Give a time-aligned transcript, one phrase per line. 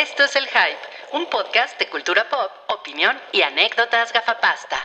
[0.00, 0.78] Esto es El Hype,
[1.12, 4.84] un podcast de cultura pop, opinión y anécdotas gafapasta.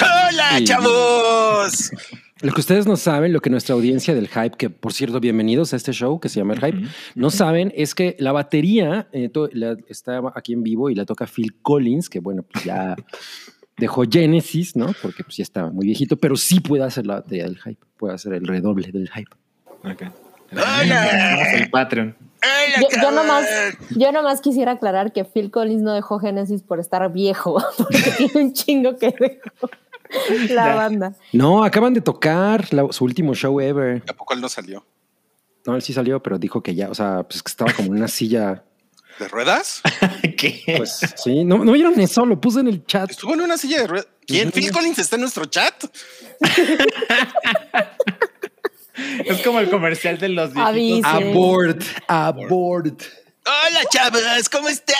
[0.00, 0.64] ¡Hola, Sí.
[0.64, 1.90] chavos!
[2.40, 5.72] Lo que ustedes no saben, lo que nuestra audiencia del hype, que por cierto, bienvenidos
[5.72, 9.28] a este show que se llama El Hype, no saben es que la batería eh,
[9.28, 12.94] to- la- está aquí en vivo y la toca Phil Collins, que bueno, pues ya
[13.78, 14.92] dejó Genesis, ¿no?
[15.02, 18.14] Porque pues ya estaba muy viejito, pero sí puede hacer la batería del hype, puede
[18.14, 19.30] hacer el redoble del hype.
[19.84, 20.02] Ok.
[20.52, 21.52] Hola.
[21.54, 22.16] El Patreon.
[22.40, 23.46] ¡Hola, Yo, yo nomás,
[23.90, 28.32] yo nomás quisiera aclarar que Phil Collins no dejó Genesis por estar viejo, porque tiene
[28.46, 29.68] un chingo que dejó
[30.54, 30.74] la Ya.
[30.74, 31.14] banda.
[31.32, 34.02] No, acaban de tocar la- su último show ever.
[34.08, 34.84] ¿A poco él no salió?
[35.66, 37.96] No, él sí salió, pero dijo que ya, o sea, pues que estaba como en
[37.98, 38.62] una silla.
[39.18, 39.82] ¿De ruedas?
[40.36, 40.62] ¿Qué?
[40.76, 43.10] Pues sí, no, no vieron eso, lo puse en el chat.
[43.10, 44.08] Estuvo en una silla de ruedas.
[44.26, 44.52] ¿Quién?
[44.52, 45.84] ¿Phil Collins está en nuestro chat?
[49.24, 51.10] es como el comercial de los viejitos.
[51.10, 53.02] Abort, abort.
[53.44, 54.48] ¡Hola, chavos!
[54.50, 54.96] ¿Cómo están?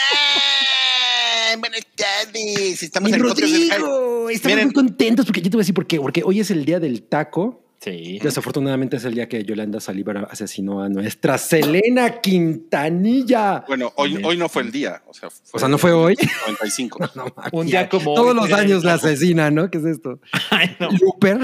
[1.60, 2.82] Buenas tardes.
[2.82, 4.69] Estamos en el podcast del Rodrigo, estamos Miren.
[4.69, 6.00] muy contentos porque yo te voy a decir por qué.
[6.00, 7.62] Porque hoy es el día del taco.
[7.80, 8.18] Sí.
[8.20, 13.64] Desafortunadamente es el día que Yolanda Salivar asesinó a nuestra Selena Quintanilla.
[13.68, 15.02] Bueno, hoy, hoy no fue el día.
[15.06, 16.16] O sea, O sea, ¿no fue hoy?
[16.46, 16.98] 95.
[17.14, 19.70] No, Un día como Todos hoy, los años la asesina, ¿no?
[19.70, 20.20] ¿Qué es esto?
[20.50, 20.90] Ay, no.
[20.90, 21.38] Looper.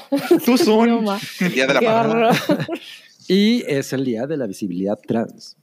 [0.44, 1.06] Tú son.
[1.40, 2.36] El día de la.
[3.26, 5.56] Y es el día de la visibilidad trans.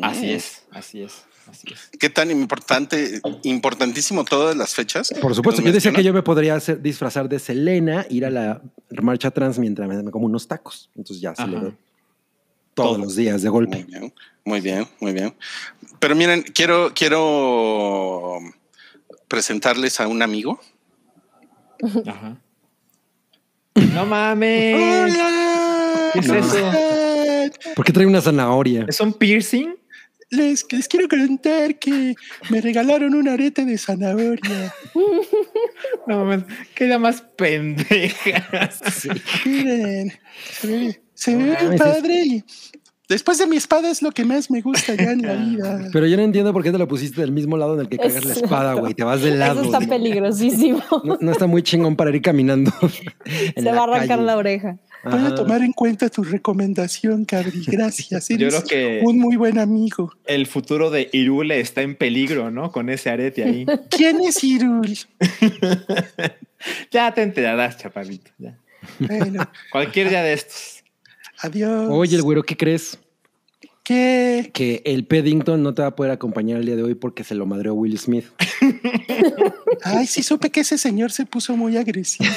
[0.00, 1.90] Así es, así es, así es.
[1.98, 5.12] ¿Qué tan importante, importantísimo todas las fechas?
[5.20, 8.62] Por supuesto, yo decía que yo me podría hacer, disfrazar de Selena, ir a la
[9.02, 10.90] marcha trans mientras me, como unos tacos.
[10.96, 11.58] Entonces ya se le
[12.74, 12.98] todos Todo.
[12.98, 13.84] los días de Muy golpe.
[13.84, 15.34] bien, muy bien, muy bien.
[15.98, 18.38] Pero miren, quiero, quiero
[19.28, 20.58] presentarles a un amigo.
[22.06, 22.38] Ajá.
[23.94, 24.74] No mames.
[25.14, 26.10] Hola.
[26.12, 26.34] ¿Qué es No.
[26.34, 27.52] eso?
[27.74, 28.84] ¿Por qué trae una zanahoria?
[28.88, 29.74] ¿Es un piercing?
[30.32, 32.14] Les, les quiero contar que
[32.48, 34.72] me regalaron un arete de zanahoria.
[36.06, 36.44] No mames.
[36.74, 38.48] Qué idea más pendeja.
[39.44, 40.12] Miren,
[40.52, 42.22] se ve, se ve mames, padre.
[42.24, 42.44] y
[43.08, 45.88] Después de mi espada es lo que más me gusta ya en la vida.
[45.92, 47.96] Pero yo no entiendo por qué te lo pusiste del mismo lado en el que
[47.96, 48.94] Es cargas la espada, güey.
[48.94, 49.60] Te vas del lado.
[49.60, 49.88] Eso está güey.
[49.90, 50.82] peligrosísimo.
[51.04, 52.72] No, no está muy chingón para ir caminando.
[53.54, 54.22] en Se va a arrancar calle.
[54.22, 54.78] la oreja.
[55.04, 57.64] Voy a tomar en cuenta tu recomendación, Cabri.
[57.66, 58.28] Gracias.
[58.28, 60.12] Yo Eres creo que- un muy buen amigo.
[60.26, 62.70] El futuro de Irule está en peligro, ¿no?
[62.70, 63.66] Con ese arete ahí.
[63.90, 64.96] ¿Quién es Irul?
[66.92, 68.30] Ya te enterarás, chaparrito.
[68.38, 68.56] ya.
[69.00, 70.84] Bueno, Cualquier día de estos.
[71.38, 71.88] adiós.
[71.90, 72.98] Oye, el güero, ¿qué crees?
[73.82, 74.50] ¿Qué?
[74.54, 77.34] Que el Peddington no te va a poder acompañar el día de hoy porque se
[77.34, 78.26] lo madreó Will Smith.
[79.82, 82.30] Ay, sí supe que ese señor se puso muy agresivo.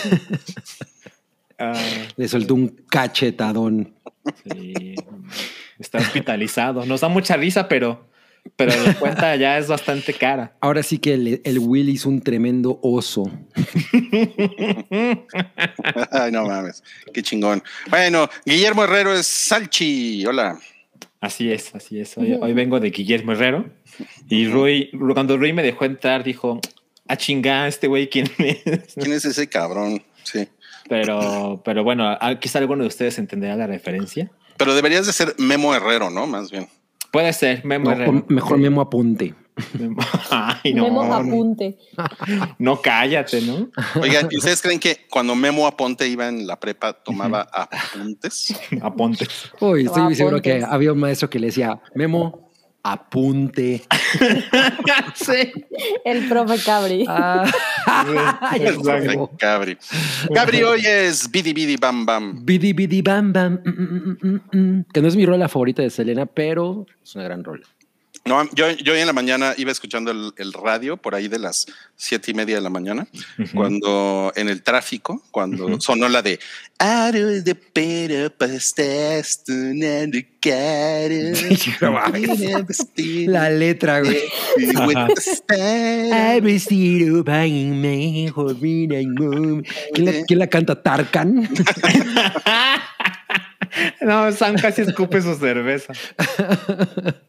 [1.57, 1.73] Ah,
[2.15, 3.93] Le soltó un cachetadón.
[4.53, 4.95] sí.
[5.77, 6.85] Está hospitalizado.
[6.85, 8.07] Nos da mucha risa, pero,
[8.55, 10.55] pero la cuenta ya es bastante cara.
[10.61, 13.29] Ahora sí que el, el Will hizo un tremendo oso.
[16.11, 16.83] Ay, no mames.
[17.13, 17.61] Qué chingón.
[17.89, 20.25] Bueno, Guillermo Herrero es Salchi.
[20.25, 20.59] Hola.
[21.19, 22.17] Así es, así es.
[22.17, 23.65] Hoy, hoy vengo de Guillermo Herrero
[24.29, 26.59] y Rui, cuando Rui me dejó entrar, dijo:
[27.07, 28.93] A chingar, este güey, ¿quién es?
[28.95, 30.03] ¿Quién es ese cabrón?
[30.23, 30.47] Sí.
[30.87, 34.31] Pero, pero bueno, quizá alguno de ustedes entenderá la referencia.
[34.57, 36.27] Pero deberías de ser Memo Herrero, ¿no?
[36.27, 36.67] Más bien.
[37.11, 38.25] Puede ser, Memo No, Herrero.
[38.27, 39.33] mejor Memo apunte.
[39.79, 40.01] Memo.
[40.31, 41.77] Ay, no, Memo apunte.
[42.59, 43.69] no, cállate, ¿no?
[44.01, 48.53] Oigan, ¿y ¿ustedes creen que cuando Memo Aponte iba en la prepa tomaba apuntes?
[48.81, 49.27] Aponte.
[49.61, 50.69] Uy, estoy No seguro que apuntes.
[50.73, 52.44] había un maestro que le decía, Memo,
[52.85, 53.81] apunte.
[55.15, 55.51] sí.
[56.05, 57.03] El profe Cabri.
[57.07, 57.43] Ah,
[58.55, 59.31] Exacto.
[59.31, 59.37] sé.
[59.39, 59.77] Cabri.
[60.33, 62.45] Cabri hoy es Bidi Bidi Bam Bam.
[62.45, 63.59] Bidi bidi bam bam.
[63.65, 64.85] mm, mm, mm.
[64.93, 67.65] Que no es mi rola favorita de Selena, pero es una gran rola.
[68.27, 71.37] No, yo, yo hoy en la mañana iba escuchando el, el radio por ahí de
[71.37, 73.05] las siete y media de la mañana,
[73.53, 76.39] cuando en el tráfico, cuando sonó la de
[83.27, 84.17] La letra, güey.
[89.07, 89.61] Mom.
[89.93, 90.81] ¿Quién la, quién la canta?
[90.81, 91.47] ¿Tarkan?
[94.01, 95.93] No, Sam casi escupe su cerveza.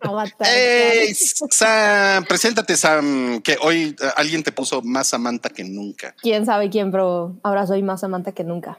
[0.01, 0.49] Avatar.
[0.49, 2.25] ¡Ey, Sam!
[2.25, 6.15] Preséntate, Sam, que hoy eh, alguien te puso más Samantha que nunca.
[6.21, 8.79] Quién sabe quién, pero ahora soy más amante que nunca.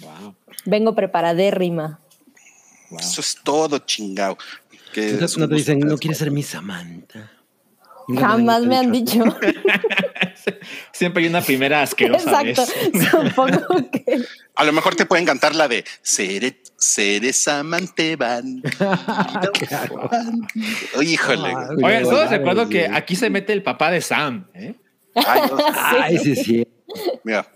[0.00, 0.34] Wow.
[0.64, 2.00] Vengo preparadérrima.
[2.90, 3.00] wow.
[3.00, 4.38] Eso es todo chingado.
[4.92, 7.30] Que No, es un no te dicen, no quieres ser mi Samantha.
[8.18, 9.36] Jamás me han dicho, dicho.
[10.92, 12.72] Siempre hay una primera asquerosa Exacto.
[12.92, 13.10] vez.
[13.10, 14.24] Supongo que.
[14.54, 18.56] A lo mejor te pueden cantar la de Seré, Seres amante van.
[21.00, 21.52] Híjole.
[21.54, 22.90] Ah, Oye, solo Claro, recuerdo que sí.
[22.92, 24.46] aquí se mete el papá de Sam.
[24.54, 24.74] ¿eh?
[25.14, 25.56] Ay, no,
[26.00, 26.66] Ay, sí, sí.
[27.24, 27.46] mira,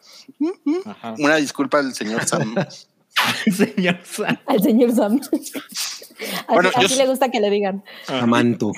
[0.85, 1.15] Ajá.
[1.19, 2.55] una disculpa al señor Sam.
[3.51, 4.37] Señor Sam.
[4.47, 5.19] Al señor Sam.
[5.33, 5.53] Así,
[6.49, 7.83] Bueno, yo así le gusta que le digan.
[8.09, 8.73] Amanto.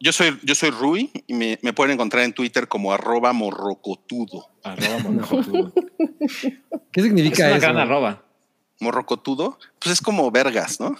[0.00, 4.48] Yo soy, yo soy Rui y me, me pueden encontrar en Twitter como arroba morrocotudo.
[4.64, 5.72] Arroba monocotudo.
[6.92, 7.60] ¿Qué Es significa una eso?
[7.60, 8.24] gran arroba.
[8.80, 10.96] Morrocotudo, pues es como vergas, ¿no?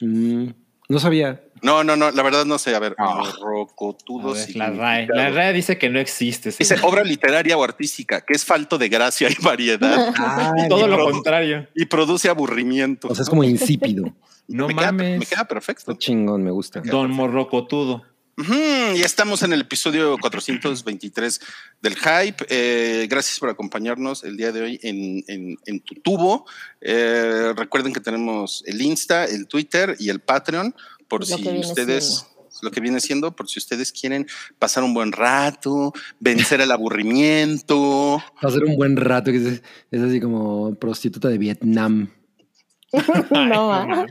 [0.00, 0.48] Mm,
[0.88, 1.40] no sabía.
[1.62, 2.74] No, no, no, la verdad no sé.
[2.74, 3.22] A ver, Ah.
[3.40, 4.30] morrocotudo.
[4.30, 5.06] A ver, la RAE.
[5.08, 6.50] La RAE dice que no existe.
[6.58, 10.90] Dice obra literaria o artística, que es falto de gracia y variedad Ah, Todo y
[10.90, 11.68] lo produ- contrario.
[11.74, 13.08] y produce aburrimiento.
[13.08, 14.12] O sea, es como insípido.
[14.48, 15.18] No me, queda, mames.
[15.20, 15.92] me queda perfecto.
[15.92, 16.80] Está chingón, me gusta.
[16.80, 18.02] Don Morrocotudo.
[18.48, 21.40] Ya estamos en el episodio 423
[21.82, 22.46] del Hype.
[22.48, 26.46] Eh, gracias por acompañarnos el día de hoy en, en, en tu tubo.
[26.80, 30.74] Eh, recuerden que tenemos el Insta, el Twitter y el Patreon,
[31.06, 32.26] por Lo si ustedes,
[32.62, 34.26] lo que viene siendo, por si ustedes quieren
[34.58, 38.22] pasar un buen rato, vencer el aburrimiento.
[38.40, 39.32] Ser un buen rato.
[39.32, 42.10] Que es, es así como prostituta de Vietnam.
[43.30, 44.06] no,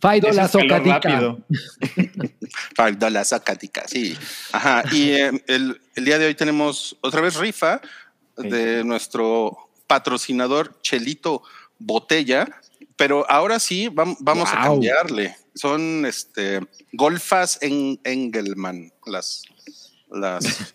[0.00, 1.38] Faido la rápido.
[2.76, 4.16] Five dólares sacática, sí.
[4.52, 4.82] Ajá.
[4.92, 7.80] Y eh, el, el día de hoy tenemos otra vez rifa
[8.36, 9.56] de nuestro
[9.86, 11.42] patrocinador Chelito
[11.78, 12.46] Botella,
[12.96, 15.36] pero ahora sí vam- vamos a cambiarle.
[15.54, 16.60] Son este
[16.92, 19.42] golfas en Engelman, las
[20.10, 20.74] las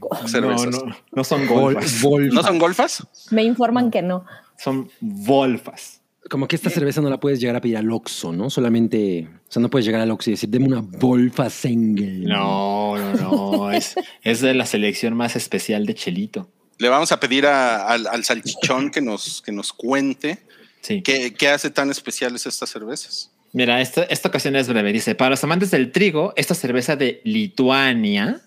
[0.00, 0.66] No, cervezas.
[0.84, 2.02] no, no son golfas.
[2.32, 3.06] ¿No son golfas?
[3.30, 4.24] Me informan que no.
[4.56, 6.00] Son volfas.
[6.28, 8.50] Como que esta cerveza no la puedes llegar a pedir al Oxxo, ¿no?
[8.50, 12.24] Solamente, o sea, no puedes llegar al Oxxo y decir, deme una Volfa Sengel.
[12.24, 13.70] No, no, no.
[13.72, 16.50] es, es de la selección más especial de Chelito.
[16.78, 20.38] Le vamos a pedir a- al, al salchichón que nos, que nos cuente
[20.80, 21.02] Sí.
[21.02, 23.32] qué, qué hace tan especiales estas cervezas.
[23.52, 24.92] Mira, esta, esta ocasión es breve.
[24.92, 28.40] Dice, para los amantes del trigo, esta cerveza de Lituania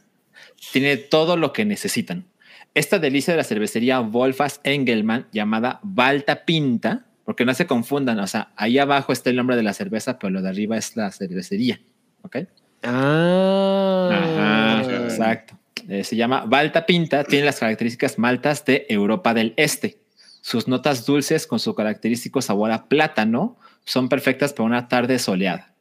[0.72, 2.26] tiene todo lo que necesitan.
[2.74, 8.28] Esta delicia de la cervecería Wolfas Engelmann, llamada Balta Pinta, porque no se confundan, o
[8.28, 11.10] sea, ahí abajo está el nombre de la cerveza, pero lo de arriba es la
[11.12, 11.80] cervecería.
[12.24, 12.40] ¿Ok?
[12.84, 14.82] Ah.
[14.82, 15.58] Ajá, exacto.
[15.88, 20.02] Eh, se llama Balta Pinta, tiene las características maltas de Europa del Este.
[20.42, 25.74] Sus notas dulces con su característico sabor a plátano son perfectas para una tarde soleada.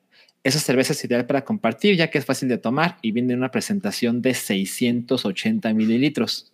[0.44, 3.40] Esa cerveza es ideal para compartir ya que es fácil de tomar y viene en
[3.40, 6.52] una presentación de 680 mililitros.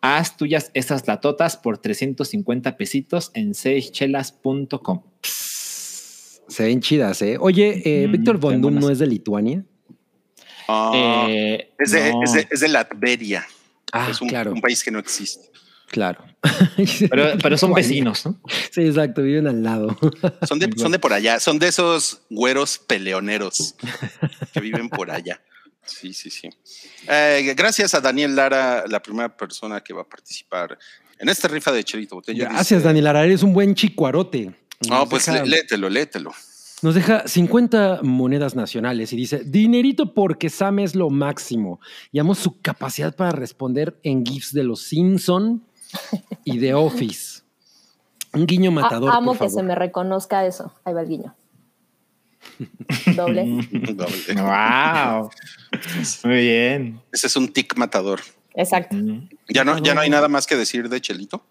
[0.00, 5.02] Haz tuyas estas latotas por 350 pesitos en seischelas.com.
[5.22, 7.36] Se ven chidas, ¿eh?
[7.40, 9.64] Oye, eh, Mm, Víctor Doom no es de Lituania.
[10.68, 13.46] Ah, Eh, es, de, no, es, de, es de Latveria.
[13.92, 15.50] Ah, es un, claro, un país que no existe.
[15.90, 16.24] claro.
[17.10, 18.38] pero, pero son vecinos, ¿no?
[18.70, 19.98] Sí, exacto, viven al lado.
[20.46, 23.74] Son de, son de por allá, son de esos güeros peleoneros
[24.52, 25.40] que viven por allá.
[25.88, 26.48] Sí, sí, sí.
[27.08, 30.78] Eh, gracias a Daniel Lara, la primera persona que va a participar
[31.18, 32.44] en esta rifa de Chelito Botella.
[32.44, 34.54] Gracias, Dice- Daniel Ara, eres un buen chicuarote.
[34.88, 36.32] No, Nos pues deja- lé- léetelo, léetelo.
[36.80, 41.80] Nos deja 50 monedas nacionales y dice, dinerito porque Sam es lo máximo.
[42.12, 45.64] Y amo su capacidad para responder en GIFs de los Simpson
[46.44, 47.42] y de Office.
[48.32, 50.72] Un guiño A- matador, amo por que se me reconozca eso.
[50.84, 51.34] Ahí va el guiño.
[53.16, 53.44] Doble.
[53.94, 54.34] Doble.
[54.34, 55.30] Wow.
[56.24, 57.00] Muy bien.
[57.12, 58.20] Ese es un tic matador.
[58.54, 58.96] Exacto.
[59.48, 61.44] Ya no, ya no hay nada más que decir de Chelito,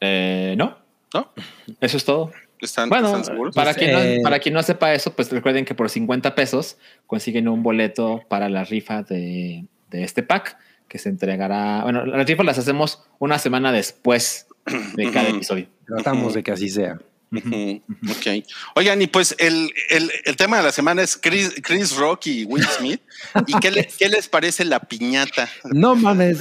[0.00, 0.76] Eh, no,
[1.14, 1.32] ¿no?
[1.80, 2.32] eso es todo.
[2.60, 3.54] ¿Están, Bueno, están seguros?
[3.54, 6.34] para, Pues, quien eh, no, para quien no sepa eso, pues recuerden que por 50
[6.34, 6.76] pesos
[7.06, 10.56] consiguen un boleto para la rifa de, de este pack
[10.88, 11.82] que se entregará.
[11.82, 14.46] Bueno, las rifas las hacemos una semana después
[14.94, 15.68] de cada episodio.
[15.86, 16.98] Tratamos de que así sea.
[17.32, 18.44] Ujú, Ok.
[18.76, 22.44] Oigan, y pues el, el- el tema de la semana es Chris, Chris Rock y
[22.44, 23.00] Will Smith.
[23.46, 25.48] ¿Y qué, le- qué les parece la piñata?
[25.64, 26.40] No mames.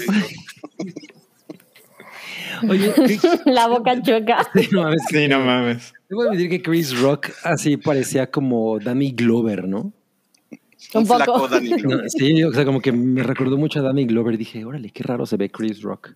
[2.69, 4.47] Oye, ¿qué- La boca chueca.
[4.71, 5.01] no mames.
[5.09, 5.93] Sí, no mames.
[6.09, 9.93] Debo admitir que Chris Rock así parecía como Danny Glover, ¿no?
[10.93, 11.47] Un flaco poco.
[11.47, 12.09] Danny No, Glover.
[12.09, 14.37] sí, o sea, como que me recordó mucho a Danny Glover.
[14.37, 16.13] Dije, órale, qué raro se ve Chris Rock.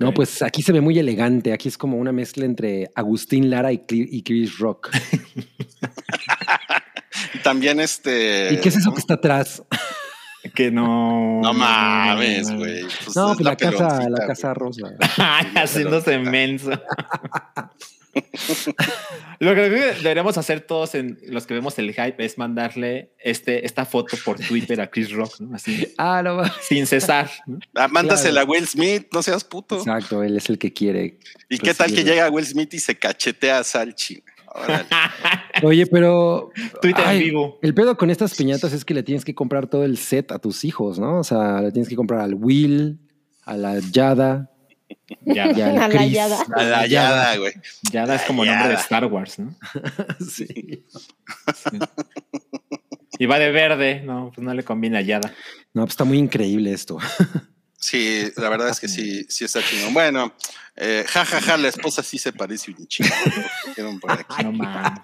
[0.00, 1.52] No, pues aquí se ve muy elegante.
[1.52, 4.90] Aquí es como una mezcla entre Agustín Lara y, Chris Rock.
[7.42, 8.54] También este.
[8.54, 9.62] ¿Y qué es eso que está atrás?
[10.54, 11.40] Que no.
[11.40, 12.82] No mames, güey.
[12.82, 14.92] Pues No, es pues la, casa, peloncita, la casa rosa.
[15.56, 16.70] Haciéndose menso.
[19.38, 23.84] Lo que deberíamos hacer todos en los que vemos el hype es mandarle este, esta
[23.84, 25.54] foto por Twitter a Chris Rock, ¿no?
[25.56, 26.52] Así, Ah, no va.
[26.60, 27.30] sin cesar.
[27.46, 27.58] ¿no?
[27.74, 29.78] Ah, mándasela a Will Smith, no seas puto.
[29.78, 31.18] Exacto, él es el que quiere.
[31.48, 34.22] ¿Y qué tal que llega Will Smith y se cachetea a Salchi?
[35.62, 36.50] Oye, pero.
[36.82, 37.58] Twitter ay, vivo.
[37.62, 40.38] El pedo con estas piñatas es que le tienes que comprar todo el set a
[40.38, 41.20] tus hijos, ¿no?
[41.20, 42.98] O sea, le tienes que comprar al Will,
[43.44, 44.50] a la Yada
[45.26, 46.04] Ya, y al A la.
[46.06, 46.38] Yada.
[46.54, 47.52] A la Yada, güey.
[47.92, 48.52] ya es como Ya.
[48.52, 49.54] nombre de Star Wars, ¿no?
[50.30, 50.84] Sí.
[53.18, 55.32] Y va de verde, no, pues no le combina a Yada.
[55.74, 56.98] No, pues está muy increíble esto.
[57.84, 59.92] Sí, la verdad es que sí, sí está chingón.
[59.92, 60.32] Bueno,
[60.76, 63.10] eh, ja, ja, ja, la esposa sí se parece un chingo.
[64.40, 65.00] No mames.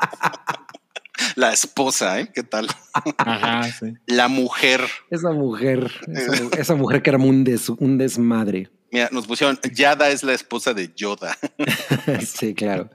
[1.35, 2.30] La esposa, ¿eh?
[2.33, 2.68] ¿Qué tal?
[3.16, 3.95] Ajá, sí.
[4.07, 4.83] La mujer.
[5.11, 8.71] Esa mujer, esa, mu- esa mujer que armó un, des- un desmadre.
[8.90, 11.37] Mira, nos pusieron, Yada es la esposa de Yoda.
[12.26, 12.88] sí, claro.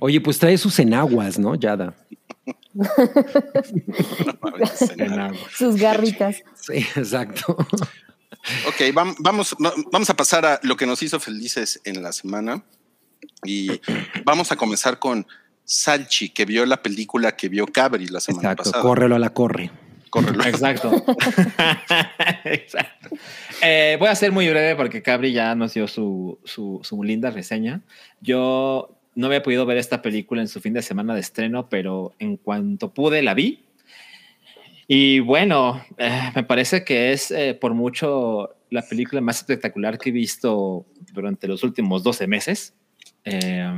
[0.00, 1.54] Oye, pues trae sus enaguas, ¿no?
[1.56, 1.94] Yada.
[4.96, 5.38] En agua.
[5.56, 6.42] Sus garritas.
[6.54, 7.56] Sí, exacto.
[8.66, 12.12] Ok, vam- vamos, va- vamos a pasar a lo que nos hizo felices en la
[12.12, 12.62] semana.
[13.44, 13.80] Y
[14.24, 15.26] vamos a comenzar con
[15.64, 18.70] Salchi, que vio la película que vio Cabri la semana Exacto.
[18.70, 18.82] pasada.
[18.82, 19.70] Córrelo a la corre.
[20.10, 20.44] Córrelo.
[20.44, 20.90] Exacto.
[22.44, 23.10] Exacto.
[23.62, 27.30] Eh, voy a ser muy breve porque Cabri ya nos dio su, su, su linda
[27.30, 27.80] reseña.
[28.20, 32.14] Yo no había podido ver esta película en su fin de semana de estreno, pero
[32.18, 33.64] en cuanto pude la vi.
[34.88, 40.10] Y bueno, eh, me parece que es eh, por mucho la película más espectacular que
[40.10, 42.74] he visto durante los últimos 12 meses.
[43.24, 43.68] Eh,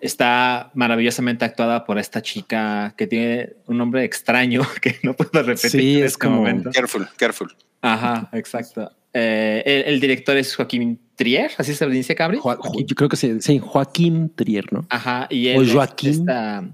[0.00, 5.70] está maravillosamente actuada por esta chica que tiene un nombre extraño que no puedo repetir.
[5.70, 6.70] Sí, en es este como- momento.
[6.72, 7.54] Careful, careful.
[7.82, 8.90] Ajá, exacto.
[9.12, 12.38] Eh, el, el director es Joaquín Trier, así se dice, Cabri.
[12.38, 14.86] Jo- yo creo que sí, sí, Joaquín Trier, ¿no?
[14.88, 16.10] Ajá, y él O es Joaquín.
[16.10, 16.64] esta-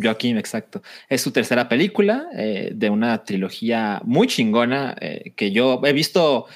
[0.00, 0.82] Joaquín, exacto.
[1.08, 6.46] Es su tercera película eh, de una trilogía muy chingona eh, que yo he visto,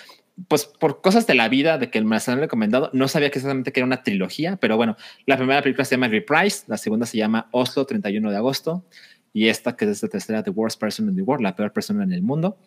[0.49, 2.91] pues por cosas de la vida, de que me las han recomendado.
[2.93, 4.97] No sabía que exactamente que era una trilogía, pero bueno,
[5.27, 8.85] la primera película se llama Reprise, la segunda se llama Oslo, 31 de agosto,
[9.33, 12.05] y esta que es la tercera, The Worst Person in the World, la peor persona
[12.05, 12.59] en el mundo.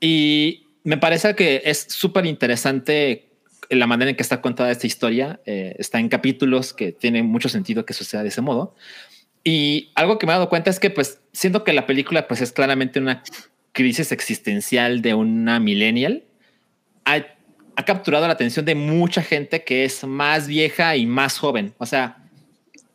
[0.00, 3.30] Y me parece que es súper interesante
[3.70, 5.40] la manera en que está contada esta historia.
[5.46, 8.74] eh, está en capítulos que tiene mucho sentido que suceda de ese modo.
[9.42, 12.40] Y algo que me he dado cuenta es que, pues, siento que la película, pues,
[12.40, 13.22] es claramente una
[13.72, 16.24] crisis existencial de una millennial.
[17.06, 17.24] Ha,
[17.76, 21.72] ha capturado la atención de mucha gente que es más vieja y más joven.
[21.78, 22.18] O sea,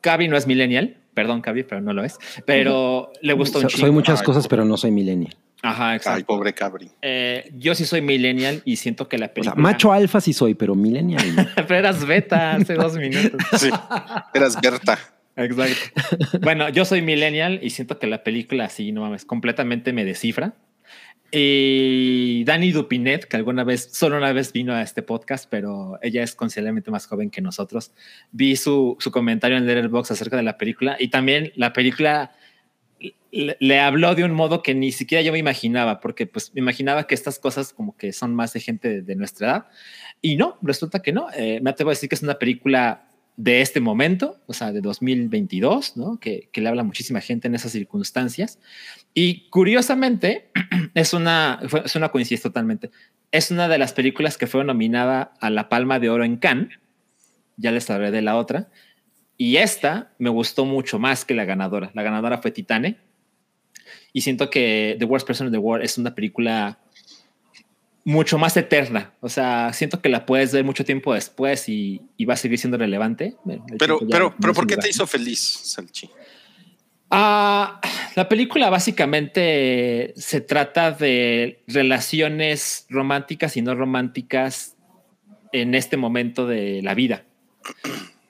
[0.02, 0.98] Cabri no es millennial.
[1.16, 2.18] Perdón, Cabri, pero no lo es.
[2.46, 3.82] Pero le gustó un So- chingo.
[3.82, 5.36] soy muchas Ay, cosas, pero no soy millennial.
[5.64, 6.26] Ajá, Ay, exacto.
[6.26, 6.90] pobre Cabri.
[7.02, 9.62] Eh, yo sí soy millennial y siento que la O sea, película.
[9.62, 11.22] macho alfa sí soy, pero millennial.
[11.56, 13.40] Pero eras beta hace dos minutos.
[13.60, 13.70] Sí,
[14.34, 14.98] eras Berta.
[15.36, 16.40] Exacto.
[16.42, 20.54] Bueno, yo soy millennial y siento que la película así, no mames, completamente me descifra.
[21.32, 26.24] Y Dani Dupinet, que alguna vez, solo una vez vino a este podcast, pero ella
[26.24, 27.94] es considerablemente más joven que nosotros.
[28.32, 32.34] Vi su, su comentario en Letterboxd acerca de la película y también la película
[33.32, 36.60] le, le habló de un modo que ni siquiera yo me imaginaba, porque pues me
[36.60, 39.66] imaginaba que estas cosas como que son más de gente de, de nuestra edad.
[40.22, 41.28] Y no, resulta que no.
[41.34, 43.08] Eh, me atrevo a decir que es una película
[43.38, 46.20] de este momento, o sea, de 2022, ¿no?
[46.20, 48.60] Que, le habla muchísima gente en esas circunstancias.
[49.14, 50.52] Y curiosamente,
[50.94, 52.92] es una, es una coincidencia totalmente.
[53.32, 56.78] Es una de las películas que fue nominada a la Palma de Oro en Cannes.
[57.58, 58.70] Ya les hablaré de la otra.
[59.38, 61.92] Y esta me gustó mucho más que la ganadora.
[61.94, 63.00] La ganadora fue Titane.
[64.14, 66.80] Y siento que The Worst Person in the World es una película
[68.04, 69.14] mucho más eterna.
[69.22, 72.58] O sea, siento que la puedes ver mucho tiempo después y, y va a seguir
[72.58, 73.36] siendo relevante.
[73.48, 76.10] El Pero, pero, no pero ¿por qué te hizo feliz, Salchi?
[77.10, 77.82] Ah,
[78.16, 84.78] la película básicamente se trata de relaciones románticas y no románticas
[85.52, 87.26] en este momento de la vida.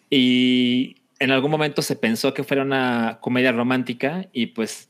[0.10, 4.90] Y en algún momento se pensó que fuera una comedia romántica y pues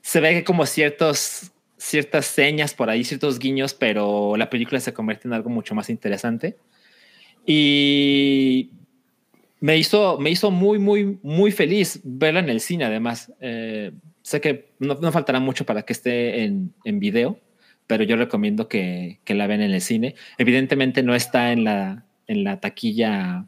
[0.00, 1.50] se ve como ciertos,
[1.80, 5.88] ciertas señas por ahí, ciertos guiños, pero la película se convierte en algo mucho más
[5.88, 6.56] interesante.
[7.46, 8.70] Y
[9.60, 13.32] me hizo, me hizo muy, muy, muy feliz verla en el cine, además.
[13.40, 17.40] Eh, sé que no, no faltará mucho para que esté en, en video,
[17.86, 20.14] pero yo recomiendo que, que la vean en el cine.
[20.36, 23.46] Evidentemente no está en la, en la taquilla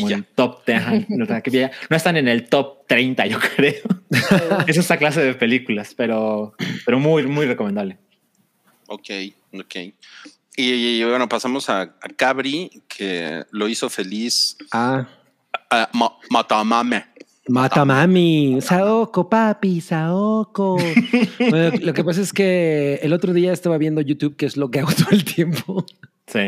[0.00, 3.82] como en top, de- ajá, no, están en el top 30, yo creo.
[4.66, 7.98] es esa clase de películas, pero, pero muy, muy recomendable.
[8.86, 9.08] Ok,
[9.52, 9.74] ok.
[10.56, 10.62] Y,
[11.00, 15.06] y, bueno, pasamos a, a Cabri, que lo hizo feliz Ah,
[15.70, 17.06] Ah, ma- Matamame.
[17.46, 20.78] Mata mami, Saoko, papi, Saoko.
[21.38, 24.70] Bueno, lo que pasa es que el otro día estaba viendo YouTube, que es lo
[24.70, 25.84] que hago todo el tiempo.
[26.26, 26.40] Sí.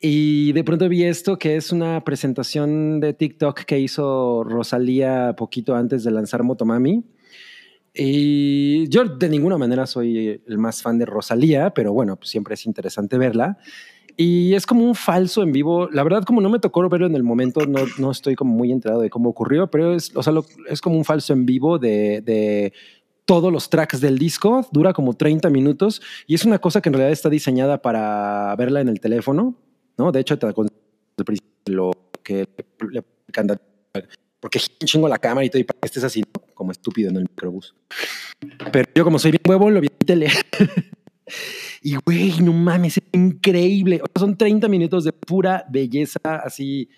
[0.00, 5.76] Y de pronto vi esto, que es una presentación de TikTok que hizo Rosalía poquito
[5.76, 7.04] antes de lanzar Motomami.
[7.96, 12.54] Y yo de ninguna manera soy el más fan de Rosalía, pero bueno, pues siempre
[12.54, 13.56] es interesante verla.
[14.16, 15.88] Y es como un falso en vivo.
[15.90, 18.72] La verdad, como no me tocó verlo en el momento, no, no estoy como muy
[18.72, 21.78] enterado de cómo ocurrió, pero es, o sea, lo- es como un falso en vivo
[21.78, 22.72] de, de
[23.24, 24.66] todos los tracks del disco.
[24.72, 28.80] Dura como 30 minutos y es una cosa que en realidad está diseñada para verla
[28.80, 29.56] en el teléfono,
[29.96, 30.12] ¿no?
[30.12, 30.46] De hecho, te
[31.66, 31.90] lo
[32.22, 32.48] que
[32.90, 33.02] le
[33.32, 33.60] canta
[34.44, 36.42] porque chingo la cámara y todo, y para que estés así, ¿no?
[36.52, 37.74] como estúpido en el microbús.
[38.70, 40.28] Pero yo, como soy bien huevo, lo vi en tele.
[41.82, 44.02] y güey, no mames, es increíble.
[44.18, 46.90] Son 30 minutos de pura belleza, así,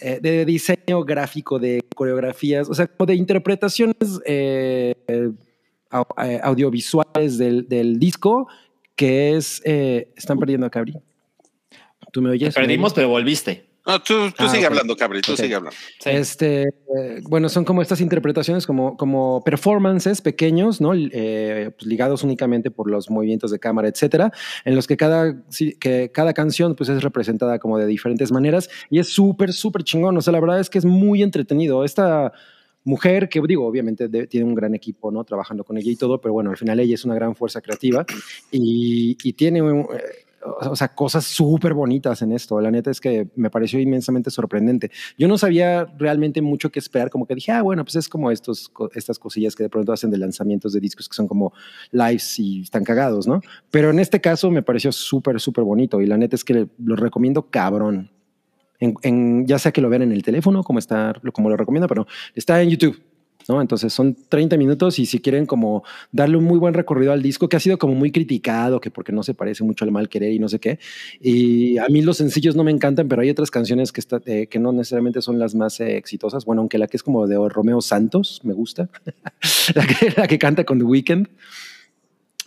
[0.00, 4.94] eh, de diseño gráfico, de coreografías, o sea, de interpretaciones eh,
[6.42, 8.48] audiovisuales del, del disco,
[8.96, 9.60] que es.
[9.64, 10.94] eh, están perdiendo a Cabri.
[12.12, 12.54] ¿Tú me oyes?
[12.54, 13.66] Perdimos, pero volviste.
[13.86, 14.70] No, tú, tú Ah, sigue ok.
[14.70, 15.38] hablando, Cabri, tú Ok.
[15.40, 15.76] sigue hablando.
[16.00, 16.08] Sí.
[16.08, 20.92] Este, eh, bueno, son como estas interpretaciones, como, como performances pequeños, ¿no?
[20.94, 24.32] Eh, pues, ligados únicamente por los movimientos de cámara, etcétera,
[24.64, 25.42] en los que cada,
[25.80, 30.16] que cada canción pues, es representada como de diferentes maneras y es súper, súper chingón.
[30.16, 31.84] O sea, la verdad es que es muy entretenido.
[31.84, 32.32] Esta
[32.84, 35.24] mujer que, digo, obviamente tiene un gran equipo, ¿no?
[35.24, 38.04] Trabajando con ella y todo, pero bueno, al final ella es una gran fuerza creativa
[38.50, 42.60] y, y tiene un, eh, o sea, cosas súper bonitas en esto.
[42.60, 44.90] La neta es que me pareció inmensamente sorprendente.
[45.16, 48.30] Yo no sabía realmente mucho qué esperar, como que dije, ah, bueno, pues es como
[48.30, 51.52] estos, estas cosillas que de pronto hacen de lanzamientos de discos que son como
[51.92, 53.40] lives y están cagados, ¿no?
[53.70, 56.96] Pero en este caso me pareció súper, súper bonito y la neta es que lo
[56.96, 58.10] recomiendo cabrón.
[58.84, 61.88] En, en- ya sea que lo vean en el teléfono, como, está, como lo recomiendo,
[61.88, 63.00] pero está en YouTube.
[63.46, 63.60] ¿no?
[63.60, 67.46] Entonces son 30 minutos y si quieren como darle un muy buen recorrido al disco
[67.46, 70.32] que ha sido como muy criticado, que porque no se parece mucho al mal querer
[70.32, 70.78] y no sé qué.
[71.20, 74.46] Y a mí los sencillos no me encantan, pero hay otras canciones que, está, eh,
[74.46, 76.46] que no necesariamente son las más eh, exitosas.
[76.46, 78.88] Bueno, aunque la que es como de Romeo Santos me gusta,
[79.74, 81.28] la, que, la que canta con The Weeknd,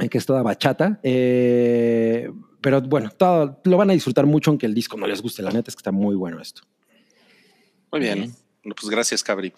[0.10, 1.00] que es toda bachata.
[1.04, 2.30] Eh,
[2.62, 5.42] pero bueno, todo, lo van a disfrutar mucho aunque el disco no les guste.
[5.42, 6.62] La neta es que está muy bueno esto.
[7.92, 8.36] Muy bien.
[8.64, 9.54] Pues gracias, Cabri.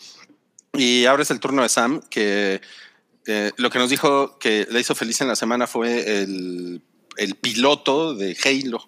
[0.74, 2.62] Y ahora es el turno de Sam, que
[3.26, 6.82] eh, lo que nos dijo que le hizo feliz en la semana fue el,
[7.18, 8.80] el piloto de Halo,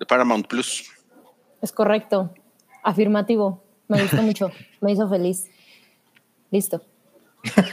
[0.00, 0.84] de Paramount Plus.
[1.60, 2.32] Es correcto.
[2.82, 3.64] Afirmativo.
[3.88, 4.50] Me gustó mucho.
[4.80, 5.46] Me hizo feliz.
[6.50, 6.82] Listo.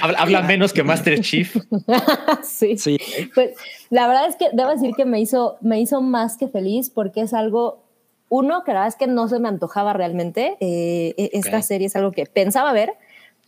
[0.00, 1.56] habla, habla menos que Master Chief.
[2.42, 2.76] sí.
[2.78, 2.98] Sí.
[3.34, 3.50] Pues
[3.90, 7.20] la verdad es que debo decir que me hizo, me hizo más que feliz porque
[7.22, 7.82] es algo,
[8.28, 10.56] uno, que la verdad es que no se me antojaba realmente.
[10.60, 11.62] Eh, e- esta Ok.
[11.62, 12.92] serie es algo que pensaba ver,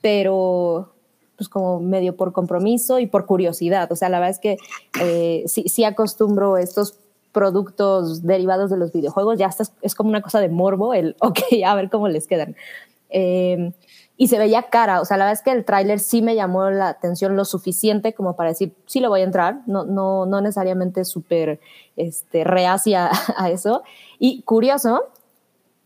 [0.01, 0.93] pero
[1.37, 3.91] pues como medio por compromiso y por curiosidad.
[3.93, 4.57] O sea, la verdad es que
[5.01, 6.99] eh, sí, sí acostumbro estos
[7.31, 11.15] productos derivados de los videojuegos, ya hasta es, es como una cosa de morbo, el,
[11.21, 12.57] ok, a ver cómo les quedan.
[13.11, 13.73] Eh,
[14.21, 16.69] y se veía cara, o sea, la verdad es que el tráiler sí me llamó
[16.71, 20.41] la atención lo suficiente como para decir, sí le voy a entrar, no, no, no
[20.41, 21.61] necesariamente súper
[21.97, 23.85] este, reacia a eso.
[24.19, 25.05] Y curioso,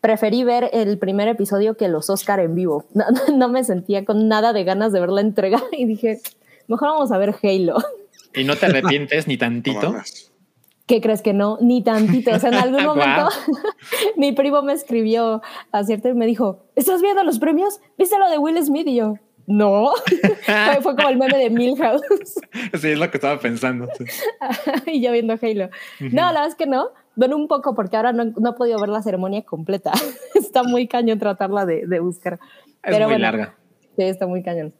[0.00, 2.84] preferí ver el primer episodio que los Oscar en vivo.
[2.94, 6.20] No, no- no me sentía con nada de ganas de ver la entrega y dije,
[6.68, 7.76] mejor vamos a ver Halo.
[8.34, 9.94] Y no te arrepientes ni tantito.
[10.86, 11.58] ¿Qué crees que no?
[11.60, 12.32] Ni tantito.
[12.32, 13.28] O sea, en algún momento
[14.16, 17.80] mi primo me escribió a cierto y me dijo, ¿estás viendo los premios?
[17.98, 18.86] ¿Viste lo de Will Smith?
[18.86, 19.14] Y yo,
[19.46, 19.92] no.
[20.44, 22.02] fue, fue como el meme de Milhouse
[22.80, 23.88] Sí, es lo que estaba pensando.
[23.96, 24.04] sí.
[24.86, 25.68] y yo viendo Halo.
[26.00, 26.90] No, la verdad es que no.
[27.14, 29.92] Bueno, un poco porque ahora no, no he podido ver la ceremonia completa.
[30.34, 32.38] está muy cañón tratarla de, de buscar.
[32.82, 33.54] Es muy larga.
[33.96, 34.72] Sí, está muy cañón.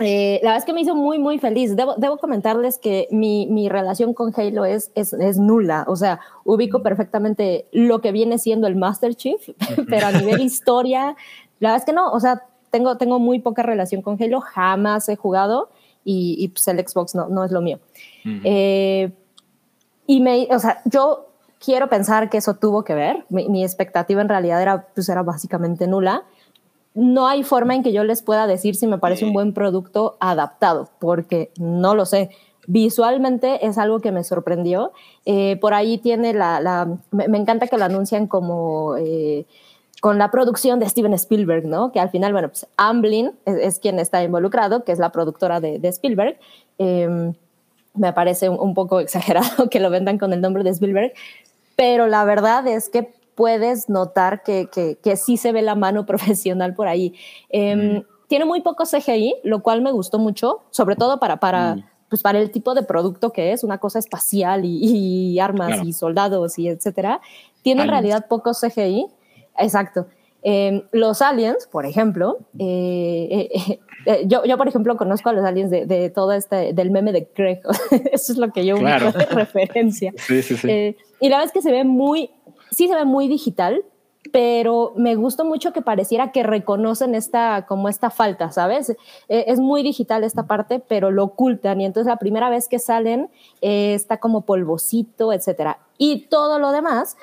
[0.00, 1.74] Eh, la verdad es que me hizo muy, muy feliz.
[1.74, 5.84] Debo, debo comentarles que mi, mi relación con Halo es, es, es nula.
[5.88, 9.40] O sea, ubico perfectamente lo que viene siendo el Master Chief,
[9.88, 11.16] pero a nivel historia,
[11.60, 12.10] la verdad es que no.
[12.12, 15.70] O sea, tengo, tengo muy poca relación con Halo, jamás he jugado
[16.04, 17.78] y, y pues el Xbox no, no es lo mío.
[18.24, 18.40] Ujú.
[18.44, 19.12] Eh,
[20.06, 23.24] y me, o sea, yo quiero pensar que eso tuvo que ver.
[23.30, 26.24] Mi, mi expectativa en realidad era, pues era básicamente nula.
[26.96, 30.16] No hay forma en que yo les pueda decir si me parece un buen producto
[30.18, 32.30] adaptado, porque no lo sé.
[32.66, 34.92] Visualmente es algo que me sorprendió.
[35.26, 39.44] Eh, por ahí tiene la, la me, me, encanta que lo anuncian como eh,
[40.00, 41.92] con la producción de Steven Spielberg, ¿no?
[41.92, 45.60] Que al final, bueno, pues Amblin es, es quien está involucrado, que es la productora
[45.60, 46.38] de, de Spielberg.
[46.78, 47.32] Eh,
[47.92, 51.12] me parece un, un, poco exagerado que lo vendan con el nombre de Spielberg,
[51.76, 56.04] pero la verdad es que puedes notar que, que, que sí se ve la mano
[56.10, 57.14] profesional por ahí.
[57.50, 61.76] Eh, Tiene muy poco CGI, lo cual me gustó mucho, sobre todo para, para,
[62.08, 64.80] pues para el tipo de producto que es, una cosa espacial y,
[65.34, 65.84] y armas Claro.
[65.84, 67.20] y soldados y etcétera.
[67.62, 68.02] Tiene en Aliens.
[68.12, 69.06] realidad poco CGI.
[69.58, 70.06] Exacto.
[70.42, 75.44] Eh, los aliens, por ejemplo, eh, eh, eh, yo, yo, por ejemplo, conozco a los
[75.44, 77.60] aliens de, de todo este, del meme de Craig.
[78.12, 79.06] Eso es lo que yo Claro.
[79.06, 80.12] ubico de referencia.
[80.16, 80.68] Sí, sí, sí.
[80.70, 82.30] Eh, y la verdad es que se ve muy,
[82.70, 83.84] sí se ve muy digital,
[84.32, 88.90] pero me gustó mucho que pareciera que reconocen esta, como esta falta, ¿sabes?
[88.90, 92.78] Eh, es muy digital esta parte, pero lo ocultan y entonces la primera vez que
[92.78, 93.28] salen
[93.60, 95.78] eh, está como polvosito, etcétera.
[95.98, 97.16] Y todo lo demás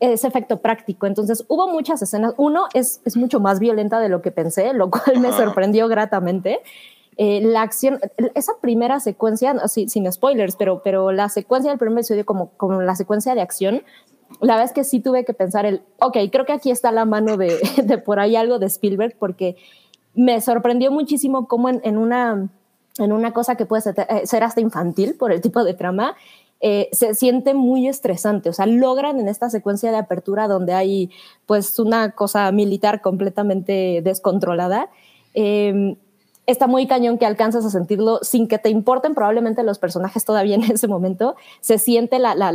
[0.00, 1.06] es efecto práctico.
[1.06, 2.34] Entonces hubo muchas escenas.
[2.38, 6.60] Uno es, es mucho más violenta de lo que pensé, lo cual me sorprendió gratamente.
[7.16, 8.00] Eh, la acción,
[8.34, 12.50] esa primera secuencia, no, sí, sin spoilers, pero, pero la secuencia del primer episodio, como,
[12.56, 13.82] como la secuencia de acción,
[14.40, 17.04] la verdad es que sí tuve que pensar el, ok, creo que aquí está la
[17.04, 19.56] mano de, de por ahí algo de Spielberg, porque
[20.14, 22.48] me sorprendió muchísimo cómo en, una,
[22.98, 26.16] en una cosa que puede ser, eh, ser hasta infantil por el tipo de trama,
[26.60, 28.50] eh, se siente muy estresante.
[28.50, 31.10] O sea, logran en esta secuencia de apertura donde hay
[31.46, 34.90] pues una cosa militar completamente descontrolada.
[35.34, 35.96] Eh,
[36.50, 40.54] está muy cañón que alcanzas a sentirlo sin que te importen probablemente los personajes todavía
[40.56, 41.36] en ese momento.
[41.60, 42.52] Se siente la, la,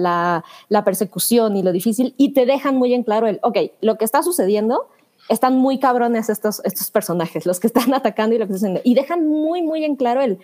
[0.69, 4.05] la, persecución y lo difícil y te dejan muy en claro el, ok, lo que
[4.05, 4.88] está sucediendo
[5.29, 8.81] están muy cabrones estos, estos personajes, los que están atacando y lo que están haciendo.
[8.84, 10.39] Y dejan muy, muy en claro el,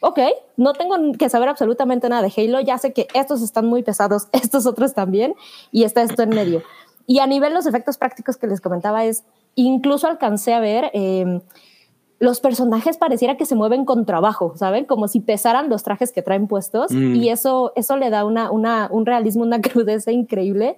[0.00, 0.20] ok,
[0.56, 4.28] no tengo que saber absolutamente nada de Halo, ya sé que estos están muy pesados,
[4.32, 5.34] estos otros también,
[5.72, 6.62] y está esto en medio.
[7.06, 11.40] Y a nivel los efectos prácticos que les comentaba es, incluso alcancé a ver, eh,
[12.20, 14.84] los personajes pareciera que se mueven con trabajo, ¿saben?
[14.86, 17.14] Como si pesaran los trajes que traen puestos, Mm.
[17.14, 20.76] y eso, eso le da una, una, un realismo, una crudeza increíble.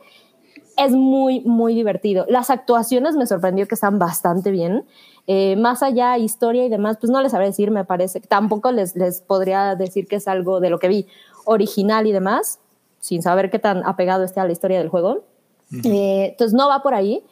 [0.76, 2.24] Es muy, muy divertido.
[2.28, 4.84] Las actuaciones me sorprendió que están bastante bien.
[5.26, 8.20] Eh, más allá historia y demás, pues no les sabré decir, me parece.
[8.20, 11.06] Tampoco les, les podría decir que es algo de lo que vi
[11.44, 12.60] original y demás,
[12.98, 15.24] sin saber qué tan apegado esté a la historia del juego.
[15.84, 17.22] Eh, entonces no va por ahí,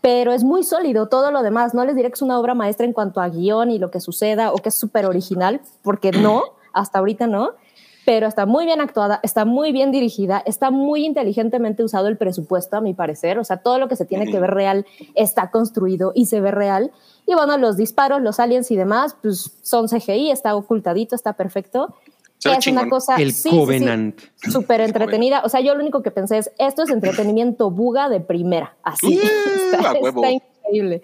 [0.00, 1.74] pero es muy sólido todo lo demás.
[1.74, 4.00] No les diré que es una obra maestra en cuanto a guion y lo que
[4.00, 7.54] suceda o que es súper original, porque no, hasta ahorita no,
[8.06, 12.76] pero está muy bien actuada, está muy bien dirigida, está muy inteligentemente usado el presupuesto,
[12.76, 13.36] a mi parecer.
[13.40, 16.52] O sea, todo lo que se tiene que ver real está construido y se ve
[16.52, 16.92] real.
[17.26, 21.96] Y bueno, los disparos, los aliens y demás, pues son CGI, está ocultadito, está perfecto.
[22.38, 22.90] Es una chingón.
[22.90, 24.20] cosa El sí, sí, sí, Covenant.
[24.50, 25.42] súper entretenida.
[25.44, 28.76] O sea, yo lo único que pensé es, esto es entretenimiento buga de primera.
[28.82, 29.18] Así.
[29.18, 30.22] Uh, está, a huevo.
[30.24, 31.02] está increíble.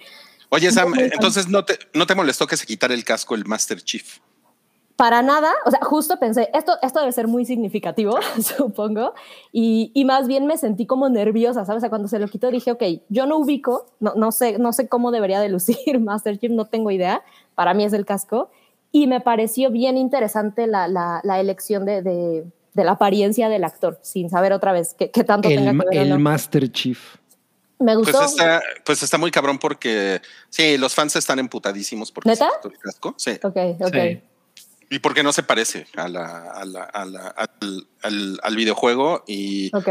[0.50, 3.80] Oye, Sam, entonces no te, no te molestó que se quitara el casco el Master
[3.80, 4.18] Chief.
[4.96, 8.18] Para nada, o sea, justo pensé, esto, esto debe ser muy significativo,
[8.56, 9.14] supongo,
[9.50, 11.78] y, y más bien me sentí como nerviosa, ¿sabes?
[11.78, 14.74] O sea, cuando se lo quitó dije, ok, yo no ubico, no, no, sé, no
[14.74, 18.50] sé cómo debería de lucir Master Chief, no tengo idea, para mí es el casco,
[18.92, 23.64] y me pareció bien interesante la, la, la elección de, de, de, la apariencia del
[23.64, 26.06] actor, sin saber otra vez qué, qué tanto el, tenga que ver.
[26.06, 26.20] El o no.
[26.20, 27.16] Master Chief.
[27.78, 28.16] Me gustó.
[28.18, 32.48] Pues está, pues está muy cabrón porque sí, los fans están emputadísimos porque ¿Neta?
[32.62, 33.14] se el casco.
[33.16, 33.32] Sí.
[33.42, 33.94] Ok, ok.
[33.94, 34.20] Sí.
[34.90, 39.24] Y porque no se parece a la, a la, a la- al, al- al videojuego.
[39.26, 39.88] Y Ok.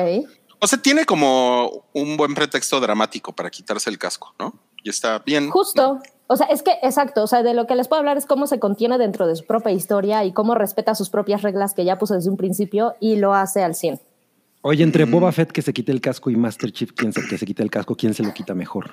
[0.59, 4.53] o sea, tiene como un buen pretexto dramático para quitarse el casco, ¿no?
[4.83, 5.49] Y está bien.
[5.49, 5.99] Justo.
[6.31, 8.47] O sea, es que, exacto, o sea, de lo que les puedo hablar es cómo
[8.47, 11.97] se contiene dentro de su propia historia y cómo respeta sus propias reglas que ya
[11.97, 13.99] puso desde un principio y lo hace al 100.
[14.61, 15.03] Oye, entre.
[15.03, 17.63] Boba Fett que se quite el casco y Master Chief ¿quién se, que se quite
[17.63, 18.91] el casco, ¿quién se lo quita mejor?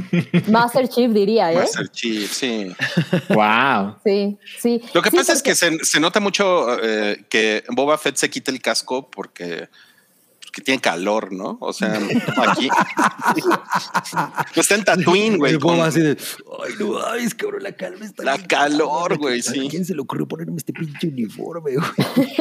[0.50, 1.58] Master Chief diría, ¿eh?
[1.58, 2.74] Master Chief, sí.
[3.28, 3.94] Wow.
[4.04, 4.82] Sí, sí.
[4.92, 8.30] Lo que Sí, pasa es que se, se nota mucho eh, que Boba Fett se
[8.30, 9.68] quita el casco porque,
[10.50, 11.58] porque tiene calor, ¿no?
[11.60, 11.94] O sea,
[12.48, 12.68] aquí.
[14.56, 15.58] no está en Tatooine, güey.
[15.60, 16.16] Con- así de,
[16.66, 19.68] ay, no, ay, es cabrón, la calma está La calor, güey, ¿A sí.
[19.70, 21.86] quién se le ocurrió ponerme este pinche uniforme, güey?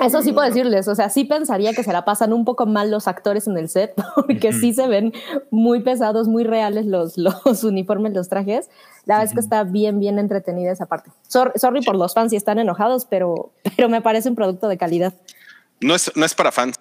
[0.00, 2.90] Eso sí puedo decirles, o sea, sí pensaría que se la pasan un poco mal
[2.90, 5.12] los actores en el set, porque sí se ven
[5.50, 8.68] muy pesados, muy reales los, los uniformes, los trajes.
[9.06, 11.10] La verdad es que está bien, bien entretenida esa parte.
[11.26, 14.76] Sor- sorry por los fans si están enojados, pero, pero me parece un producto de
[14.78, 15.14] calidad.
[15.82, 16.76] No es, no es para fans,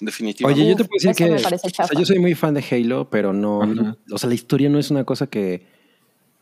[0.00, 0.62] definitivamente.
[0.62, 3.32] Oye, yo te puedo decir que o sea, yo soy muy fan de Halo, pero
[3.32, 3.96] no, Ajá.
[4.10, 5.66] o sea, la historia no es una cosa que,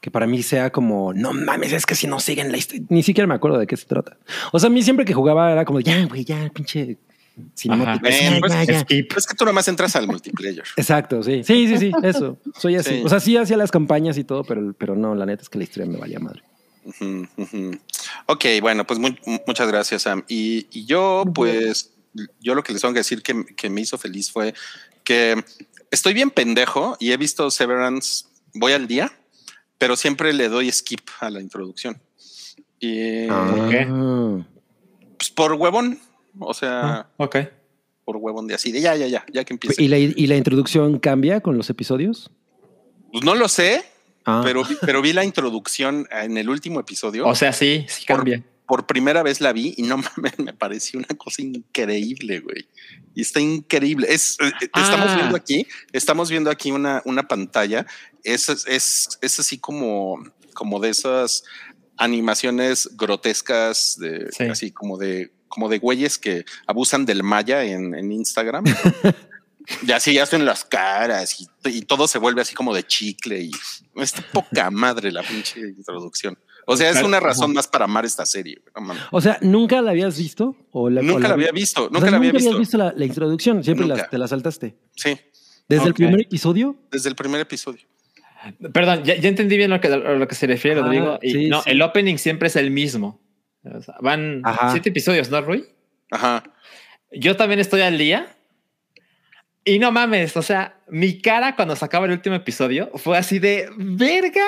[0.00, 3.02] que para mí sea como, no mames, es que si no siguen la historia, ni
[3.02, 4.18] siquiera me acuerdo de qué se trata.
[4.52, 6.98] O sea, a mí siempre que jugaba era como, ya, güey, ya, pinche
[7.34, 8.54] Ven, pues.
[9.16, 10.64] Es que tú nomás entras al multiplayer.
[10.76, 11.42] Exacto, sí.
[11.44, 12.38] Sí, sí, sí, eso.
[12.58, 12.96] Soy así.
[12.96, 13.02] Sí.
[13.04, 15.58] O sea, sí hacía las campañas y todo, pero, pero no, la neta es que
[15.58, 16.42] la historia me valía madre.
[18.26, 19.14] Ok, bueno, pues mu-
[19.46, 20.24] muchas gracias, Sam.
[20.28, 21.92] Y, y yo, pues,
[22.40, 24.54] yo lo que les tengo que decir que, que me hizo feliz fue
[25.04, 25.42] que
[25.90, 29.12] estoy bien pendejo y he visto Severance, voy al día,
[29.78, 32.00] pero siempre le doy skip a la introducción.
[32.80, 33.68] Y Ah.
[33.70, 33.86] qué?
[35.18, 35.98] pues, por huevón,
[36.38, 37.36] o sea, Ah, ok.
[38.04, 39.82] por huevón de así, de ya, ya, ya, ya que empiece.
[39.82, 42.30] ¿Y la, ¿Y la introducción cambia con los episodios?
[43.12, 43.84] Pues no lo sé,
[44.24, 44.40] Ah.
[44.44, 47.26] pero, pero vi la introducción en el último episodio.
[47.26, 48.42] O sea, sí, sí por, cambia.
[48.66, 52.68] por primera vez la vi y no mames, me pareció una cosa increíble, güey.
[53.14, 54.06] Y está increíble.
[54.10, 55.16] Es, eh, estamos Ah.
[55.16, 57.84] viendo aquí, estamos viendo aquí una, una pantalla.
[58.24, 60.22] Es, es, es así como,
[60.54, 61.44] como de esas
[61.96, 64.44] animaciones grotescas, de, Sí.
[64.44, 68.64] así como de, como de güeyes que abusan del maya en, en Instagram.
[69.86, 73.50] Y así hacen las caras y, y todo se vuelve así como de chicle y
[73.96, 76.36] está poca madre la pinche introducción.
[76.66, 78.62] O sea, es una razón más para amar esta serie.
[78.80, 78.94] no.
[79.10, 80.56] O sea, ¿nunca la habías visto?
[80.70, 82.58] ¿O la, Nunca o la había visto, o nunca sea, la había habías visto.
[82.58, 84.08] visto la, la introducción, siempre Nunca.
[84.08, 84.76] te la saltaste.
[84.94, 85.18] Sí,
[85.68, 86.76] Desde el primer episodio.
[86.90, 87.80] desde el primer episodio.
[88.72, 91.18] Perdón, ya, ya entendí bien lo que, a lo que se refiere, Ah, Rodrigo.
[91.22, 91.70] Y sí, no, sí.
[91.70, 93.20] el opening siempre es el mismo.
[93.64, 94.72] O sea, van Ajá.
[94.72, 95.64] siete episodios, ¿no, Rui?
[96.10, 96.42] Ajá.
[97.12, 98.36] Yo también estoy al día.
[99.64, 103.38] Y no mames, o sea, mi cara cuando se acaba el último episodio fue así
[103.38, 104.46] de verga.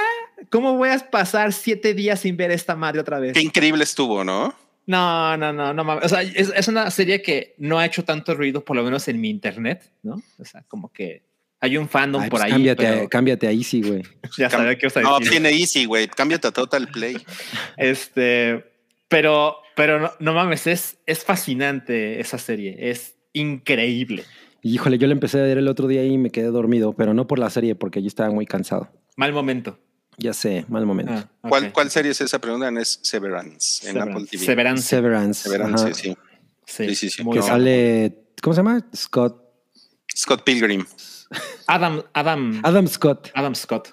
[0.50, 3.32] ¿Cómo voy a pasar siete días sin ver esta madre otra vez?
[3.32, 4.54] Qué increíble estuvo, ¿no?
[4.86, 6.04] No, no, no, no mames.
[6.04, 9.06] O sea, es, es una serie que no ha hecho tanto ruido, por lo menos
[9.08, 10.20] en mi internet, ¿no?
[10.38, 11.22] O sea, como que
[11.60, 12.50] hay un fandom Ay, por pues ahí.
[12.50, 14.02] cámbiate, pero a, cámbiate a Easy, güey.
[14.36, 16.08] ya sabía qué os No, tiene easy, güey.
[16.08, 17.16] Cámbiate a Total Play.
[17.78, 18.64] Este,
[19.08, 22.76] pero, pero no, no mames, es, es fascinante esa serie.
[22.78, 24.24] Es increíble.
[24.66, 27.26] Híjole, yo la empecé a ver el otro día y me quedé dormido, pero no
[27.26, 28.90] por la serie, porque yo estaba muy cansado.
[29.16, 29.78] Mal momento.
[30.16, 31.12] Ya sé, mal momento.
[31.12, 31.48] Ah.
[31.48, 32.38] ¿Cuál, ¿Cuál serie es esa?
[32.40, 34.12] Preguntan es Severance en Severance.
[34.12, 34.44] Apple TV.
[34.44, 34.82] Severance.
[34.82, 35.48] Severance.
[35.48, 36.16] Severance, sí.
[36.66, 37.30] Sí, Sí, sí, sí.
[37.30, 38.86] Que sale, ¿cómo se llama?
[38.96, 39.42] Scott.
[40.16, 40.86] Scott Pilgrim.
[41.66, 43.30] Adam, Adam, Adam Scott.
[43.34, 43.88] Adam Scott.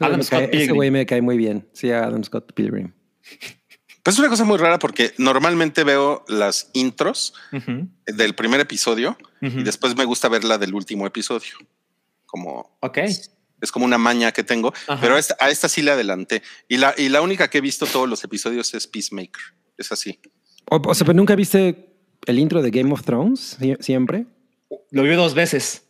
[0.00, 1.66] Adam Scott cae- ese güey me cae muy bien.
[1.72, 2.92] Sí, Adam Scott Pilgrim.
[4.08, 7.34] Pues es una cosa muy rara porque normalmente veo las intros
[8.06, 11.52] del primer episodio y después me gusta ver la del último episodio.
[12.24, 12.96] Como Ok.
[12.98, 14.98] es como una maña que tengo, Ajá.
[14.98, 16.42] pero a esta, a esta sí le adelanté.
[16.68, 19.42] Y la, y la única que he visto todos los episodios es Peacemaker.
[19.76, 20.18] Es así.
[20.70, 21.92] O, o sea, pero nunca viste
[22.24, 24.24] el intro de Game of Thrones Sie- siempre.
[24.90, 25.82] Lo vi dos veces.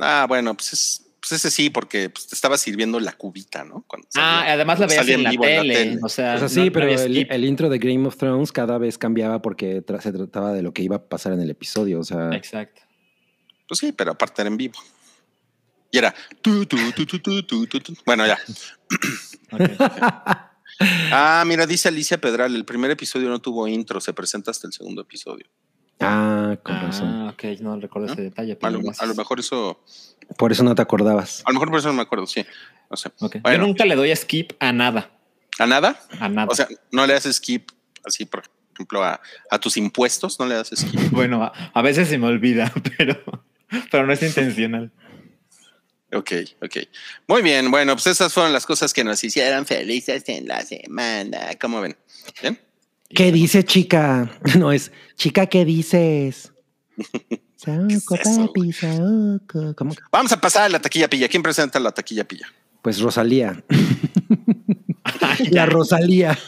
[0.00, 3.84] Ah, bueno, pues, es, pues ese sí, porque pues, te estaba sirviendo la cubita, ¿no?
[3.88, 6.88] Cuando Ah, además la veías en la, tele, O sea, O sea, sí, no pero
[6.88, 10.72] el, intro de Game of Thrones cada vez cambiaba porque tra- se trataba de lo
[10.72, 11.98] que iba a pasar en el episodio.
[11.98, 12.82] O sea, Exacto.
[13.66, 14.78] Pues sí, pero aparte era en vivo.
[15.90, 16.14] Y era.
[16.42, 16.76] tu, tu.
[18.04, 18.38] Bueno, ya.
[21.10, 24.74] Ah, mira, dice Alicia Pedral, el primer episodio no tuvo intro, se presenta hasta el
[24.74, 25.46] segundo episodio.
[26.00, 27.08] Ah, con razón.
[27.08, 28.12] ah, ok, no recuerdo ¿No?
[28.14, 28.58] ese detalle.
[28.62, 29.82] A lo, a mejor eso,
[30.38, 31.42] Por eso no te acordabas.
[31.44, 32.44] a lo mejor por eso no me acuerdo, sí.
[32.90, 33.10] No sé.
[33.18, 33.40] Bueno.
[33.52, 35.10] Yo nunca le doy skip a nada.
[35.58, 35.98] ¿A nada?
[36.20, 36.48] A nada.
[36.50, 37.70] O sea, no le haces skip
[38.04, 41.00] así, por ejemplo, a, a tus impuestos, no le das skip.
[41.10, 43.20] bueno, a, a veces se me olvida, pero,
[43.90, 44.92] pero no es intencional.
[46.12, 46.32] Ok,
[46.62, 46.76] ok.
[47.26, 51.48] Muy bien, bueno, pues esas fueron las cosas que nos hicieron felices en la semana.
[51.60, 51.96] ¿Cómo ven?
[52.40, 52.60] ¿Bien?
[53.10, 54.30] ¿Qué dice chica?
[54.58, 56.52] No es chica, ¿qué dices?
[60.12, 61.28] Vamos a pasar a la taquilla pilla.
[61.28, 62.46] ¿Quién presenta la taquilla pilla?
[62.82, 63.64] Pues Rosalía.
[65.04, 65.66] Ay, La.
[65.66, 66.38] Rosalía.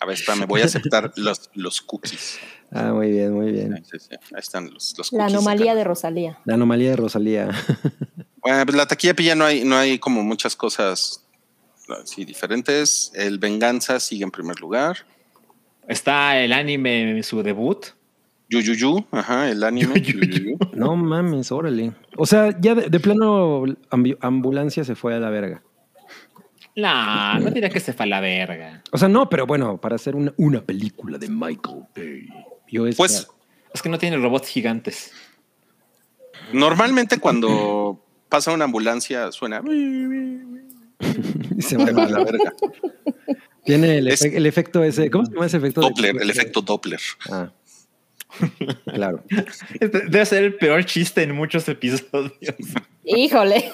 [0.00, 2.38] A ver, espérame, voy a aceptar los, los cookies.
[2.70, 3.82] Ah, muy bien, muy bien.
[3.90, 5.78] Sí, sí, Ahí están los, los La cookies anomalía acá.
[5.78, 6.38] de Rosalía.
[6.44, 7.48] La anomalía de Rosalía.
[8.42, 11.23] Bueno, pues la taquilla pilla no hay, no hay como muchas cosas
[12.02, 13.12] así diferentes.
[13.14, 14.98] El Venganza sigue en primer lugar.
[15.88, 17.86] Está el anime en su debut.
[18.48, 20.00] Yuyuyu, ajá, el anime.
[20.00, 20.56] Yuyuyu.
[20.72, 21.92] No mames, órale.
[22.16, 23.64] O sea, ya de, de plano
[24.20, 25.62] ambulancia se fue a la verga.
[26.76, 28.82] No, no diría que se fue a la verga.
[28.90, 32.28] O sea, no, pero bueno, para hacer una, una película de Michael Bay.
[32.68, 33.28] Yo es Pues
[33.72, 35.12] Es que no tiene robots gigantes.
[36.52, 39.62] normalmente cuando pasa una ambulancia suena.
[41.60, 42.52] se Se va a la verga.
[43.64, 45.10] Tiene el, Es- efe- el efecto ese.
[45.10, 45.80] ¿Cómo se llama ese efecto?
[45.80, 47.00] de- Doppler, el efecto Doppler.
[47.30, 47.50] Ah.
[48.92, 49.22] Claro.
[49.80, 52.32] Este Debe ser el peor chiste en muchos episodios.
[53.04, 53.70] Híjole,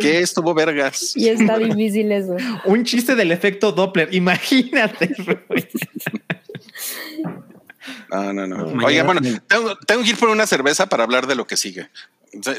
[0.00, 1.14] ¿Qué estuvo vergas?
[1.14, 2.36] y está difícil eso.
[2.64, 4.14] Un chiste del efecto Doppler.
[4.14, 5.14] Imagínate.
[8.10, 8.86] No, no, no.
[8.86, 11.88] Oiga, bueno, tengo, tengo que ir por una cerveza para hablar de lo que sigue.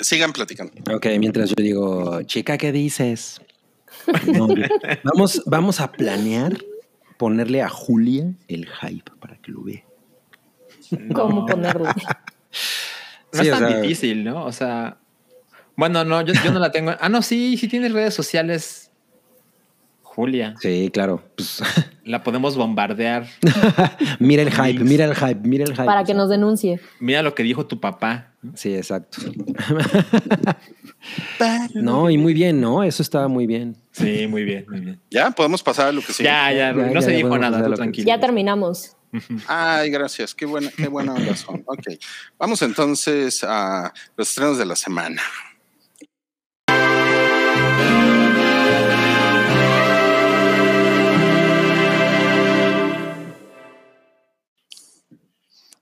[0.02, 0.74] Sigan platicando.
[0.94, 3.42] Ok, mientras yo digo, chica, ¿qué dices?
[4.34, 4.48] No,
[5.04, 6.58] vamos, vamos a planear
[7.18, 9.84] ponerle a Julia el hype para que lo vea.
[11.14, 11.90] cómo ponerle.
[13.32, 14.44] No Sí, es o tan sea- difícil, ¿no?
[14.44, 14.98] O sea,
[15.76, 16.94] bueno, no, yo, yo no la tengo.
[17.00, 18.89] Ah, no, sí, sí tienes redes sociales.
[20.20, 21.24] Julia, Sí, claro.
[21.38, 21.64] Pues,
[22.04, 23.26] la podemos bombardear.
[24.20, 25.86] mira el hype, mira el hype, mira el hype.
[25.86, 26.82] Para que nos denuncie.
[27.00, 28.34] Mira lo que dijo tu papá.
[28.54, 29.22] Sí, exacto.
[31.76, 32.84] no, y muy bien, ¿no?
[32.84, 33.78] Eso estaba muy bien.
[33.92, 35.00] Sí, muy bien, muy bien.
[35.10, 36.28] Ya podemos pasar a lo que sigue.
[36.28, 38.06] Ya, ya, Ya, no ya, se ya dijo nada, tú tranquilo.
[38.06, 38.98] Ya terminamos.
[39.48, 40.36] Ay, gracias.
[40.36, 41.64] Qué buena, qué buena onda son.
[41.66, 41.94] Ok.
[42.38, 45.22] Vamos entonces a los estrenos de la semana.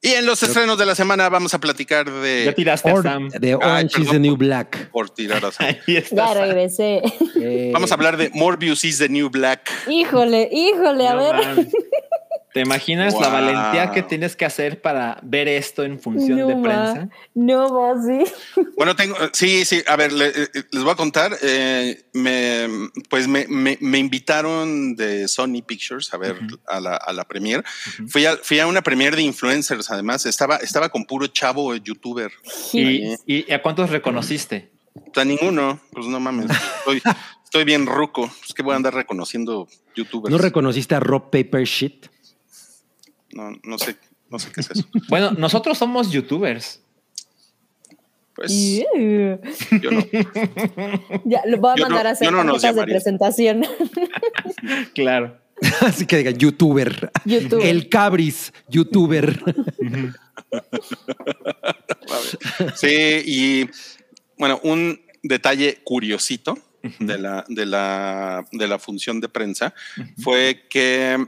[0.08, 3.04] Y en los estrenos de la semana vamos a platicar Ya de tiraste a Or-
[3.04, 3.30] Sam.
[3.30, 4.90] The Orange is perdón the New por- Black.
[4.92, 5.76] por tirar a Sam.
[6.12, 7.02] Ya regresé.
[7.42, 9.70] Eh, Vamos a hablar de Morbius is the New Black.
[9.88, 11.68] Híjole, híjole, a No ver.
[12.58, 13.32] ¿Te imaginas la Wow.
[13.32, 16.62] valentía que tienes que hacer para ver esto en función No de va.
[16.62, 17.10] prensa?
[17.36, 18.32] No va así.
[18.78, 21.36] Bueno, tengo, sí, sí, a ver, le- eh, les voy a contar.
[21.42, 22.68] eh, me,
[23.10, 26.36] pues me, me- me invitaron de Sony Pictures a ver
[26.68, 27.64] a la, a la premiere.
[28.08, 30.26] fui, a, fui a una premiere de influencers, además.
[30.26, 32.32] Estaba, estaba con puro chavo eh, youtuber.
[32.74, 34.72] ¿Y, y a cuántos reconociste?
[35.14, 36.48] Sea, ninguno, pues no mames.
[36.80, 37.02] Estoy,
[37.44, 38.32] estoy bien ruco.
[38.48, 40.32] Es que voy a andar reconociendo youtubers.
[40.32, 42.08] ¿No reconociste a Rob Paper Shit?
[43.38, 43.96] No, no sé,
[44.30, 44.86] no sé qué es eso.
[45.10, 46.82] Bueno, nosotros somos youtubers.
[48.36, 49.40] Pues Yeah.
[49.82, 50.02] yo no.
[51.26, 53.64] Ya, lo voy a Yo no- mandar a hacer no tarjetas de presentación.
[54.94, 55.38] Claro.
[55.82, 57.12] Así que digan, youtuber.
[57.26, 57.62] YouTube.
[57.64, 59.40] El Cabris, youtuber.
[62.76, 63.70] Sí, y
[64.38, 66.58] bueno, un detalle curiosito
[67.00, 69.74] de la, de la, de la función de prensa
[70.22, 71.26] fue que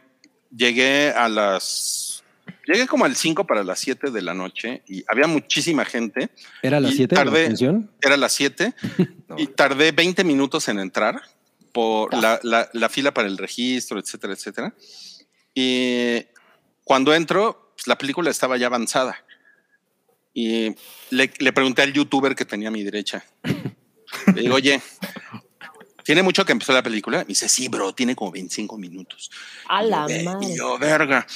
[0.56, 2.24] llegué a las.
[2.66, 6.30] Llegué como al 5 para las 7 de la noche y había muchísima gente.
[6.62, 7.92] ¿Era a las Y 7 de la función?
[8.02, 8.74] Era las 7
[9.38, 11.22] y tardé 20 minutos en entrar
[11.72, 14.74] por la, la- la fila para el registro, etcétera, etcétera.
[15.54, 16.26] Y
[16.84, 19.24] cuando entro, pues, la película estaba ya avanzada.
[20.34, 20.76] Y
[21.10, 23.24] le, le pregunté al youtuber que tenía a mi derecha.
[24.36, 24.82] Le digo, oye,
[26.10, 27.20] ¿tiene mucho que empezó la película?
[27.20, 29.30] Me dice, sí, bro, tiene como 25 minutos.
[29.68, 30.26] A la madre.
[30.42, 31.28] Y yo, verga.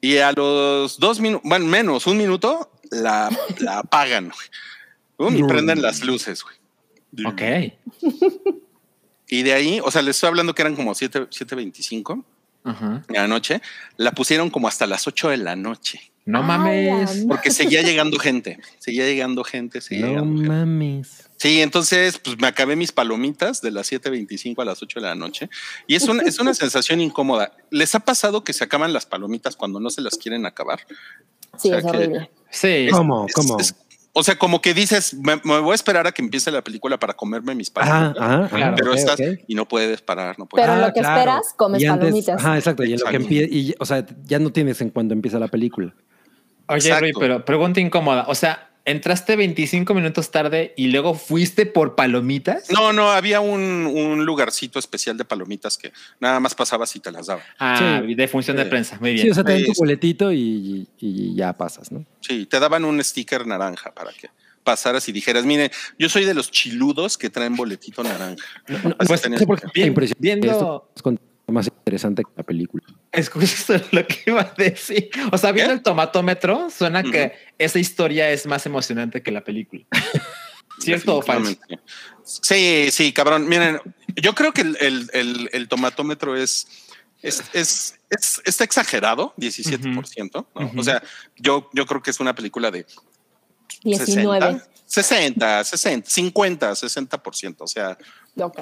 [0.00, 4.30] Y a los dos minutos, bueno, menos un minuto, la, la apagan.
[4.30, 5.30] güey.
[5.30, 7.26] Um, y prenden las luces, güey.
[7.26, 7.72] Ok.
[9.26, 12.24] Y de ahí, o sea, les estoy hablando que eran como 7, 7.25
[12.64, 13.02] Ajá.
[13.08, 13.60] de la noche.
[13.96, 16.00] La pusieron como hasta las 8 de la noche.
[16.26, 17.24] No A mames.
[17.26, 18.58] Porque seguía llegando gente.
[18.78, 20.48] Seguía llegando gente, seguía No llegando gente.
[20.48, 21.24] mames.
[21.38, 25.14] Sí, entonces pues me acabé mis palomitas de las 7.25 a las 8 de la
[25.14, 25.48] noche
[25.86, 27.56] y es, un- es una sensación incómoda.
[27.70, 30.80] ¿Les ha pasado que se acaban las palomitas cuando no se las quieren acabar?
[31.56, 32.30] Sí, O sea es que- horrible.
[32.50, 32.88] Sí.
[32.92, 33.26] ¿Cómo?
[33.26, 33.58] Es- ¿Cómo?
[33.58, 33.74] es-
[34.12, 36.98] o sea, como que dices, me, me voy a esperar a que empiece la película
[36.98, 38.16] para comerme mis Ah, palomitas.
[38.20, 38.74] ah, Claro.
[38.76, 40.66] pero ok, estás y no puedes parar, no puedes.
[40.68, 41.18] Pero Ah, lo que claro.
[41.20, 42.40] esperas, comes Y antes- palomitas.
[42.44, 42.84] Ajá, exacto.
[42.84, 45.94] Y en lo que y, o sea, ya no tienes en cuando empieza la película.
[46.68, 47.00] Oye.
[47.00, 48.24] Rui, pero pregunta incómoda.
[48.28, 52.70] O sea, entraste 25 minutos tarde y luego fuiste por palomitas.
[52.70, 57.10] No, no, había un, un lugarcito especial de palomitas que nada más pasabas y te
[57.12, 57.42] las daba.
[57.58, 58.14] Ah, Sí.
[58.14, 58.68] de función de Sí.
[58.70, 58.98] prensa.
[59.00, 59.24] Muy bien.
[59.26, 62.04] Sí, o sea, te dan tu boletito y, y ya pasas, ¿no?
[62.20, 64.28] Sí, te daban un sticker naranja para que
[64.64, 68.44] pasaras y dijeras, mire, yo soy de los chiludos que traen boletito naranja.
[68.66, 70.90] Pues, No qué Bien, viendo- esto
[71.50, 72.84] más interesante que la película.
[73.12, 75.10] Es justo lo que iba a decir.
[75.32, 75.76] O sea, viendo ¿Qué?
[75.78, 79.84] el tomatómetro, suena que esa historia es más emocionante que la película.
[80.78, 81.56] ¿Cierto o falso?
[82.24, 83.46] Sí, sí, cabrón.
[83.48, 83.80] Miren,
[84.16, 86.66] yo creo que el, el- el- el tomatómetro es,
[87.22, 90.30] es, es- es- está exagerado, 17%.
[90.32, 90.48] ¿no?
[90.66, 90.80] Ujú.
[90.80, 91.02] O sea,
[91.36, 92.86] yo, yo creo que es una película de
[93.84, 94.60] 19.
[94.86, 97.56] 60, 60, 60, 50, 60%.
[97.58, 97.98] O sea,
[98.38, 98.58] Ok.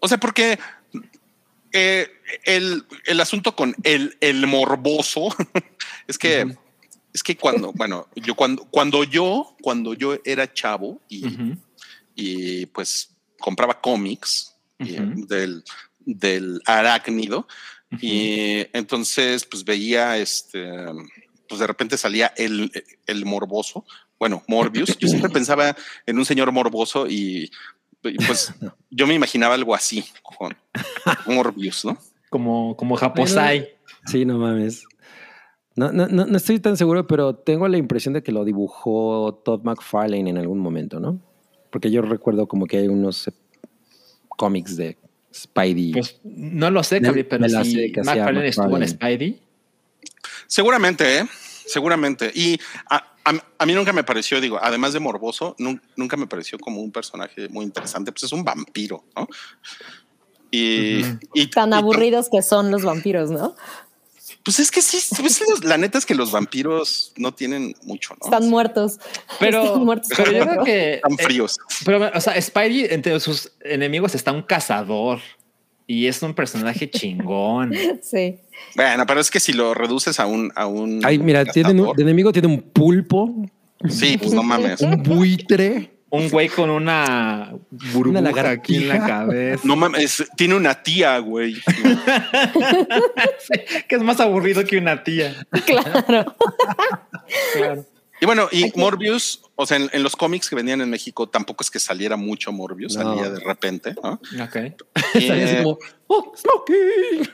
[0.00, 0.58] o sea, porque
[1.72, 2.08] eh,
[2.44, 5.28] el, el asunto con el, el morboso
[6.06, 6.56] es que
[7.12, 11.24] es que cuando, bueno, yo cuando, cuando yo, cuando yo era chavo y,
[12.14, 15.26] y pues compraba cómics Ujú.
[15.26, 15.64] del,
[15.98, 17.46] del arácnido
[18.00, 20.70] y entonces pues veía este
[21.48, 22.70] pues de repente salía el,
[23.06, 23.84] el morboso
[24.18, 24.96] bueno Morbius.
[24.96, 27.50] Yo siempre pensaba en un señor morboso y,
[28.02, 28.54] pues
[28.90, 30.56] yo me imaginaba algo así con
[31.26, 31.98] Morbius no
[32.28, 33.68] Como, como Japosai.
[34.06, 34.84] Sí, no mames.
[35.76, 39.40] No, no, no, no estoy tan seguro, pero tengo la impresión de que lo dibujó
[39.44, 41.20] Todd McFarlane en algún momento, ¿no?
[41.70, 43.32] Porque yo recuerdo como que hay unos eh,
[44.28, 44.98] cómics de
[45.32, 45.92] Spidey.
[45.92, 49.16] Pues no lo sé, Cabri, pero si sé que hacía McFarlane estuvo en McFarlane.
[49.16, 49.42] Spidey.
[50.46, 51.26] seguramente ¿eh?
[51.70, 52.30] seguramente.
[52.34, 55.56] Y a, mí nunca me pareció, digo, además de morboso,
[55.96, 58.12] nunca me pareció como un personaje muy interesante.
[58.12, 59.28] Pues es un vampiro, ¿no?
[60.50, 61.02] Y,
[61.52, 63.54] tan aburridos que son los vampiros, ¿no?
[64.42, 68.24] Pues es que sí, pues la neta es que los vampiros no tienen mucho, ¿no?
[68.24, 68.98] Están muertos.
[69.38, 70.94] Pero, Están muertos pero yo creo que.
[70.94, 71.56] Están eh, fríos.
[71.84, 75.20] pero, o sea, Spidey, entre sus enemigos está un cazador
[75.90, 77.74] y es un personaje chingón.
[78.02, 78.36] Sí.
[78.76, 80.52] Bueno, pero es que si lo reduces a un.
[80.54, 83.34] A un Ay, mira, tiene de enemigo tiene un pulpo.
[83.88, 84.80] Sí, pues no mames.
[84.80, 87.52] Un buitre un güey con una
[87.92, 89.62] burbuja aquí en la cabeza.
[89.64, 91.54] No mames, tiene una tía, güey.
[93.88, 95.46] que es más aburrido que una tía.
[95.64, 96.34] Claro.
[97.54, 97.86] claro.
[98.20, 101.70] Y bueno, y Morbius, o sea, en, los cómics que venían en México, tampoco es
[101.70, 104.20] que saliera mucho Morbius, salía de repente, ¿no?
[104.42, 104.56] Ok.
[105.12, 107.30] salía así como, ¡Oh, Smokey!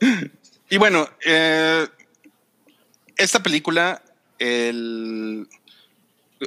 [0.70, 1.86] y bueno, eh,
[3.16, 4.02] esta película,
[4.38, 5.48] el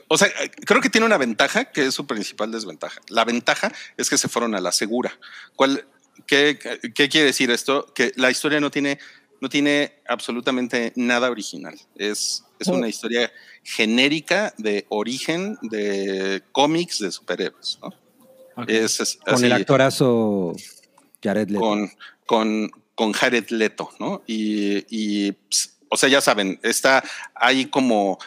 [0.07, 0.30] o sea,
[0.66, 3.01] creo que tiene una ventaja que es su principal desventaja.
[3.09, 5.18] La ventaja es que se fueron a la segura.
[5.55, 5.86] ¿Cuál,
[6.26, 6.57] qué,
[6.93, 7.86] quiere decir esto?
[7.93, 8.99] Que la historia no tiene,
[9.46, 11.80] no tiene absolutamente nada original.
[11.96, 13.32] Es, es una historia
[13.62, 17.78] genérica de origen de cómics de superhéroes.
[18.56, 20.56] con el actorazo
[21.22, 21.60] Jared Leto.
[21.60, 21.91] Con,
[22.26, 24.24] con, con Jared Leto, ¿no?
[24.26, 27.04] Y, y pues, o sea, ya saben, está
[27.36, 28.18] ahí como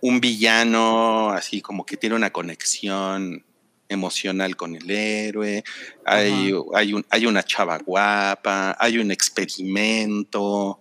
[0.00, 3.44] un villano así como que tiene una conexión
[3.88, 5.64] emocional con el héroe,
[6.04, 10.80] hay, hay, un, hay una chava guapa, hay un experimento,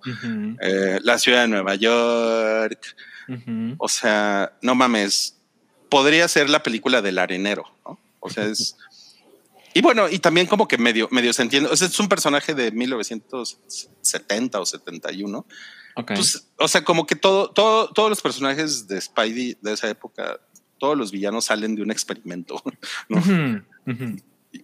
[0.62, 2.96] eh, la ciudad de Nueva York,
[3.78, 5.38] o sea, no mames,
[5.90, 8.00] podría ser la película del arenero, ¿no?
[8.20, 8.78] O sea, es...
[9.78, 12.54] Y bueno, y también como que medio, medio se entiende, o sea, es un personaje
[12.54, 15.46] de 1970 o 71
[16.04, 20.40] pues, o sea, como que todo, todo, todos los personajes de Spidey de esa época,
[20.78, 22.62] todos los villanos salen de un experimento,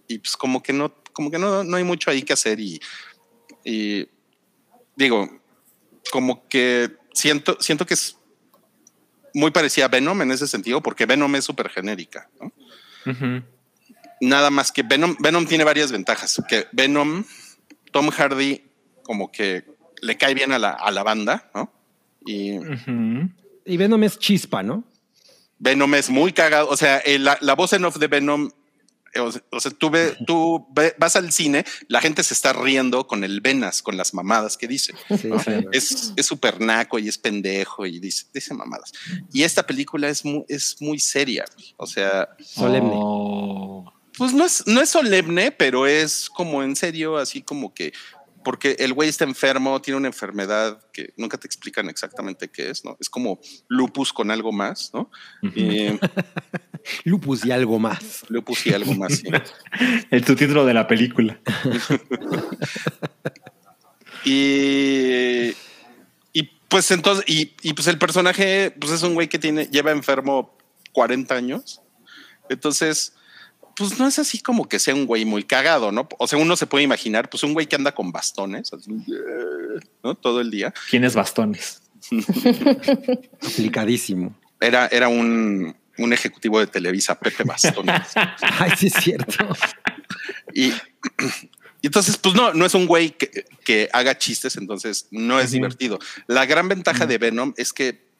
[0.08, 2.80] Y, pues como que no, como que no, no hay mucho ahí que hacer y,
[3.62, 4.08] y
[4.96, 5.28] digo,
[6.10, 8.16] como que siento, siento que es
[9.34, 12.28] muy parecida a Venom en ese sentido, porque Venom es súper genérica.
[14.20, 16.42] Nada más que Venom, Venom tiene varias ventajas.
[16.48, 17.24] Que Venom,
[17.90, 18.62] Tom Hardy,
[19.02, 19.64] como que
[20.00, 21.72] le cae bien a la, a la banda, ¿no?
[22.24, 22.52] Y,
[23.64, 24.84] y Venom es chispa, ¿no?
[25.62, 26.68] Venom es muy cagado.
[26.68, 28.50] O sea, la, la, voz en off de Venom,
[29.50, 30.66] o, sea, tú, ve, tú
[30.98, 34.66] vas al cine, la gente se está riendo con el Venas, con las mamadas que
[34.66, 34.92] dice.
[35.72, 38.92] es súper naco y es pendejo y dice, dice mamadas.
[39.32, 41.44] Y esta película es muy, es muy seria.
[41.76, 42.94] O sea, solemne.
[42.94, 43.92] Oh.
[44.18, 47.92] Pues no es, no es solemne, pero es como en serio, así como que
[48.42, 52.84] porque el güey está enfermo, tiene una enfermedad que nunca te explican exactamente qué es,
[52.84, 52.96] ¿no?
[53.00, 55.10] Es como lupus con algo más, ¿no?
[57.04, 58.24] lupus y algo más.
[58.28, 59.28] Lupus y algo más, sí.
[60.10, 61.40] el subtítulo de la película.
[64.24, 65.54] y,
[66.32, 69.90] y pues entonces, y, y, pues el personaje, pues es un güey que tiene, lleva
[69.90, 70.56] enfermo
[70.92, 71.82] 40 años.
[72.48, 73.14] Entonces,
[73.76, 76.08] pues no es así como que sea un güey muy cagado, ¿no?
[76.18, 78.90] O sea, uno se puede imaginar, pues un güey que anda con bastones, así,
[80.02, 80.14] ¿no?
[80.14, 80.72] Todo el día.
[80.90, 81.82] ¿Quiénes bastones?
[83.42, 84.34] Aplicadísimo.
[84.60, 88.02] Era, era un, un ejecutivo de Televisa, Pepe Bastones.
[88.40, 89.46] Ay, sí es cierto.
[90.54, 90.72] Y,
[91.82, 95.98] entonces, pues no, no es un güey que, que haga chistes, entonces no es divertido.
[96.26, 98.11] La gran ventaja de Venom es que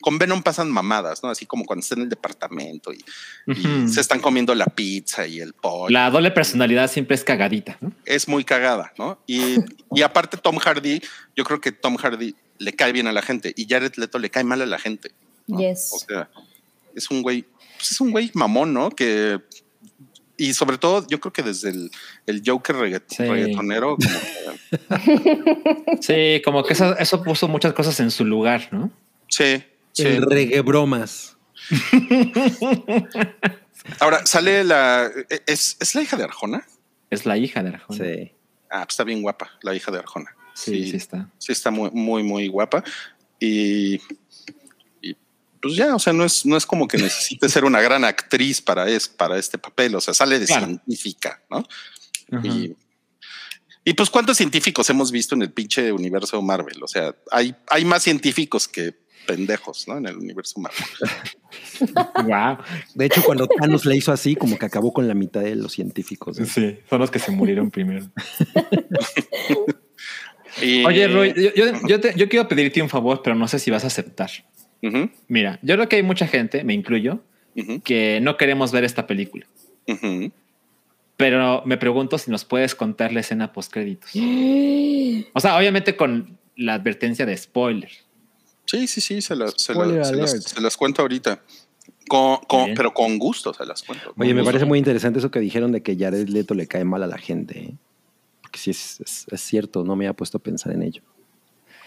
[0.00, 1.30] con Venom pasan mamadas, ¿no?
[1.30, 3.04] Así como cuando está en el departamento y,
[3.88, 5.90] se están comiendo la pizza y el pollo.
[5.90, 7.92] La doble personalidad siempre es cagadita, ¿no?
[8.04, 9.18] Es muy cagada, ¿no?
[9.26, 9.56] Y,
[9.94, 11.00] y aparte Tom Hardy,
[11.36, 14.30] yo creo que Tom Hardy le cae bien a la gente y Jared Leto le
[14.30, 15.12] cae mal a la gente.
[15.46, 15.90] Yes.
[15.92, 16.30] O sea,
[16.94, 17.44] es un güey,
[17.76, 18.90] pues es un güey mamón, ¿no?
[18.90, 19.40] Que
[20.40, 21.90] y sobre todo, yo creo que desde el,
[22.26, 23.98] el Joker reggaetonero.
[26.00, 28.90] sí, como que eso, eso puso muchas cosas en su lugar, ¿no?
[29.28, 29.62] Sí,
[29.96, 31.36] el reggae bromas.
[33.98, 35.10] Ahora sale la.
[35.46, 36.66] ¿es, la hija de Arjona?
[37.10, 38.04] Es la hija de Arjona.
[38.04, 38.32] Sí.
[38.70, 40.34] Ah, pues está bien guapa, la hija de Arjona.
[40.54, 41.28] Sí, sí, está.
[41.38, 42.84] Sí, está muy, muy, muy guapa.
[43.38, 43.98] Y,
[45.60, 48.60] pues ya, o sea, no es, no es como que necesite ser una gran actriz
[48.62, 49.94] para, es, para este papel.
[49.94, 51.66] O sea, sale de científica, ¿no?
[52.44, 52.76] Y,
[53.84, 56.82] y pues, ¿cuántos científicos hemos visto en el pinche universo Marvel?
[56.82, 59.96] O sea, hay, hay más científicos que pendejos, ¿no?
[59.98, 60.84] En el universo Marvel.
[62.26, 62.58] wow.
[62.94, 65.72] De hecho, cuando Thanos le hizo así, como que acabó con la mitad de los
[65.72, 66.36] científicos.
[66.44, 68.06] Sí, son los que se murieron primero.
[70.62, 73.58] Y- Oye, Roy, yo, yo- yo te- yo quiero pedirte un favor, pero no sé
[73.60, 74.30] si vas a aceptar.
[75.28, 77.22] Mira, yo creo que hay mucha gente, me incluyo,
[77.84, 79.46] que no queremos ver esta película.
[81.16, 84.10] Pero me pregunto si nos puedes contar la escena post créditos.
[85.34, 87.90] O sea, obviamente con la advertencia de spoiler.
[88.70, 91.40] Sí, sí, sí, se, la- se, la- Spoiler se las, se las cuento ahorita.
[92.08, 94.12] Con, con- pero con gusto se las cuento.
[94.18, 97.02] Oye, me parece muy interesante eso que dijeron de que Jared Leto le cae mal
[97.02, 97.58] a la gente.
[97.58, 97.74] ¿eh?
[98.42, 101.02] Porque sí, es, es- es cierto, no me había puesto a pensar en ello.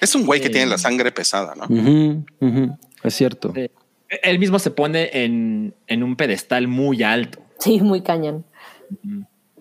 [0.02, 1.68] Es un güey que Eh, tiene la sangre pesada, ¿no?
[3.04, 3.54] Es cierto.
[3.56, 3.70] Eh,
[4.24, 7.40] Él mismo se pone en, en un pedestal muy alto.
[7.60, 8.46] Sí, muy cañón.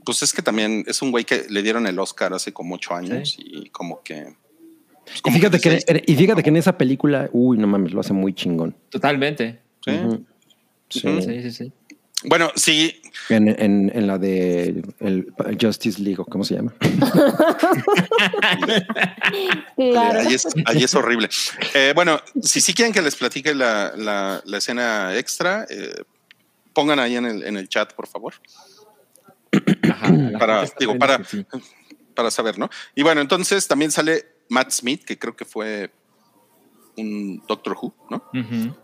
[0.05, 2.95] Pues es que también es un güey que le dieron el Oscar hace como ocho
[2.95, 4.35] años y como que.
[5.05, 8.13] Pues Y fíjate, que, y fíjate que en esa película, uy, no mames, lo hace
[8.13, 8.75] muy chingón.
[8.91, 9.61] Totalmente.
[9.85, 9.93] Sí.
[10.89, 11.01] Sí.
[11.23, 11.73] Sí, sí, sí.
[12.25, 13.01] Bueno, sí,
[13.31, 15.27] En, en- en la de el
[15.61, 16.73] Justice League, ¿o ¿cómo se llama?
[19.77, 20.21] Claro.
[20.21, 21.29] ahí, es, ahí es horrible.
[21.75, 25.95] Eh, bueno, si sí quieren que les platique la, la- la escena extra, eh,
[26.73, 28.35] pongan ahí en el, en el chat, por favor.
[29.91, 31.45] Ajá, Para- digo, para- sí.
[32.15, 32.71] para saber, ¿no?
[32.95, 35.91] Y bueno, entonces también sale Matt Smith, que creo que fue
[36.97, 38.23] un Doctor Who, ¿no?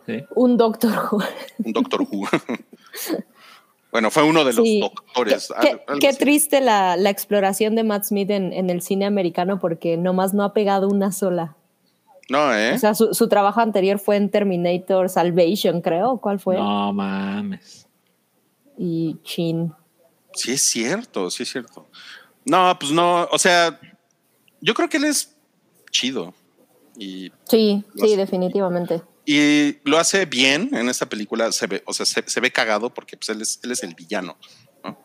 [0.07, 0.25] Sí.
[0.35, 0.91] Un doctor.
[1.13, 1.23] Who.
[1.65, 2.27] Un Doctor Who.
[3.93, 4.81] bueno, fue uno de los Sí.
[4.81, 5.53] doctores.
[5.61, 9.99] Qué, algo triste la, la exploración de Matt Smith en, en el cine americano porque
[9.99, 11.55] nomás no ha pegado una sola.
[12.31, 12.73] No, ¿eh?
[12.75, 16.19] O sea, su, su trabajo anterior fue en Terminator Salvation, creo.
[16.19, 16.57] ¿Cuál fue?
[16.57, 17.87] No mames.
[18.79, 19.73] Y Chin.
[20.35, 21.87] Sí es cierto, sí es cierto.
[22.45, 23.79] No, pues no, o sea,
[24.61, 25.35] yo creo que él es
[25.91, 26.35] chido
[26.97, 29.03] y, Sí, sí, definitivamente.
[29.25, 32.93] y lo hace bien en esta película, se ve, o sea, se, se ve cagado
[32.93, 34.37] porque pues, él, es, él es el villano,
[34.83, 34.99] ¿no?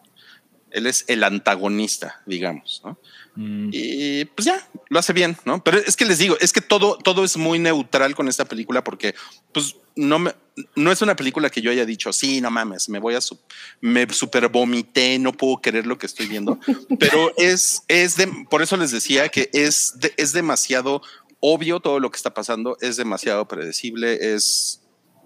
[0.72, 2.98] Él es el antagonista, digamos, ¿no?
[3.36, 5.64] Mm, Y pues ya, lo hace bien, ¿no?
[5.64, 8.84] Pero es que les digo, es que todo, todo es muy neutral con esta película
[8.84, 9.16] porque,
[9.52, 10.34] pues, no me,
[10.76, 13.40] no es una película que yo haya dicho, sí, no mames, me voy a, su-
[13.82, 16.60] me super vomité, no puedo creer lo que estoy viendo.
[17.00, 21.02] Pero es, es de, por eso les decía que es, de- es demasiado
[21.40, 24.80] obvio todo lo que está pasando, es demasiado predecible, es,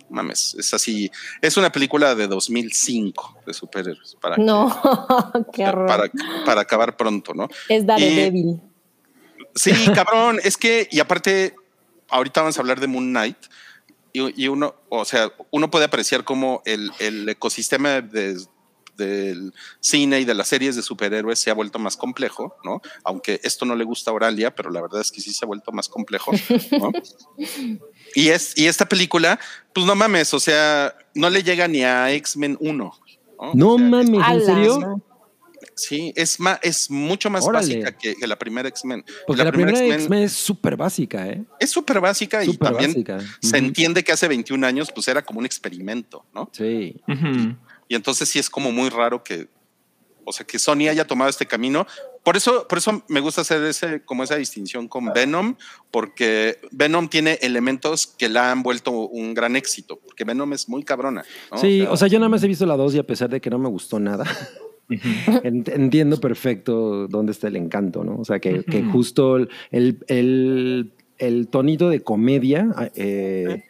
[0.10, 4.70] mames, es así, es una película de 2005 de superhéroes para, No,
[5.53, 5.88] qué horror.
[5.88, 6.12] para,
[6.45, 7.47] para acabar pronto, ¿no?
[7.70, 8.62] es Daredevil.
[9.55, 11.55] Sí, cabrón, es que, y aparte,
[12.10, 13.38] ahorita vamos a hablar de Moon Knight,
[14.14, 18.38] y, y uno, o sea, uno puede apreciar cómo el, el ecosistema de-
[18.98, 22.82] del cine y de las series de superhéroes se ha vuelto más complejo, ¿no?
[23.04, 25.48] Aunque esto no le gusta a Oralia, pero la verdad es que sí se ha
[25.48, 26.32] vuelto más complejo,
[26.72, 26.91] ¿no?
[28.16, 29.39] y, es, y esta película,
[29.74, 32.93] pues no mames, o sea, no le llega ni a X-Men 1.
[33.39, 33.54] ¿no?
[33.54, 35.04] No O sea, mames, ¿en serio?
[35.78, 37.68] Sí, es, más, es mucho más Órale.
[37.68, 39.06] básica que, que la primera X-Men.
[39.28, 41.43] Porque la, primera X-Men X-Men es súper básica, ¿eh?
[41.60, 43.20] es súper básica y también básica.
[43.41, 46.50] se entiende que hace 21 años pues era como un experimento, ¿no?
[46.52, 47.00] Sí.
[47.88, 49.48] Y entonces sí es como muy raro que,
[50.26, 51.86] o sea, que Sony haya tomado este camino.
[52.24, 55.56] Por eso, por eso me gusta hacer ese, como esa distinción con Venom,
[55.92, 60.84] porque Venom tiene elementos que la han vuelto un gran éxito, porque Venom es muy
[60.84, 61.24] cabrona.
[61.52, 61.58] ¿no?
[61.58, 63.50] Sí, o sea, yo nada más he visto la dos y a pesar de que
[63.50, 64.26] no me gustó nada,
[64.90, 68.18] ent- entiendo perfecto dónde está el encanto, ¿no?
[68.18, 73.64] O sea, que, que justo el, el, el- el tonito de comedia eh,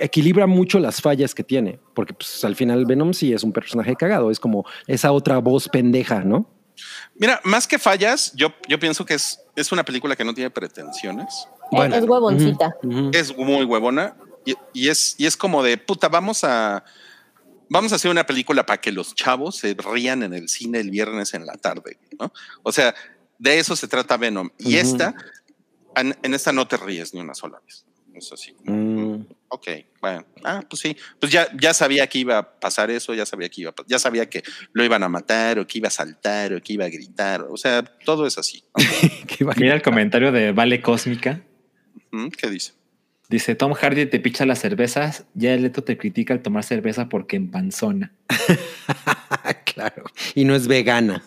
[0.00, 3.96] equilibra mucho las fallas que tiene, porque pues, al final Venom sí es un personaje
[3.96, 6.46] cagado, es como esa otra voz pendeja, ¿no?
[7.14, 10.50] Mira, más que fallas, yo, yo pienso que es, es una película que no tiene
[10.50, 11.46] pretensiones.
[11.70, 11.94] Bueno.
[11.94, 12.76] es huevoncita.
[13.12, 16.84] Es muy huevona y, y es, y es como de puta, vamos a,
[17.68, 20.90] vamos a hacer una película para que los chavos se rían en el cine el
[20.90, 22.32] viernes en la tarde, ¿no?
[22.62, 22.94] O sea,
[23.38, 24.50] de eso se trata Venom.
[24.58, 25.14] Y esta,
[25.96, 27.84] en, en esta no te ríes ni una sola vez.
[28.22, 28.54] Es así.
[28.64, 29.22] Mm.
[29.48, 29.66] Ok,
[30.00, 33.48] bueno, ah, pues sí, pues ya, ya sabía que iba a pasar eso, ya sabía
[33.50, 34.42] que iba a, pa- ya sabía que
[34.72, 37.56] lo iban a matar o que iba a saltar o que iba a gritar, o
[37.56, 38.64] sea, todo es así.
[39.56, 41.42] Mira el comentario de Vale Cósmica.
[42.12, 42.28] ¿Mm?
[42.28, 42.72] ¿Qué dice?
[43.28, 47.08] Dice Tom Hardy te picha las cervezas, ya el Leto te critica al tomar cerveza
[47.08, 48.12] porque empanzona.
[49.64, 50.04] claro.
[50.34, 51.22] Y no es vegana.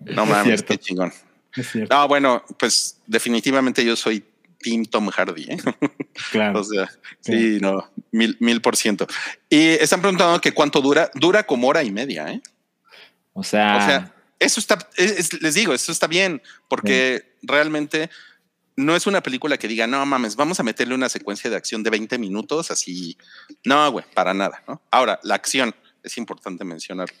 [0.00, 1.12] No Es mames, qué chingón.
[1.54, 1.94] Es cierto.
[1.94, 4.24] No, bueno, pues definitivamente yo soy
[4.62, 5.56] Team Tom Hardy, ¿eh?
[6.30, 6.60] Claro.
[6.60, 6.88] O sea,
[7.20, 9.06] sí, no, mil, mil por ciento.
[9.50, 12.40] Y están preguntando que cuánto dura, dura como hora y media, ¿eh?
[13.34, 18.10] O sea, O sea, eso está, es- es- les digo, eso está bien, porque realmente
[18.76, 21.82] no es una película que diga, no mames, vamos a meterle una secuencia de acción
[21.82, 23.16] de 20 minutos, así.
[23.64, 24.82] No, güey, para nada, ¿no?
[24.90, 27.14] Ahora, la acción, es importante mencionarlo.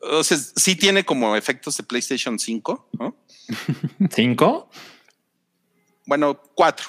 [0.00, 3.16] o sea, sí tiene como efectos de PlayStation 5, ¿no?
[4.14, 4.70] ¿Cinco?
[6.08, 6.86] Bueno, cuatro,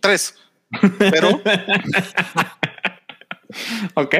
[0.00, 0.34] tres,
[0.98, 1.42] pero,
[3.94, 4.14] Ok.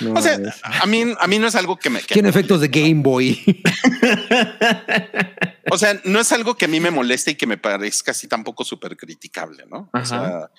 [0.00, 0.36] No, o sea,
[0.82, 3.40] a mí, a mí no es algo que me, que- Tiene efectos de Game Boy.
[5.70, 8.26] o sea, no es algo que a mí me moleste y que me parezca así
[8.26, 9.88] tampoco súper criticable, ¿no?
[9.92, 10.04] O Ajá.
[10.04, 10.50] sea,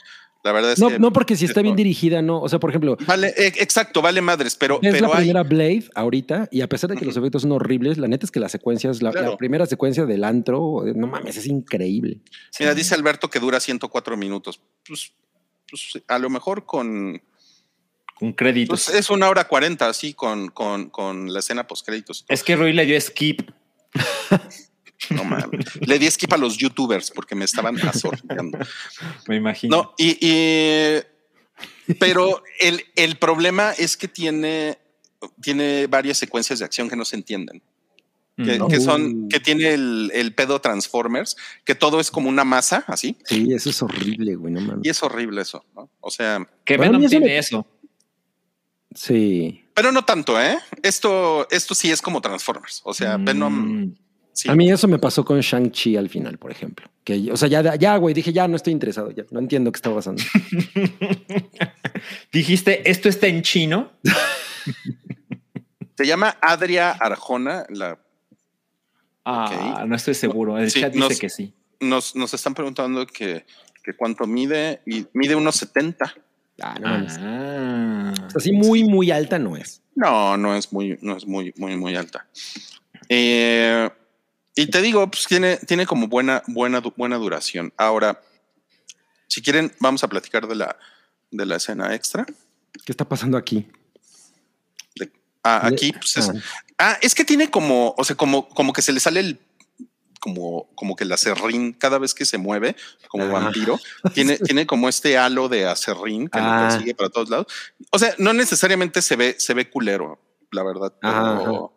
[0.45, 2.39] la verdad es No, que no porque si está bien dirigida, no.
[2.39, 5.43] O sea, por ejemplo, vale, eh, exacto, vale madres, pero, es pero la hay, primera
[5.43, 8.39] Blade ahorita y a pesar de que los efectos son horribles, la neta es que
[8.39, 9.31] las secuencias, la, Claro.
[9.31, 12.19] la primera secuencia del antro, no mames, es increíble.
[12.59, 14.61] mira, dice Alberto que dura 104 minutos.
[14.87, 15.11] Pues,
[15.69, 17.21] pues, a lo mejor con,
[18.13, 18.85] Con créditos.
[18.85, 22.23] pues, es una hora 40, así, con, con, con la escena post créditos.
[22.29, 23.49] es que Rui le dio skip.
[25.09, 25.65] No mames.
[25.81, 28.57] Le di skip a los youtubers porque me estaban azorando.
[29.27, 29.75] Me imagino.
[29.77, 31.01] No, y, y-
[31.99, 34.77] pero el, el problema es que tiene,
[35.41, 37.61] tiene varias secuencias de acción que no se entienden.
[38.37, 38.67] Que, Mm.
[38.67, 43.15] que son, que tiene el, el pedo Transformers, que todo es como una masa, así.
[43.23, 44.83] Sí, eso es horrible, güey, no mames.
[44.85, 45.89] Y es horrible eso, ¿no?
[46.01, 47.65] O sea, Que Venom tiene eso.
[48.93, 49.63] Sí.
[49.73, 50.57] pero no tanto, ¿eh?
[50.83, 52.81] Esto, esto sí es como Transformers.
[52.83, 53.93] O sea, Venom.
[54.37, 54.49] Sí.
[54.49, 56.89] A mí eso me pasó con Shang-Chi al final, por ejemplo.
[57.05, 59.77] Que, o sea, ya, ya, güey, dije, ya no estoy interesado, ya no entiendo qué
[59.77, 60.21] está pasando.
[62.31, 63.91] Dijiste, esto está en chino.
[65.97, 67.65] Se llama Adria Arjona.
[67.69, 67.99] La,
[69.27, 70.55] Ah, no estoy seguro.
[70.59, 71.53] El Sí, chat dice nos- que sí.
[71.79, 73.43] nos, nos están preguntando que,
[73.83, 76.13] que cuánto mide y mide unos 70.
[76.61, 77.17] Ah, no mames.
[77.19, 78.13] Ah.
[78.35, 79.81] Así muy, muy alta no es.
[79.95, 82.27] No, no es muy, no es muy, muy, muy alta.
[83.09, 83.89] Eh,
[84.55, 87.73] y te digo, pues tiene, tiene como buena, buena, buena duración.
[87.77, 88.21] Ahora,
[89.27, 90.77] si quieren, vamos a platicar de la,
[91.31, 92.25] de la escena extra.
[92.85, 93.67] ¿Qué está pasando aquí?
[94.95, 95.11] De-
[95.43, 96.31] ah, aquí, pues es,
[96.77, 99.39] ah, es que tiene como, o sea, como, como que se le sale el,
[100.21, 102.75] como, como que el acerrín cada vez que se mueve,
[103.09, 103.27] como Ah.
[103.41, 103.79] vampiro,
[104.13, 106.61] tiene, tiene como este halo de acerrín que Ah.
[106.63, 107.47] lo persigue para todos lados.
[107.91, 110.19] O sea, no necesariamente se ve, se ve culero,
[110.51, 110.93] la verdad.
[111.01, 111.73] Pero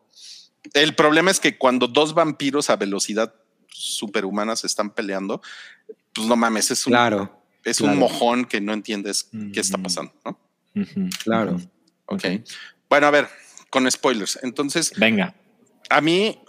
[0.75, 3.35] el problema es que cuando dos vampiros a velocidad
[3.69, 5.41] superhumana se están peleando,
[6.14, 7.93] pues no mames, es un, Claro, es claro.
[7.93, 9.83] un mojón que no entiendes qué está Mm.
[9.83, 10.39] pasando, ¿no?
[11.25, 11.57] Claro.
[12.07, 12.25] Ok.
[12.89, 13.29] Bueno, a ver,
[13.71, 14.39] con spoilers.
[14.43, 15.35] Entonces, Venga.
[15.91, 16.41] a mí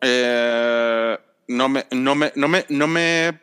[0.00, 1.18] eh,
[1.48, 3.40] no me, no me, no me, no me,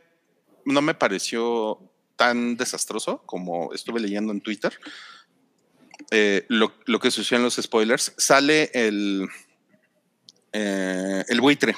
[0.65, 1.79] no me pareció
[2.15, 4.73] tan desastroso como estuve leyendo en Twitter.
[6.11, 9.27] Eh, lo, lo que sucedió en los spoilers sale el,
[10.53, 11.75] eh, el buitre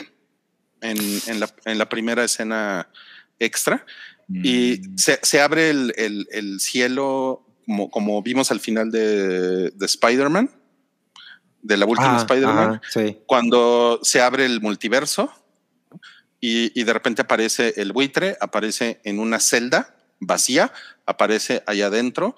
[0.81, 0.97] en,
[1.27, 2.87] en la, en la primera escena
[3.39, 3.85] extra
[4.29, 4.97] y Mm.
[4.97, 10.49] se, se abre el, el- el cielo como, como vimos al final de, de Spider-Man,
[11.61, 13.19] de la última Ah, Spider-Man sí.
[13.27, 15.31] cuando se abre el multiverso
[16.39, 20.71] y, y de repente aparece el buitre, aparece en una celda vacía,
[21.05, 22.35] aparece allá adentro,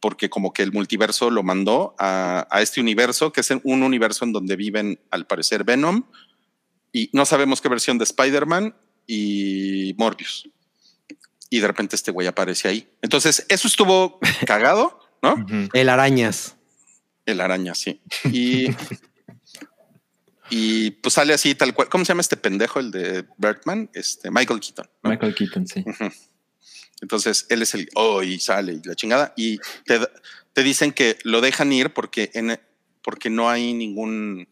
[0.00, 4.24] porque como que el multiverso lo mandó a, a este universo, que es un universo
[4.24, 6.04] en donde viven al parecer Venom,
[6.92, 8.74] y no sabemos qué versión de Spider-Man
[9.06, 10.48] y Morbius.
[11.50, 12.88] Y de repente este güey aparece ahí.
[13.02, 15.44] Entonces, eso estuvo cagado, ¿no?
[15.72, 16.56] El arañas.
[17.24, 18.00] El araña, sí.
[18.24, 18.68] Y,
[20.50, 21.88] y pues sale así tal cual.
[21.88, 23.90] ¿Cómo se llama este pendejo, el de Bertman?
[23.92, 24.88] Este Michael Keaton.
[25.02, 25.10] ¿no?
[25.10, 25.84] Michael Keaton, sí.
[27.00, 29.34] Entonces él es el oh, y sale y la chingada.
[29.36, 30.00] Y te,
[30.52, 32.58] te dicen que lo dejan ir porque, en,
[33.02, 34.48] porque no hay ningún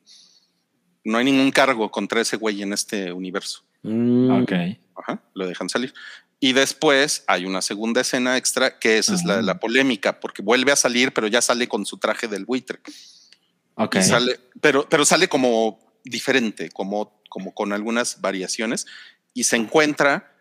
[1.05, 3.63] no hay ningún cargo contra ese güey en este universo.
[3.83, 4.53] Mm, Ok.
[4.97, 5.93] Ajá, lo dejan salir.
[6.41, 10.73] Y después hay una segunda escena extra que esa es la, la polémica, porque vuelve
[10.73, 12.81] a salir, pero ya sale con su traje del buitre.
[13.75, 13.97] Ok.
[13.97, 18.87] Y sale, pero, pero sale como diferente, como, como con algunas variaciones
[19.33, 20.34] y se encuentra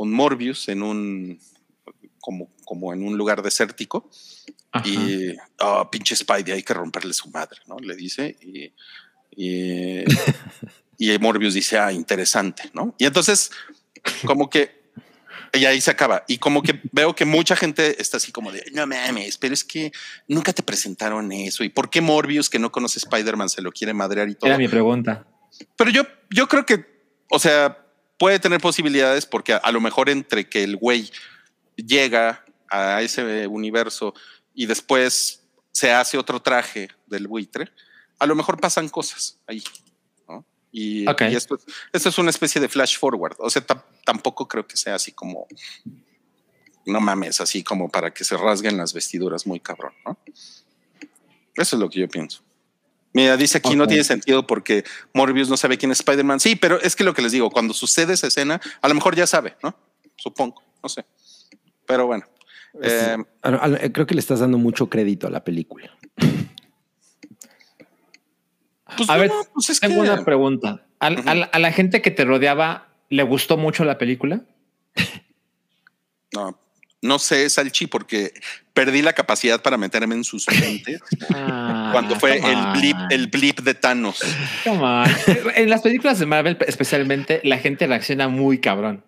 [0.00, 1.38] con Morbius en un
[2.20, 4.08] como, como en un lugar desértico
[4.72, 4.88] Ajá.
[4.88, 7.76] y oh, pinche Spidey, hay que romperle su madre, ¿no?
[7.78, 8.72] Le dice y,
[9.36, 10.04] y,
[10.96, 12.94] y Morbius dice, ah, interesante, ¿no?
[12.96, 13.50] Y entonces,
[14.24, 14.80] como que
[15.52, 16.24] y ahí se acaba.
[16.26, 19.64] Y como que veo que mucha gente está así como de, no mames, pero es
[19.64, 19.92] que
[20.26, 21.62] nunca te presentaron eso.
[21.62, 24.48] ¿Y por qué Morbius, que no conoce Spider-Man, se lo quiere madrear y todo?
[24.48, 25.26] Era mi pregunta.
[25.76, 26.86] Pero yo, yo creo que,
[27.28, 27.76] o sea,
[28.20, 31.10] puede tener posibilidades porque a, a lo mejor entre que el güey
[31.74, 34.12] llega a ese universo
[34.54, 35.42] y después
[35.72, 37.72] se hace otro traje del buitre,
[38.18, 39.62] a lo mejor pasan cosas ahí.
[40.28, 40.44] ¿no?
[40.70, 41.22] Y, Ok.
[41.30, 41.58] y esto,
[41.94, 43.36] esto es una especie de flash forward.
[43.38, 45.46] O sea, tam- tampoco creo que sea así como,
[46.84, 49.94] no mames, así como para que se rasguen las vestiduras muy cabrón.
[50.04, 50.18] ¿no?
[51.54, 52.42] Eso es lo que yo pienso.
[53.12, 54.84] Mira, dice aquí no tiene sentido porque
[55.14, 56.38] Morbius no sabe quién es Spider-Man.
[56.40, 59.16] Sí, pero es que lo que les digo, cuando sucede esa escena, a lo mejor
[59.16, 59.74] ya sabe, ¿no?
[60.16, 61.04] Supongo, no sé.
[61.86, 62.24] Pero bueno.
[62.82, 65.90] Eh, a- Creo que le estás dando mucho crédito a la película.
[68.96, 70.86] pues A ver, pues es Tengo que- una pregunta.
[71.00, 74.42] ¿A, a la, a la gente que te rodeaba le gustó mucho la película?
[76.32, 76.58] No,
[77.02, 78.34] no sé, Salchi, porque
[78.74, 81.00] perdí la capacidad para meterme en sus mentes
[81.92, 84.20] cuando fue el blip, el blip de Thanos.
[85.54, 89.04] En las películas de Marvel, especialmente, la gente reacciona muy cabrón.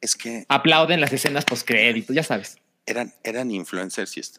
[0.00, 2.58] Es que Aplauden las escenas post créditos, ya sabes.
[2.86, 4.38] eran, eran influencers y, est-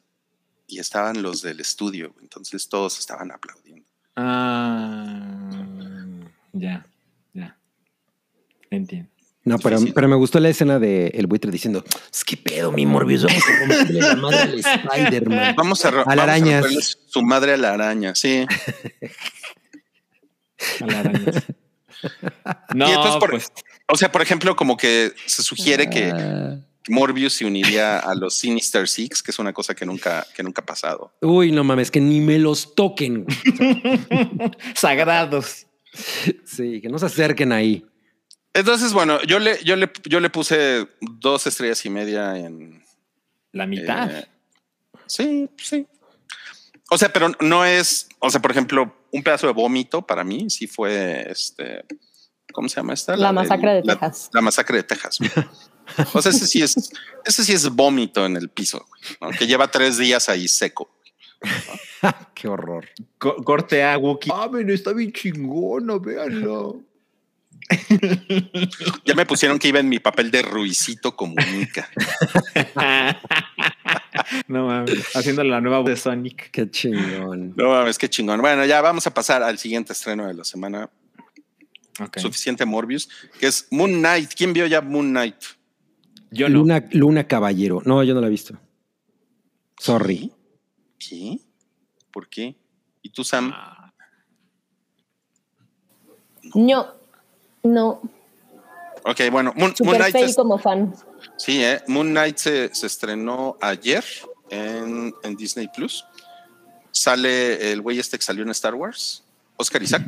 [0.68, 3.86] y estaban los del estudio, entonces todos estaban aplaudiendo.
[4.16, 5.50] Ah,
[6.54, 6.86] ya,
[7.34, 7.58] ya.
[8.70, 9.10] Entiendo.
[9.46, 12.88] No, pero, pero me gustó la escena de el buitre diciendo, es que pedo, mi
[12.88, 15.56] Morbius, vamos a romperle la madre al Spider-Man.
[15.56, 16.62] Vamos a, ro- A la vamos arañas.
[16.64, 18.46] romperle su madre a la araña, sí.
[20.82, 21.32] A la araña.
[22.74, 23.52] No, Y entonces, por- pues
[23.92, 26.58] O sea, por ejemplo, como que se sugiere que Ah.
[26.90, 30.62] Morbius se uniría a los Sinister Six, que es una cosa que nunca, que nunca
[30.62, 31.14] ha pasado.
[31.22, 33.26] Uy, no mames, que ni me los toquen.
[34.76, 35.66] sagrados.
[36.46, 37.86] Sí, que no se acerquen ahí.
[38.56, 42.82] Entonces, bueno, yo le, yo le, yo le puse dos estrellas y media en.
[43.52, 44.10] La mitad.
[44.12, 44.28] eh,
[45.06, 45.86] sí, sí.
[46.90, 50.50] O sea, pero no es, o sea, por ejemplo, un pedazo de vómito para mí
[50.50, 51.84] sí fue este.
[52.54, 53.18] ¿Cómo se llama esta?
[53.18, 54.30] La masacre de la- Texas.
[54.34, 55.20] La masacre de Texas.
[56.14, 56.76] O sea, ese sí es,
[57.26, 59.02] ese sí es vómito en el piso, güey,
[59.32, 59.38] ¿no?
[59.38, 60.90] que lleva tres días ahí seco.
[62.34, 62.88] Qué horror.
[63.18, 64.32] Co- corte a Wookie.
[64.34, 66.82] Ah, men, está bien chingona, véanlo.
[69.06, 71.90] Ya me pusieron que iba en mi papel de Ruicito comunica.
[74.48, 75.16] no mames.
[75.16, 76.52] Haciendo la nueva voz de Sonic.
[76.52, 77.54] Qué chingón.
[77.56, 78.42] No mames, qué chingón.
[78.42, 80.90] Bueno, ya vamos a pasar al siguiente estreno de la semana.
[82.18, 83.10] Suficiente Morbius,
[83.40, 84.34] que es Moon Knight.
[84.36, 85.38] ¿Quién vio ya Moon Knight?
[86.30, 86.60] Yo no.
[86.60, 87.82] Luna, Luna Caballero.
[87.86, 88.60] No, yo no la he visto.
[89.80, 90.32] Sorry.
[91.00, 91.40] ¿Qué?
[92.12, 92.56] ¿Por qué?
[93.02, 93.54] ¿Y tú, Sam?
[96.54, 96.96] No,
[97.66, 98.02] no,
[99.08, 100.96] Ok, bueno, Moon, Moon super Knight, fake es- como fan.
[101.38, 104.04] sí, eh, Moon Knight se, se estrenó ayer
[104.50, 106.04] en, en Disney Plus.
[106.92, 109.24] Sale el güey este que salió en Star Wars,
[109.58, 110.04] Oscar Isaac.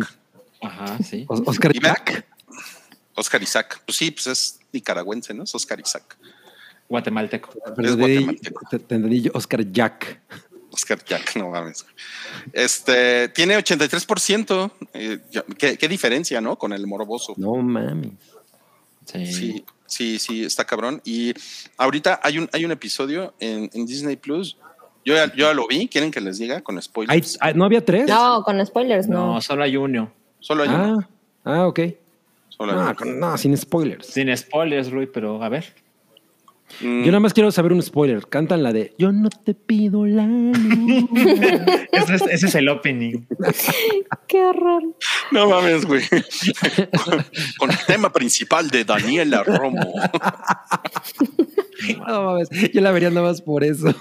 [0.61, 1.25] Ajá, sí.
[1.27, 1.71] Oscar.
[1.73, 2.25] Jack.
[3.13, 3.81] Oscar Isaac.
[3.85, 5.43] Pues sí, pues es nicaragüense, ¿no?
[5.43, 6.17] Es Oscar Isaac.
[6.89, 7.49] Guatemalteco.
[7.75, 8.61] Pero Es guatemalteco.
[8.69, 10.21] te- te entendí yo, Oscar Jack.
[10.77, 11.85] Oscar Jack, no mames.
[12.53, 14.71] Este tiene 83%.
[14.93, 15.19] eh,
[15.57, 16.55] ¿qué, qué diferencia, ¿no?
[16.57, 17.33] Con el morboso.
[17.37, 18.11] No mames.
[19.05, 19.25] Sí.
[19.25, 21.01] Sí, sí, sí, está cabrón.
[21.03, 21.33] Y
[21.77, 24.57] ahorita hay un, hay un episodio en, en Disney Plus.
[25.05, 25.87] Yo ya, yo ya lo vi.
[25.87, 27.37] ¿Quieren que les diga con spoilers?
[27.41, 28.07] ay, ¿No había tres?
[28.07, 29.41] No, con spoilers, No, no.
[29.41, 30.11] solo hay uno.
[30.39, 30.99] Solo hay uno.
[31.45, 31.79] Ah, ah, ok.
[32.49, 32.95] Solo hay No, uno.
[32.95, 34.05] con- no, sin spoilers.
[34.07, 35.73] Sin spoilers, Rui, pero a ver.
[36.81, 38.27] Mm, Yo nada más quiero saber un spoiler.
[38.27, 41.05] Cantan la de Yo no te pido la luz.
[41.91, 43.25] Ese es, ese es el opening.
[44.27, 44.83] Qué horror.
[45.31, 46.03] no mames, güey.
[47.57, 49.93] con, el tema principal de Daniela Romo.
[52.07, 52.49] no mames.
[52.73, 53.93] Yo la vería nada más por eso.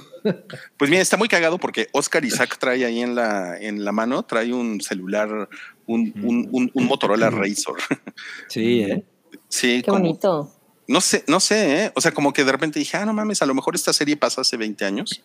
[0.76, 4.24] Pues mira, está muy cagado porque Oscar Isaac trae ahí en la, en la mano,
[4.24, 5.48] trae un celular,
[5.86, 7.76] un, un, un- un Motorola Razor.
[8.48, 9.04] Sí, ¿eh?
[9.48, 10.52] Sí, Qué como- bonito.
[10.88, 11.92] No sé, no sé, ¿eh?
[11.94, 14.16] O sea, como que de repente dije, ah, no mames, a lo mejor esta serie
[14.16, 15.22] pasa hace 20 años.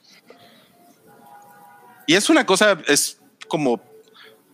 [2.07, 3.81] Y es una cosa, es como,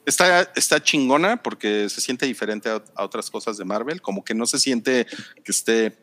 [0.06, 4.34] está, está chingona porque se siente diferente a, a otras cosas de Marvel, como que
[4.34, 5.08] no se siente
[5.44, 5.98] que esté,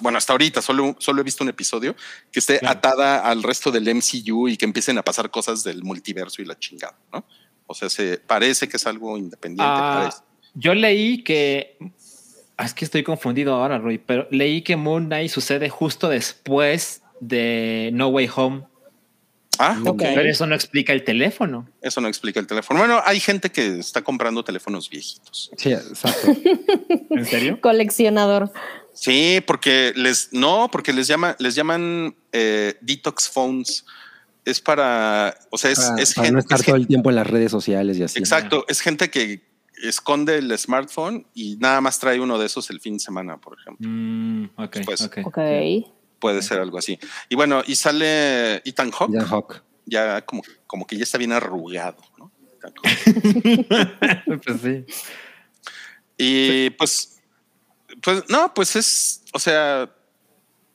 [0.00, 1.94] bueno, hasta ahorita solo, solo he visto un episodio,
[2.32, 2.78] que esté Claro.
[2.78, 6.58] atada al resto del MCU y que empiecen a pasar cosas del multiverso y la
[6.58, 7.24] chingada, ¿no?
[7.66, 9.70] O sea, se parece que es algo independiente.
[9.70, 10.10] Ah,
[10.54, 11.76] yo leí que.
[12.58, 17.00] Ah, Es que estoy confundido ahora, Rui, pero leí que Moon Knight sucede justo después
[17.20, 18.64] de No Way Home.
[19.60, 19.98] Ah, Ok.
[20.02, 21.68] Pero eso no explica el teléfono.
[21.82, 22.78] Eso no explica el teléfono.
[22.78, 25.50] Bueno, hay gente que está comprando teléfonos viejitos.
[25.56, 26.28] Sí, exacto.
[27.10, 27.60] ¿En serio?
[27.60, 28.52] Coleccionador.
[28.92, 33.84] Sí, porque les no, porque les llama, les llaman eh, detox phones.
[34.44, 37.10] Es para, o sea, es, Para, es para gen- no estar es todo el tiempo
[37.10, 38.18] en las redes sociales y así.
[38.18, 39.42] exacto, es gente que
[39.82, 43.58] esconde el smartphone y nada más trae uno de esos el fin de semana, por
[43.58, 43.88] ejemplo.
[43.88, 45.18] Mm, ok, Pues, ok.
[45.24, 45.38] Ok.
[46.18, 46.98] Puede ser algo así.
[47.28, 49.62] Y bueno, y sale Ethan Hawke, Ya, Hawk.
[49.86, 52.32] ya como, como que ya está bien arrugado, ¿no?
[52.56, 52.72] Ethan
[54.44, 54.84] pues sí.
[56.16, 57.20] Y pues,
[58.02, 59.88] pues no, pues es, o sea,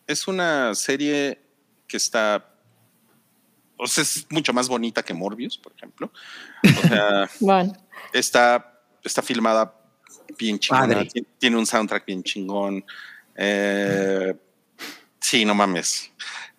[0.07, 1.41] es una serie
[1.87, 2.49] que está
[3.77, 6.09] o sea, es mucho más bonita que Morbius, por ejemplo.
[6.63, 7.73] O sea, Bueno,
[8.13, 8.72] está,
[9.03, 9.79] está filmada
[10.37, 11.05] bien chingona,
[11.37, 12.85] tiene un soundtrack bien chingón.
[13.35, 14.33] Eh,
[15.19, 16.11] sí, no mames.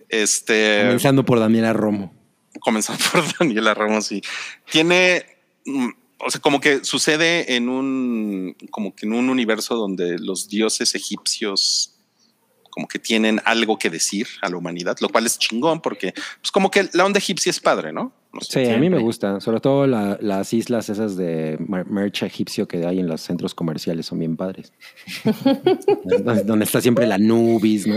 [0.09, 2.13] Este Comenzando por Daniela Romo.
[2.61, 4.23] comenzando por Daniela Ramos y
[4.71, 5.27] tiene
[5.65, 5.89] mm,
[6.19, 10.95] o sea como que sucede en un como que en un universo donde los dioses
[10.95, 11.95] egipcios
[12.71, 16.51] como que tienen algo que decir a la humanidad, lo cual es chingón porque pues
[16.53, 18.13] como que la onda egipcia es padre, ¿no?
[18.35, 18.65] No sé.
[18.67, 19.41] Sí, a mí me gusta.
[19.41, 23.55] Sobre todo la- las islas esas de mer- merch egipcio que hay en los centros
[23.55, 24.73] comerciales son bien padres.
[26.45, 27.97] donde, está siempre el Anubis, ¿no?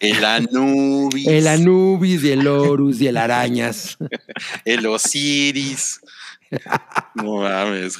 [0.00, 3.96] El Anubis, El Anubis y el Horus y el Arañas.
[4.64, 6.00] el Osiris.
[7.14, 7.98] No mames.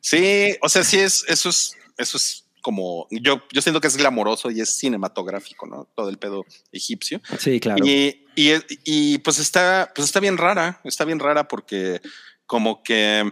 [0.00, 3.96] Sí, o sea, sí es, eso es, eso es como, yo, yo siento que es
[3.98, 5.86] glamoroso y es cinematográfico, ¿no?
[5.94, 7.20] Todo el pedo egipcio.
[7.38, 7.84] Sí, claro.
[7.86, 8.52] Y, y,
[8.86, 12.00] y, pues está, pues está bien rara, está bien rara porque
[12.46, 13.30] como que,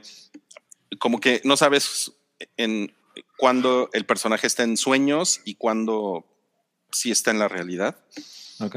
[0.98, 2.12] como que no sabes
[2.58, 2.94] en
[3.38, 6.26] cuándo el personaje está en sueños y cuándo
[6.90, 7.96] sí está en la realidad
[8.60, 8.76] Ok.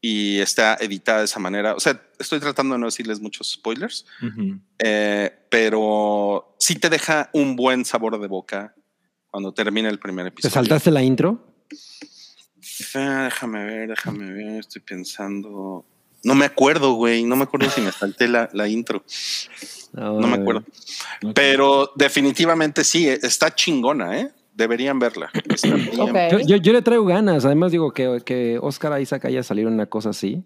[0.00, 1.74] y está editada de esa manera.
[1.74, 4.06] O sea, estoy tratando de no decirles muchos spoilers,
[4.78, 8.76] eh, pero sí te deja un buen sabor de boca
[9.30, 10.52] cuando termina el primer ¿Te episodio.
[10.54, 11.44] saltaste la intro?
[12.94, 15.84] Ah, déjame ver, déjame ver, estoy pensando.
[16.24, 19.04] No me acuerdo, güey, no me acuerdo si me salté la, la intro,
[19.92, 20.64] no me acuerdo.
[21.34, 24.32] Pero definitivamente sí, está chingona, ¿eh?
[24.52, 25.30] Deberían verla.
[25.48, 26.00] Está bien.
[26.00, 26.16] Ok.
[26.32, 27.44] Yo, yo- yo le traigo ganas.
[27.44, 30.42] Además, digo que, que Oscar Isaac haya salido en una cosa así.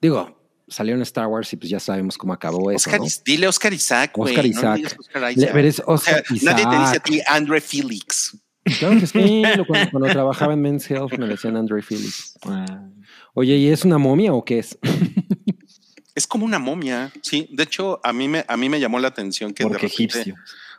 [0.00, 0.39] Digo,
[0.70, 2.90] salió en Star Wars y pues ya sabemos cómo acabó eso.
[2.90, 3.04] ¿no?
[3.24, 4.34] Dile Oscar Isaac, güey.
[4.34, 4.76] Oscar no Isaac.
[4.76, 5.84] digas Oscar Isaac.
[5.86, 8.36] O sea, Oscar nadie te dice a ti Andre Felix.
[8.78, 9.42] Claro que sí.
[9.66, 12.34] Cuando, cuando trabajaba en Men's Health me decían Andre Phillips.
[12.46, 12.88] Ah,
[13.34, 14.78] Oye, ¿y es una momia o qué es?
[16.14, 17.48] Es como una momia, sí.
[17.52, 20.04] De hecho, a mí me, a mí me llamó la atención que de porque repente,
[20.04, 20.34] egipcio.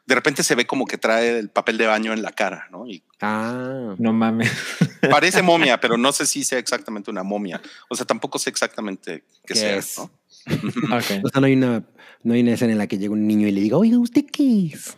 [0.05, 2.87] De repente se ve como que trae el papel de baño en la cara, ¿no?
[2.87, 4.51] Y Ah, No mames.
[5.09, 7.61] parece momia, pero no sé si sea exactamente una momia.
[7.89, 9.97] O sea, tampoco sé exactamente qué, ¿Qué sea, es?
[9.97, 10.11] ¿no?
[11.23, 11.83] O sea, no hay una,
[12.23, 14.25] no hay una escena en la que llega un niño y le diga, oiga, ¿usted
[14.31, 14.97] qué es?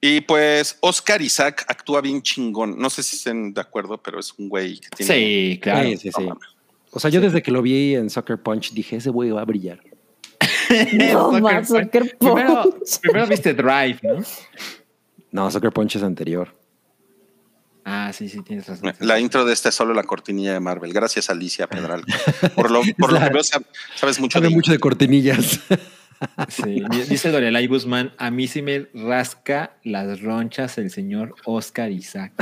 [0.00, 2.78] Y pues Oscar Isaac actúa bien chingón.
[2.78, 5.14] No sé si estén de acuerdo, pero es un güey que tiene.
[5.14, 5.88] Sí, claro.
[5.90, 6.28] Sí, sí.
[6.92, 9.44] O sea, yo desde que lo vi en Soccer Punch dije, ese güey va a
[9.44, 9.80] brillar.
[11.12, 11.64] No, Punch.
[11.66, 14.22] Soccer Primero, viste Drive, ¿no?
[15.32, 16.54] No, Soccer Punch es anterior.
[17.84, 18.94] Ah, sí, sí, tienes razón.
[18.98, 20.92] La intro de esta es solo la cortinilla de Marvel.
[20.92, 22.04] Gracias, Alicia Pedral.
[22.56, 23.64] Por lo, por lo que veo, sab-
[23.94, 25.60] sabes mucho Sabe de mucho de cortinillas.
[26.48, 32.32] Sí, dice Lorelai Guzmán, a mí sí me rasca las ronchas el señor Oscar Isaac.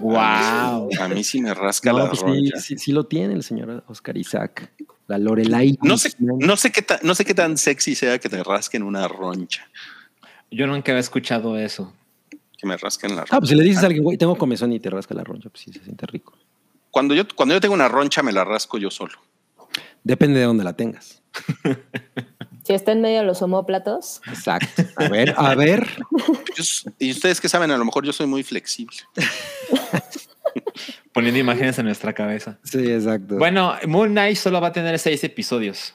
[0.00, 0.88] wow.
[0.98, 2.56] A mí sí me rasca No, la pues sí, roncha.
[2.60, 4.72] sí, sí lo tiene el señor Oscar Isaac.
[5.06, 5.78] La Lorelai.
[5.82, 8.82] No sé, no, sé qué tan, no sé qué tan sexy sea que te rasquen
[8.82, 9.68] una roncha.
[10.50, 11.92] Yo nunca había escuchado eso.
[12.30, 13.36] Que me rasquen la roncha.
[13.36, 15.48] Ah, pues si le dices a alguien, güey, tengo comezón y te rasca la roncha,
[15.50, 16.34] pues sí, se siente rico.
[16.90, 19.18] Cuando, yo, cuando yo tengo una roncha, me la rasco yo solo.
[20.04, 21.22] Depende de dónde la tengas.
[22.64, 24.84] Si está en medio de los homóplatos, Exacto.
[24.94, 25.84] A ver, a ver.
[26.56, 26.62] Yo
[27.00, 28.96] y ustedes que saben, a lo mejor yo soy muy flexible.
[31.12, 32.58] Poniendo imágenes en nuestra cabeza.
[32.64, 33.36] Sí, exacto.
[33.36, 35.94] Bueno, Moon Knight solo va a tener seis episodios.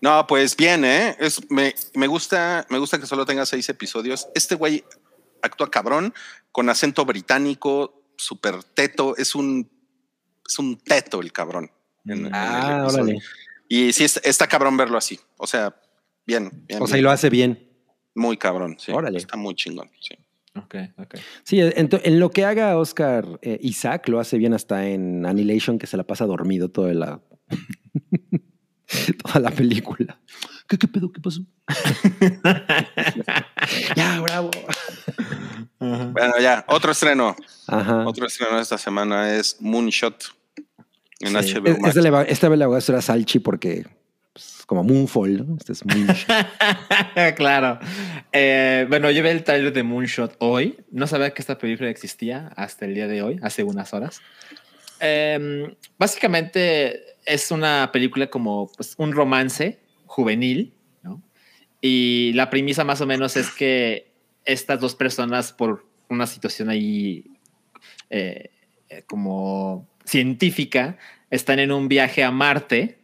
[0.00, 1.16] No, pues bien, ¿eh?
[1.20, 4.28] Es, me, me gusta, me gusta que solo tenga seis episodios.
[4.34, 4.84] Este güey
[5.42, 6.12] actúa cabrón,
[6.50, 9.16] con acento británico, súper teto.
[9.16, 9.70] Es un,
[10.48, 11.70] es un teto el cabrón.
[12.04, 13.18] en- en el ah, órale.
[13.68, 15.20] Y sí, está, está cabrón verlo así.
[15.36, 15.74] O sea,
[16.26, 16.82] bien, bien.
[16.82, 17.68] O sea, y lo hace bien.
[18.14, 18.90] Muy cabrón, sí.
[18.92, 19.18] Órale.
[19.18, 20.16] Está muy chingón, sí.
[20.54, 21.14] Ok, ok.
[21.44, 25.24] Sí, en, to- en lo que haga Oscar eh, Isaac, lo hace bien hasta en
[25.24, 27.20] Annihilation, que se la pasa dormido toda la,
[29.24, 30.20] toda la película.
[30.68, 31.10] ¿Qué, qué pedo?
[31.12, 31.40] ¿Qué pasó?
[33.96, 34.50] ya, bravo.
[35.78, 37.34] Bueno, ya, otro estreno.
[37.66, 38.06] Ajá.
[38.06, 40.24] Otro estreno de esta semana es Moonshot
[41.20, 41.54] en Sí.
[41.54, 41.88] HBO Es- Max.
[41.88, 43.86] esta le va- esta vez le voy a hacer a Salchi porque
[44.72, 45.56] como Moonfall, ¿no?
[45.58, 47.36] Este es Moonshot.
[47.36, 47.78] claro.
[48.32, 50.78] Eh, bueno, yo vi el trailer de Moonshot hoy.
[50.90, 54.22] No sabía que esta película existía hasta el día de hoy, hace unas horas.
[55.00, 61.22] Eh, básicamente es una película como pues, un romance juvenil, ¿no?
[61.82, 64.14] Y la premisa más o menos es que
[64.46, 67.26] estas dos personas por una situación ahí
[68.08, 68.48] eh,
[68.88, 70.96] eh, como científica
[71.28, 73.01] están en un viaje a Marte.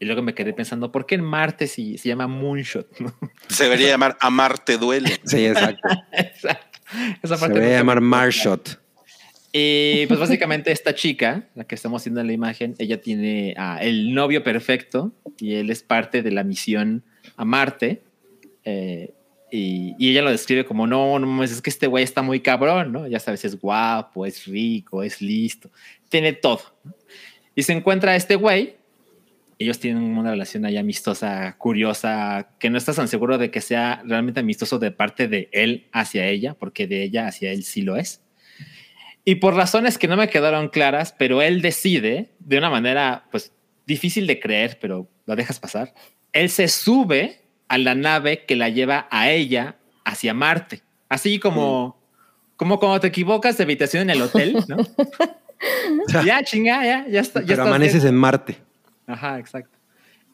[0.00, 2.98] Y luego me quedé pensando, ¿por qué en Marte si se llama Moonshot?
[3.00, 3.14] ¿no?
[3.48, 5.20] Se debería llamar Amarte Duele.
[5.24, 5.88] Sí, exacto.
[6.12, 6.80] Exacto.
[7.22, 8.80] Esa Se parte debe nunca llamar Marshot.
[9.52, 13.78] Y pues básicamente esta chica, la que estamos viendo en la imagen, ella tiene a
[13.82, 17.04] el novio perfecto y él es parte de la misión
[17.36, 18.02] a Marte.
[18.64, 19.12] Eh,
[19.52, 22.40] y, y ella lo describe como, no, no, mames, es que este güey está muy
[22.40, 23.06] cabrón, ¿no?
[23.06, 25.70] Ya sabes, es guapo, es rico, es listo,
[26.08, 26.62] tiene todo.
[27.54, 28.79] Y se encuentra este güey.
[29.60, 34.02] Ellos tienen una relación ahí amistosa, curiosa, que no estás tan seguro de que sea
[34.06, 37.96] realmente amistoso de parte de él hacia ella, porque de ella hacia él sí lo
[37.96, 38.22] es.
[39.22, 43.52] Y por razones que no me quedaron claras, pero él decide, de una manera pues
[43.86, 45.92] difícil de creer, pero lo dejas pasar,
[46.32, 50.80] él se sube a la nave que la lleva a ella hacia Marte.
[51.10, 52.00] Así como,
[52.56, 54.78] como cuando te equivocas de habitación en el hotel, ¿no?
[56.24, 57.40] ya, chinga, ya, ya está.
[57.40, 58.69] Ya Pero estás amaneces en Marte.
[59.12, 59.76] Ajá, exacto.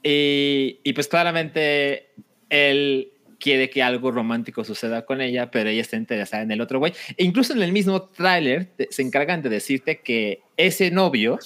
[0.02, 2.10] Y, y pues claramente
[2.50, 6.78] él quiere que algo romántico suceda con ella, pero ella está interesada en el otro
[6.78, 6.92] güey.
[7.16, 11.38] E incluso en el mismo tráiler se encargan de decirte que ese novio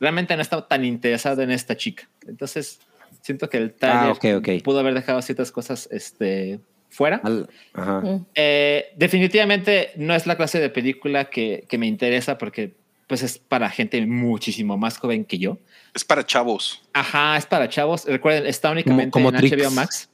[0.00, 2.08] realmente no está tan interesado en esta chica.
[2.26, 2.80] Entonces,
[3.22, 4.62] siento que el tráiler Ah, ok, ok.
[4.62, 7.20] pudo haber dejado ciertas cosas este, fuera.
[7.24, 8.00] Al- ajá.
[8.00, 8.26] Mm.
[8.34, 12.74] Eh, definitivamente no es la clase de película que, que me interesa porque
[13.06, 15.58] pues es para gente muchísimo más joven que yo.
[15.96, 16.82] Es para chavos.
[16.92, 18.04] Ajá, es para chavos.
[18.04, 19.56] Recuerden, está únicamente como en Trix.
[19.56, 20.08] HBO Max.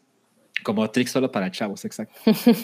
[0.63, 2.15] Como Trix solo para chavos, exacto.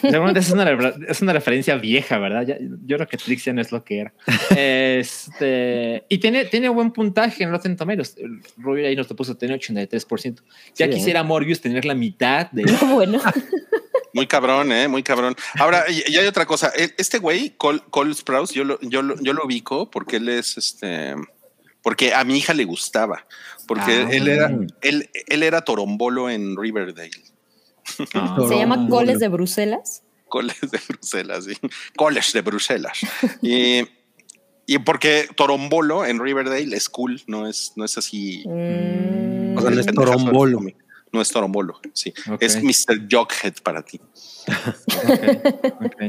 [0.01, 0.71] Seguramente es una,
[1.09, 2.47] es una referencia vieja, ¿verdad?
[2.47, 4.13] Ya- yo creo que Trix ya no es lo que era.
[4.57, 8.17] Este, y tiene, tiene buen puntaje en Rotten Tomatoes.
[8.57, 10.37] Rubio ahí nos lo puso, tiene 83%.
[10.37, 10.43] Ya
[10.75, 10.91] Sí, ¿eh?
[10.91, 12.63] quisiera Morbius tener la mitad de...
[12.93, 13.21] bueno,
[14.15, 14.89] Muy cabrón, ¿eh?
[14.89, 15.35] Muy cabrón.
[15.59, 16.73] Ahora, y, y hay otra cosa.
[16.77, 20.29] E- Este güey, Cole, Cole Sprouse, yo lo, yo, lo, yo lo ubico porque él
[20.29, 21.15] es este.
[21.89, 23.25] Porque a mi hija le gustaba.
[23.67, 24.09] Porque Ah.
[24.11, 24.51] él era
[24.83, 27.11] él, él era torombolo en Riverdale.
[28.13, 28.37] Ah.
[28.47, 28.87] se llama.
[28.91, 30.03] Coles de Bruselas.
[30.29, 31.55] Coles de Bruselas, sí.
[31.97, 32.99] Coles de Bruselas.
[33.41, 33.87] y,
[34.67, 38.45] y porque torombolo en Riverdale es cool, no es, no es así.
[38.47, 39.57] Mm.
[39.57, 40.61] O sea, no es torombolo.
[41.11, 42.13] No es torombolo, sí.
[42.39, 43.09] Es Mr.
[43.11, 43.99] Jughead para ti.
[44.47, 46.03] Ok, ok.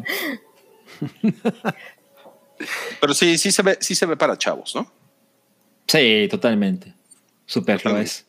[2.99, 4.98] Pero sí, sí se ve, sí se ve para chavos, ¿no?
[5.89, 6.93] Sí, totalmente.
[7.51, 8.01] Totalmente.
[8.03, 8.25] es.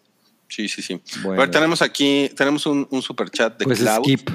[0.49, 1.01] Sí, sí, sí.
[1.23, 1.41] Bueno.
[1.43, 4.31] A ver, tenemos aquí, tenemos un, un super chat de Pues Cloud skip.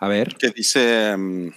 [0.00, 0.34] A ver.
[0.36, 1.48] que dice, mm,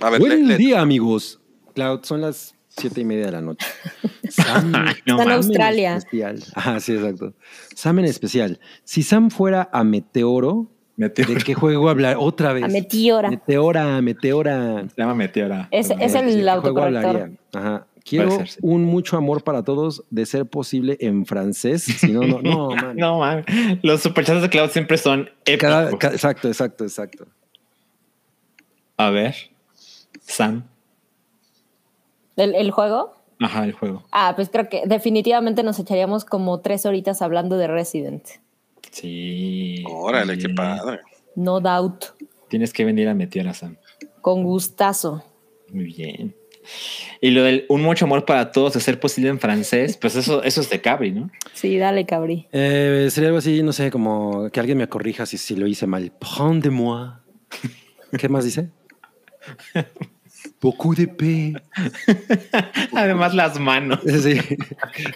[0.00, 1.40] a ver, Buen le- le- día, amigos.
[1.74, 3.66] Cloud, son las siete y media de la noche.
[4.28, 4.88] Sam, No
[5.18, 5.30] Está en.
[5.30, 5.96] Australia.
[5.96, 6.42] especial.
[6.54, 7.32] Ajá, sí, exacto.
[7.74, 8.60] Sam en especial.
[8.84, 11.34] Si Sam fuera a Meteoro, Meteoro.
[11.34, 12.16] ¿de qué juego hablar?
[12.18, 12.64] Otra vez.
[12.64, 13.30] A Meteora.
[13.30, 14.84] Meteora, Meteora.
[14.94, 15.68] Se llama Meteora.
[15.70, 17.06] Es, es ¿De el juego autocorrector.
[17.16, 17.38] hablaría?
[17.54, 17.86] Ajá.
[18.08, 21.82] Quiero un mucho amor para todos, de ser posible en francés.
[21.82, 22.96] Si no, no, no, man.
[22.96, 23.44] No, man.
[23.82, 25.58] Los superchats de Cloud siempre son épicos.
[25.60, 27.26] Cada- ca- exacto, exacto, exacto.
[28.96, 29.34] A ver.
[30.20, 30.64] Sam.
[32.36, 33.14] ¿El, el juego?
[33.40, 34.04] Ajá, el juego.
[34.12, 38.24] Ah, pues creo que definitivamente nos echaríamos como tres horitas hablando de Resident.
[38.92, 39.84] Sí.
[39.90, 41.00] órale, qué padre.
[41.34, 42.04] No doubt.
[42.48, 43.76] Tienes que venir a Meteora, Sam.
[44.22, 45.22] Con gustazo.
[45.72, 46.34] Muy bien.
[47.20, 50.42] Y lo del un mucho amor para todos, de ser posible en francés, pues eso,
[50.42, 51.30] eso es de Cabri, ¿no?
[51.54, 52.46] Sí, dale, cabrí.
[52.52, 55.86] Eh, sería algo así, no sé, como que alguien me corrija si, si lo hice
[55.86, 56.12] mal.
[56.18, 57.10] Prends de moi.
[58.18, 58.70] ¿Qué más dice?
[60.60, 61.54] Beaucoup de p.
[62.94, 64.00] Además, las manos.
[64.04, 64.38] Sí.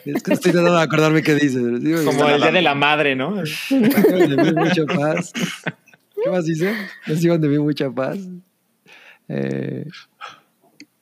[0.05, 1.59] Es que estoy tratando de acordarme qué dice.
[1.59, 3.37] Sí, Como el día de la madre, ¿no?
[3.37, 5.33] de mí mucha paz.
[6.23, 6.75] ¿Qué más dice?
[7.07, 8.19] Reciban de mí mucha paz.
[9.29, 9.87] Eh,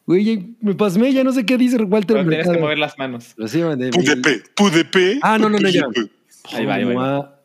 [0.09, 2.61] Güey, me pasmé, ya no sé qué dice Walter Pero tienes que Mercado.
[2.61, 3.35] mover las manos.
[3.37, 3.91] Reciban de.
[3.91, 5.19] Pudepe, pudepe.
[5.21, 5.83] Ah, no, no, no, ya.
[6.51, 7.43] Ahí va, ahí va,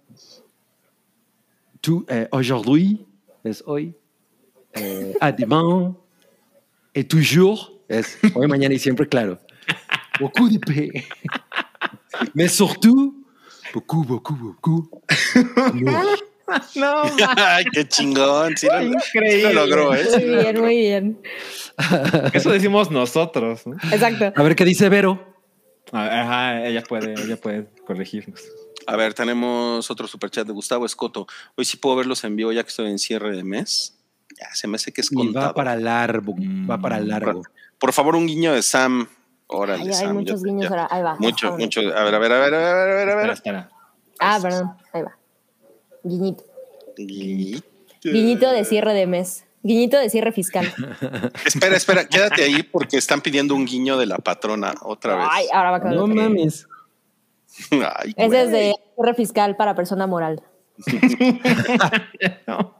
[1.81, 3.05] tout, eh, aujourd'hui,
[3.43, 3.93] es hoy.
[4.75, 5.93] Eh, à demain,
[6.95, 9.37] et toujours, es hoy, mañana y siempre, claro.
[10.21, 10.89] Beaucoup de paix.
[12.33, 13.25] Mais surtout,
[13.73, 14.89] beaucoup, beaucoup, beaucoup.
[16.75, 17.03] No,
[17.37, 18.57] Ay, qué chingón.
[18.57, 18.85] Sí lo, sí
[19.17, 19.53] Increíble.
[19.53, 20.05] lo logró, ¿eh?
[20.11, 21.21] Muy bien, muy bien.
[22.33, 23.65] eso decimos nosotros.
[23.65, 23.75] ¿no?
[23.91, 24.33] Exacto.
[24.35, 25.33] A ver qué dice Vero.
[25.91, 28.41] Ajá, ella puede, ella puede corregirnos.
[28.87, 31.27] A ver, tenemos otro superchat de Gustavo Escoto.
[31.55, 33.97] Hoy sí puedo verlos en vivo ya que estoy en cierre de mes.
[34.39, 35.53] Ya se me hace que es Y va contado.
[35.53, 36.35] para largo,
[36.69, 37.43] va para largo.
[37.77, 39.07] Por favor, un guiño de Sam.
[39.47, 40.13] Órale, Ay, hay Sam.
[40.15, 40.69] muchos guiños ya.
[40.69, 40.87] ahora.
[40.89, 41.15] Ahí va.
[41.19, 41.79] Mucho, mucho.
[41.81, 43.29] A ver, a ver, a ver, a ver, a ver, a ver.
[43.29, 43.69] Espera, espera.
[44.19, 44.73] Ah, perdón.
[44.91, 45.17] Ahí va.
[46.03, 46.43] Guiñito.
[46.97, 47.63] Guiñito.
[48.03, 49.45] Guiñito de cierre de mes.
[49.63, 50.65] Guiñito de cierre fiscal.
[51.45, 55.27] Espera, espera, quédate ahí porque están pidiendo un guiño de la patrona otra vez.
[55.29, 56.15] Ay, ahora va con No otro.
[56.15, 56.67] mames.
[57.71, 58.39] Ay, Ese güey.
[58.41, 60.41] es de cierre fiscal para persona moral.
[62.47, 62.75] No.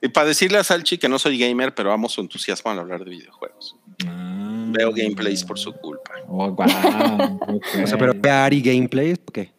[0.00, 3.04] Y para decirle a Salchi que no soy gamer, pero amo su entusiasmo al hablar
[3.04, 3.76] de videojuegos.
[4.06, 4.66] Ah.
[4.68, 6.12] Veo gameplays por su culpa.
[6.28, 6.66] Oh, wow.
[7.82, 9.52] O sea, pero ve a Ari gameplay, ¿por qué?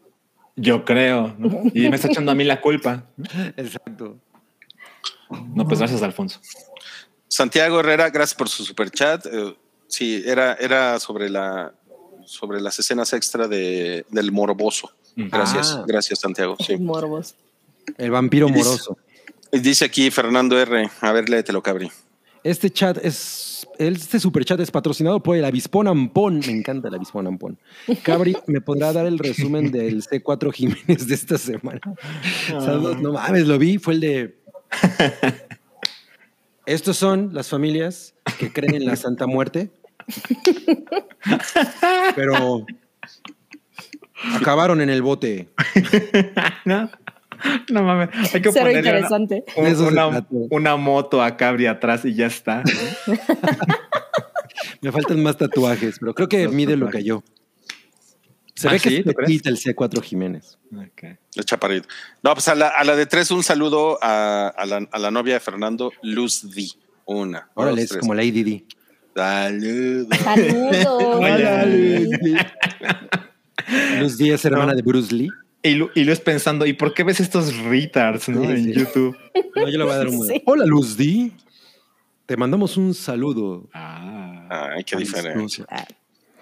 [0.58, 1.34] Yo creo.
[1.38, 1.62] ¿no?
[1.74, 3.06] Y me está echando a mí la culpa.
[3.56, 4.18] Exacto.
[5.54, 6.40] No, pues gracias, Alfonso.
[7.28, 9.26] Santiago Herrera, gracias por su super chat.
[9.28, 9.56] Eh,
[9.88, 11.74] sí, era, era sobre la
[12.26, 14.92] sobre las escenas extra de, del morboso.
[15.16, 15.86] Gracias, Ah.
[15.88, 16.58] gracias, Santiago.
[16.60, 16.76] Sí.
[16.78, 17.36] Morbos.
[17.98, 18.98] El vampiro dice- moroso.
[19.52, 20.90] Dice aquí Fernando R.
[21.00, 21.90] A ver, léetelo, Cabri.
[22.48, 23.68] Este chat es.
[23.78, 26.40] Este super chat es patrocinado por el Avispón Ampón.
[26.40, 27.60] Me encanta el Avispón Ampón.
[28.04, 31.82] Cabri, ¿me podrá dar el resumen del C4 Jiménez de esta semana?
[32.48, 33.02] Saludos.
[33.02, 33.80] No mames, lo vi.
[33.80, 34.40] Fue el de.
[36.66, 39.70] Estos son las familias que creen en la Santa Muerte.
[42.16, 42.66] Pero
[44.36, 45.50] acabaron en el bote.
[46.66, 46.90] No,
[47.72, 48.10] no mames.
[48.34, 49.44] Hay que Cero ponerle una, interesante.
[49.56, 52.64] un- una, una moto a Cabri atrás y ya está.
[54.82, 57.24] Me faltan más tatuajes, pero creo que Los mide lo que yo.
[58.56, 59.04] Se ¿Ah, ve que sí?
[59.04, 60.58] se quita el C4 Jiménez.
[60.76, 61.04] Ok.
[61.36, 61.88] El chaparrito.
[62.24, 65.12] No, pues a la, a la de tres, un saludo a, a la, a la
[65.12, 66.68] novia de Fernando, Luz D.
[67.06, 67.50] Una.
[67.54, 68.02] Órale, es tres.
[68.02, 68.66] como Lady D.
[69.16, 70.18] Saludos.
[70.24, 70.86] Saludos.
[70.88, 71.66] Hola,
[74.00, 75.30] Luz D es hermana de Bruce Lee.
[75.64, 78.42] Y, Lu- y Luis pensando, ¿y por qué ves estos retards no?
[78.44, 78.74] Sí, en sí.
[78.74, 79.18] YouTube?
[79.56, 80.26] No, yo le voy a dar un.
[80.28, 80.42] Sí.
[80.46, 81.32] Hola, Luz D.
[82.26, 83.68] Te mandamos un saludo.
[83.74, 84.74] Ah.
[84.76, 85.64] Ay, qué diferente.
[85.70, 85.86] Ah,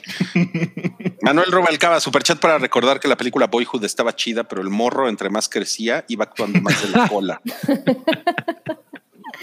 [1.22, 5.30] Manuel Robalcaba, superchat para recordar que la película Boyhood estaba chida, pero el morro entre
[5.30, 7.41] más crecía iba actuando más de la cola.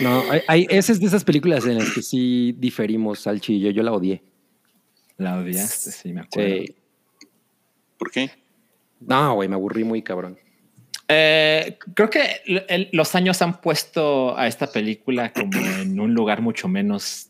[0.01, 3.61] No, hay, hay- esa es de esas películas en las que sí diferimos, Salchi y
[3.61, 3.70] yo.
[3.70, 4.23] Yo la odié.
[5.18, 6.51] La odiaste, sí, me acuerdo.
[6.64, 6.77] Sí.
[7.99, 8.31] ¿Por qué?
[9.07, 10.38] No, güey, me aburrí muy cabrón.
[11.09, 16.40] Eh, creo que el- los años han puesto a esta película como en un lugar
[16.40, 17.28] mucho menos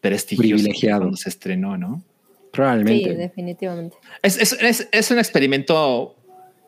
[0.00, 1.00] prestigioso Privilegiado.
[1.02, 2.02] cuando se estrenó, ¿no?
[2.04, 3.14] Sí, Probablemente.
[3.14, 3.96] definitivamente.
[4.22, 6.16] Es, es, es, es un experimento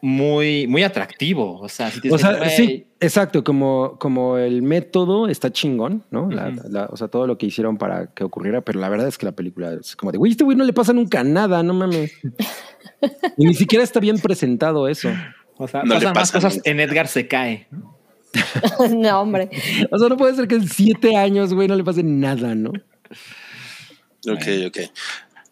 [0.03, 1.59] muy, muy atractivo.
[1.61, 5.51] O sea, si te o dicen, sea, "Güey, sí, exacto, como, como el método está
[5.53, 6.31] chingón, ¿no?
[6.31, 6.61] La- Ujú.
[6.71, 9.27] la- o sea, todo lo que hicieron para que ocurriera, pero la verdad es que
[9.27, 12.13] la película es como de, güey, este güey no le pasa nunca nada, no mames.
[13.37, 15.09] y ni siquiera está bien presentado eso.
[15.59, 17.67] O sea, No le pasan más pasa cosas en Edgar se cae.
[17.71, 17.97] ¿no?
[18.97, 19.49] no, hombre.
[19.91, 22.71] O sea, no puede ser que en siete años, güey, no le pase nada, ¿no?
[24.29, 24.79] Ok, ok.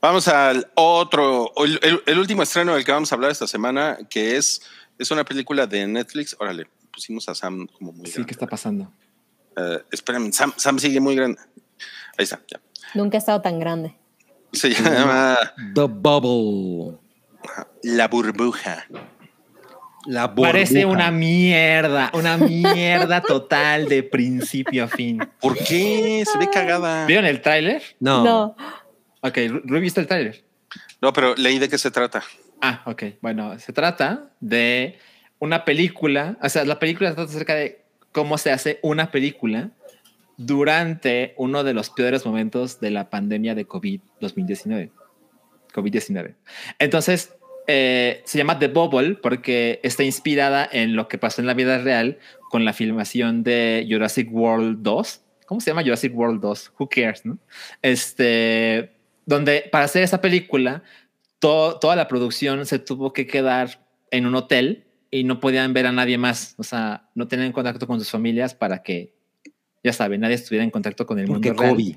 [0.05, 3.97] Vamos al otro, el, el- el último estreno del que vamos a hablar esta semana,
[4.11, 4.61] que es,
[4.99, 6.37] es una película de Netflix.
[6.39, 8.27] Órale, pusimos a Sam como muy Sí, grande.
[8.27, 8.93] ¿qué está pasando?
[9.91, 11.39] Espérame, Sam, Sam sigue muy grande.
[12.19, 12.61] Ahí está, ya.
[12.93, 13.95] Nunca he estado tan grande.
[14.53, 15.39] Se llama
[15.75, 16.99] The Bubble.
[17.83, 18.87] La Burbuja.
[20.07, 20.51] La burbuja.
[20.53, 25.19] Parece una mierda, una mierda total de principio a fin.
[25.41, 26.25] ¿Por qué?
[26.31, 27.07] Se ve cagada.
[27.07, 27.83] ¿Vieron el tráiler?
[28.01, 28.23] No.
[28.23, 28.57] No.
[29.27, 30.45] Ok, Ru- Ru, ¿viste el tráiler?
[31.01, 32.23] No, pero leí de qué se trata.
[32.61, 33.05] Ah, ok.
[33.23, 34.99] Bueno, se trata de
[35.39, 39.71] una película, o sea, la película trata acerca de cómo se hace una película
[40.37, 44.91] durante uno de los peores momentos de la pandemia de COVID-2019.
[45.73, 46.35] COVID-19.
[46.79, 47.35] Entonces,
[47.67, 51.79] eh, se llama The Bubble porque está inspirada en lo que pasó en la vida
[51.79, 52.19] real
[52.51, 55.21] con la filmación de Jurassic World 2.
[55.47, 56.73] ¿Cómo se llama Jurassic World 2?
[56.79, 57.39] Who cares, no?
[57.83, 58.93] Este,
[59.27, 60.83] donde para hacer esa película,
[61.39, 65.87] to- toda la producción se tuvo que quedar en un hotel y no podían ver
[65.87, 66.55] a nadie más.
[66.59, 69.15] O sea, no tenían contacto con sus familias para que,
[69.83, 71.75] ya saben, nadie estuviera en contacto con el Porque mundo real.
[71.75, 71.97] COVID.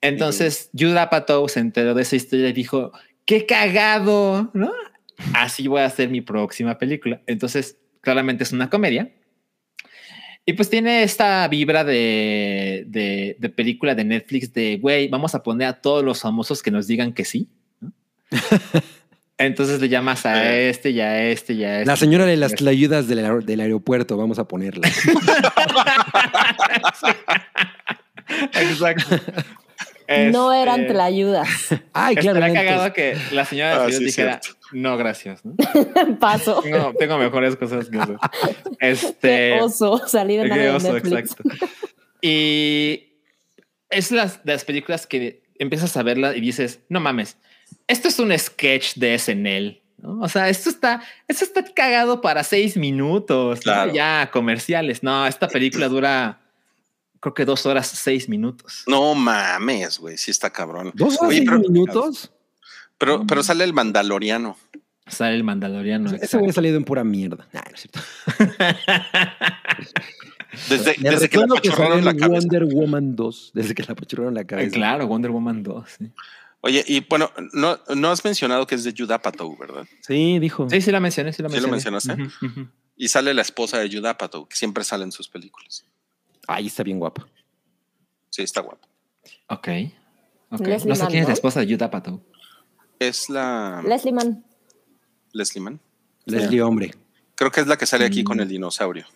[0.00, 2.92] Entonces, Judd Apatow se enteró de esa historia y dijo,
[3.24, 4.72] qué cagado, ¿no?
[5.34, 7.22] Así voy a hacer mi próxima película.
[7.26, 9.12] Entonces, claramente es una comedia.
[10.44, 15.42] Y pues tiene esta vibra de, de, de película de Netflix de, güey, vamos a
[15.42, 17.48] poner a todos los famosos que nos digan que sí.
[17.80, 17.92] ¿no?
[19.38, 21.86] Entonces le llamas a este y a este y a este.
[21.86, 24.88] La señora de las ayudas del, aer- del aeropuerto, vamos a ponerla.
[28.54, 29.16] Exacto.
[30.32, 31.48] No eran Este, tlayudas.
[31.92, 32.38] Ay, claro.
[32.38, 34.58] Estaría cagado que la señora de Ah, sí, dijera, cierto.
[34.72, 35.44] no, gracias.
[35.44, 35.54] ¿no?
[36.20, 36.60] Paso.
[36.62, 38.16] Tengo, tengo mejores cosas que hacer.
[38.80, 41.32] Este, Qué oso salir en qué oso, Netflix.
[41.32, 41.44] exacto.
[42.20, 43.14] Y
[43.90, 47.36] es las, de las películas que empiezas a verla y dices, no mames,
[47.86, 49.80] esto es un sketch de SNL.
[49.98, 50.20] ¿no?
[50.20, 53.60] O sea, esto está, esto está cagado para seis minutos,
[53.92, 55.02] ya comerciales.
[55.02, 56.40] No, esta película dura,
[57.22, 58.82] creo que dos horas, seis minutos.
[58.86, 60.92] No mames, güey, sí está cabrón.
[60.94, 62.30] ¿Dos horas Oye, y pero- minutos?
[62.98, 64.58] Pero, pero sale el Mandaloriano.
[65.06, 66.08] Sale el Mandaloriano.
[66.10, 66.50] Ese exacto.
[66.50, 67.48] ha salido en pura mierda.
[67.52, 68.00] Nah, no es cierto.
[70.68, 72.40] Desde, desde que apachurraron la en cabeza.
[72.46, 74.70] Wonder Woman 2, desde que la apachurraron la Eh, cabeza.
[74.74, 75.84] Claro, Wonder Woman 2.
[75.98, 76.10] sí.
[76.60, 79.84] Oye, y bueno, no, no has mencionado que es de Judd Apatow, ¿verdad?
[80.06, 80.68] Sí, dijo.
[80.70, 81.96] Sí, sí la mencioné, sí la Sí lo mencioné.
[81.96, 82.30] mencionaste.
[82.96, 85.84] Y sale la esposa de Judd Apatow, que siempre sale en sus películas.
[86.48, 87.26] Ahí está bien guapa.
[88.30, 88.86] Sí, está guapo.
[89.48, 89.68] Ok.
[90.50, 90.60] ok.
[90.66, 91.28] Leslie No sé Mann, quién es ¿no?
[91.28, 92.20] la esposa de Yuta Pato.
[92.98, 94.44] Es la Leslie Mann.
[95.32, 95.80] Leslie Mann.
[96.24, 96.90] Leslie Hombre.
[97.34, 98.24] Creo que es la que sale aquí Mm.
[98.24, 99.06] con el dinosaurio.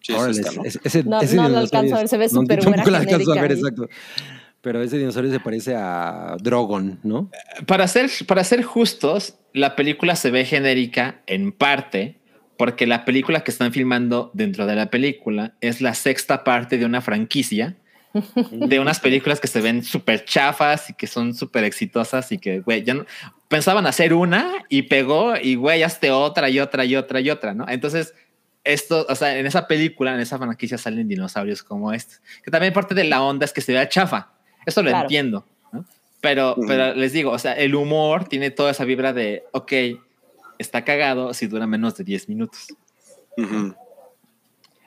[0.00, 0.62] Sí, es Órale, esta, ¿no?
[0.64, 2.96] ese- No, ese no lo alcanzo a ver, se ve no, súper tampoco buena lo
[3.04, 3.88] alcanzo a ver, exacto.
[4.60, 7.30] Pero ese dinosaurio se parece a Drogon, ¿no?
[7.66, 12.20] Para ser, para ser justos, la película se ve genérica en parte
[12.58, 16.84] porque la película que están filmando dentro de la película es la sexta parte de
[16.84, 17.76] una franquicia
[18.50, 22.60] de unas películas que se ven súper chafas y que son súper exitosas y que,
[22.60, 23.04] güey, ya no,
[23.48, 27.52] pensaban hacer una y pegó y, güey, hazte otra y otra y otra y otra,
[27.52, 27.66] ¿no?
[27.68, 28.14] Entonces,
[28.64, 32.72] esto, o sea, en esa película, en esa franquicia salen dinosaurios como este, que también
[32.72, 34.32] parte de la onda es que se vea chafa.
[34.64, 35.04] Eso lo Claro.
[35.04, 35.84] entiendo, ¿no?
[36.20, 39.72] Pero, pero les digo, o sea, el humor tiene toda esa vibra de, ok,
[40.58, 42.66] está cagado si dura menos de 10 minutos.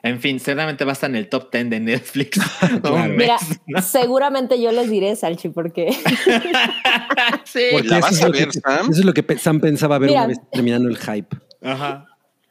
[0.02, 2.38] En fin, seguramente va a estar en el top 10 de Netflix.
[2.80, 2.94] Claro.
[2.94, 3.82] Un Mira, mes, ¿no?
[3.82, 5.92] seguramente yo les diré, Salchi, porque
[7.44, 7.60] sí.
[7.72, 8.90] Porque ¿La eso vas es a lo ver, que- Sam?
[8.90, 10.20] Eso es lo que Sam pensaba ver Mira.
[10.20, 11.36] una vez terminando el hype.
[11.62, 12.06] Ajá.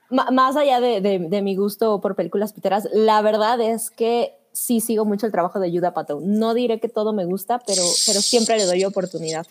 [0.09, 4.79] más allá de, de- de mi gusto por películas piteras, la verdad es que sí
[4.81, 6.19] sigo mucho el trabajo de Yuda Pato.
[6.23, 9.47] No diré que todo me gusta, pero, pero siempre le doy oportunidad.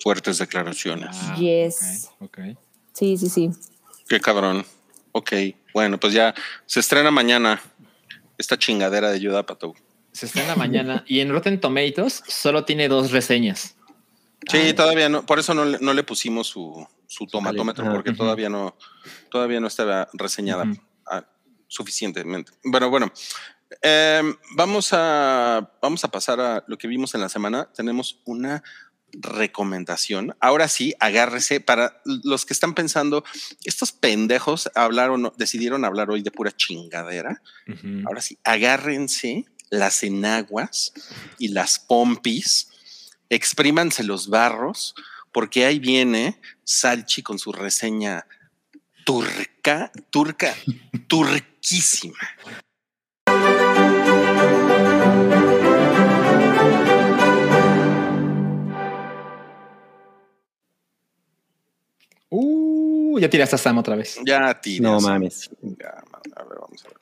[0.00, 1.10] Fuertes declaraciones.
[1.12, 2.10] Ah, Yes.
[2.20, 2.38] ok, ok.
[2.92, 3.50] Sí, sí, sí.
[4.08, 4.64] Qué cabrón.
[5.12, 5.32] Ok,
[5.72, 6.34] bueno, pues ya
[6.66, 7.60] se estrena mañana
[8.36, 9.74] esta chingadera de Apatow.
[10.12, 13.76] Se estrena mañana y en Rotten Tomatoes solo tiene dos reseñas.
[14.50, 18.12] Sí, todavía no, por eso no, le- no le pusimos su, su tomatómetro, Ah, porque
[18.12, 18.76] todavía no,
[19.30, 20.66] todavía no estaba reseñada
[21.10, 21.24] ah,
[21.66, 22.52] suficientemente.
[22.62, 23.12] Bueno, bueno.
[23.82, 27.68] em, vamos a vamos a pasar a lo que vimos en la semana.
[27.74, 28.62] Tenemos una
[29.20, 30.36] recomendación.
[30.40, 33.24] Ahora sí, agárrese para los que están pensando,
[33.64, 37.42] estos pendejos hablaron, decidieron hablar hoy de pura chingadera.
[38.06, 40.92] Ahora sí, agárrense las enaguas
[41.38, 42.70] y las pompis,
[43.28, 44.94] exprímanse los barros,
[45.32, 48.26] porque ahí viene Salchi con su reseña
[49.04, 50.54] turca, turca,
[51.08, 52.18] turquísima.
[62.36, 64.18] Uh, ya tiraste a Sam otra vez.
[64.24, 64.80] Ya, tiras.
[64.80, 65.50] No mames.
[65.62, 66.02] Ya,
[66.34, 66.96] a ver, vamos a ver.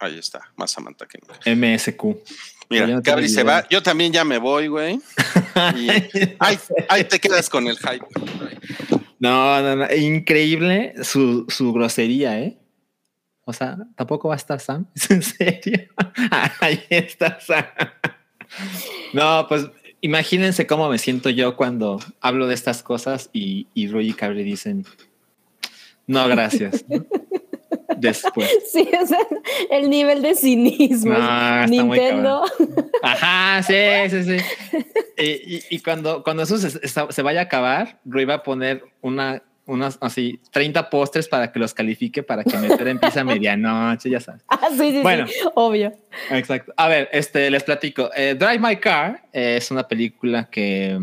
[0.00, 1.38] Ahí está, más Samantha que nunca.
[1.46, 2.02] MSQ.
[2.68, 3.68] Mira, no Gabri se va.
[3.68, 5.00] Yo también ya me voy, güey.
[5.76, 5.88] Y
[6.38, 6.58] ahí,
[6.88, 8.06] ahí te quedas con el hype.
[9.20, 9.94] No, no, no.
[9.94, 12.58] Increíble su, su grosería, ¿eh?
[13.44, 14.86] O sea, tampoco va a estar Sam.
[14.94, 15.88] ¿Es en serio?
[16.60, 17.66] Ahí está Sam.
[19.12, 19.66] No, pues
[20.02, 24.42] imagínense cómo me siento yo cuando hablo de estas cosas y, y Roy y Cabri
[24.44, 24.84] dicen,
[26.06, 26.84] no, gracias.
[26.88, 27.04] ¿no?
[27.96, 28.50] Después.
[28.70, 29.18] Sí, o sea,
[29.70, 31.14] el nivel de cinismo.
[31.14, 32.42] No, Nintendo.
[33.02, 33.74] Ajá, sí,
[34.10, 34.44] sí, sí.
[35.18, 38.82] Y, y- y cuando, cuando eso se, se vaya a acabar, Roy va a poner
[39.02, 44.10] una, unas así 30 postres para que los califique para que Meter empiece a medianoche,
[44.10, 44.42] ya sabes.
[44.48, 45.26] Ah, sí, sí, Bueno.
[45.26, 45.92] sí, obvio.
[46.30, 46.72] Exacto.
[46.76, 48.10] A ver, este, les platico.
[48.16, 50.98] Eh, Drive My Car eh, es una película que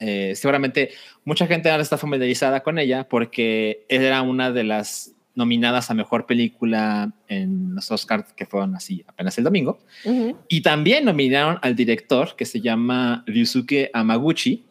[0.00, 0.90] eh, seguramente
[1.24, 6.26] mucha gente ahora está familiarizada con ella porque era una de las nominadas a mejor
[6.26, 9.78] película en los Oscars que fueron así apenas el domingo.
[10.04, 10.36] Ujú.
[10.48, 14.64] Y también nominaron al director que se llama Ryusuke Amaguchi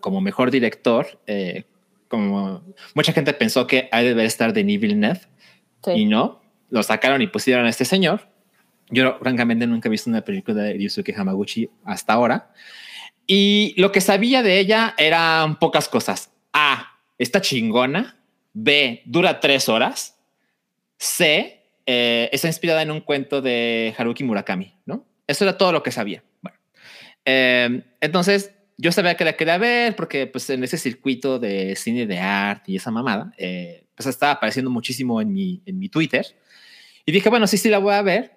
[0.00, 1.06] como mejor director.
[1.28, 1.64] eh,
[2.08, 2.62] como
[2.94, 5.20] mucha gente pensó que ha de estar Denis Villeneuve
[5.84, 5.90] Sí.
[5.92, 6.40] y no,
[6.70, 8.28] lo sacaron y pusieron a este señor.
[8.90, 12.52] Yo francamente nunca he visto una película de Ryusuke Hamaguchi hasta ahora.
[13.26, 16.30] Y lo que sabía de ella eran pocas cosas.
[16.52, 18.16] A, está chingona.
[18.52, 20.18] B, dura tres horas.
[20.98, 25.04] C, eh, está inspirada en un cuento de Haruki Murakami, ¿no?
[25.26, 26.22] Eso era todo lo que sabía.
[26.40, 26.58] Bueno,
[27.24, 32.06] eh, entonces yo sabía que la quería ver porque pues en ese circuito de cine
[32.06, 36.24] de arte y esa mamada, eh, pues estaba apareciendo muchísimo en mi, en mi Twitter.
[37.06, 38.32] Y dije, bueno, sí, sí la voy a ver.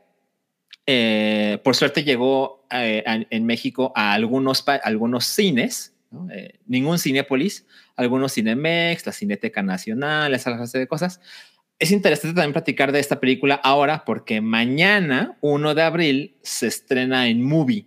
[0.85, 6.29] Eh, por suerte llegó eh, a- en México a algunos, pa- algunos cines, ¿no?
[6.31, 7.65] Eh, ningún Cinépolis,
[7.95, 11.19] algunos Cinemex, la Cineteca Nacional, esa clase de cosas.
[11.79, 17.27] Es interesante también platicar de esta película ahora porque mañana, 1 de abril, se estrena
[17.27, 17.85] en Movie,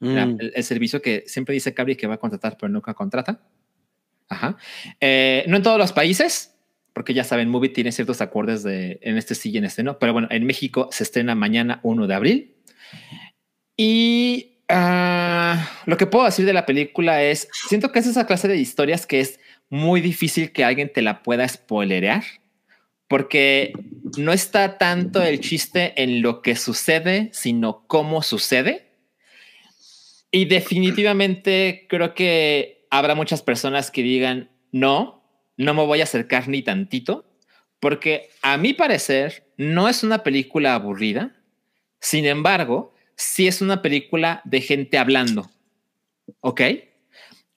[0.00, 0.36] la- Mm.
[0.40, 3.40] el, el servicio que siempre dice Cabri que va a contratar, pero nunca contrata.
[4.28, 4.56] Ajá.
[5.00, 6.54] Eh, no en todos los países,
[6.92, 9.98] porque ya saben, Movie tiene ciertos acordes de en este sí y en este no.
[9.98, 12.54] Pero bueno, en México se estrena mañana 1 de abril.
[13.76, 18.48] Y ah, lo que puedo decir de la película es, siento que es esa clase
[18.48, 22.24] de historias que es muy difícil que alguien te la pueda spoilerear,
[23.08, 23.72] porque
[24.16, 28.85] no está tanto el chiste en lo que sucede, sino cómo sucede.
[30.30, 35.22] Y definitivamente creo que habrá muchas personas que digan, no,
[35.56, 37.24] no me voy a acercar ni tantito,
[37.80, 41.36] porque a mi parecer no es una película aburrida,
[42.00, 45.50] sin embargo, sí es una película de gente hablando,
[46.40, 46.60] ¿ok?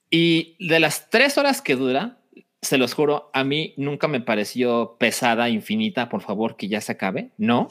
[0.10, 2.20] Y de las tres horas que dura,
[2.62, 6.94] se los juro, a mí nunca me pareció pesada, infinita, por favor, que ya se
[6.94, 7.70] acabe, no.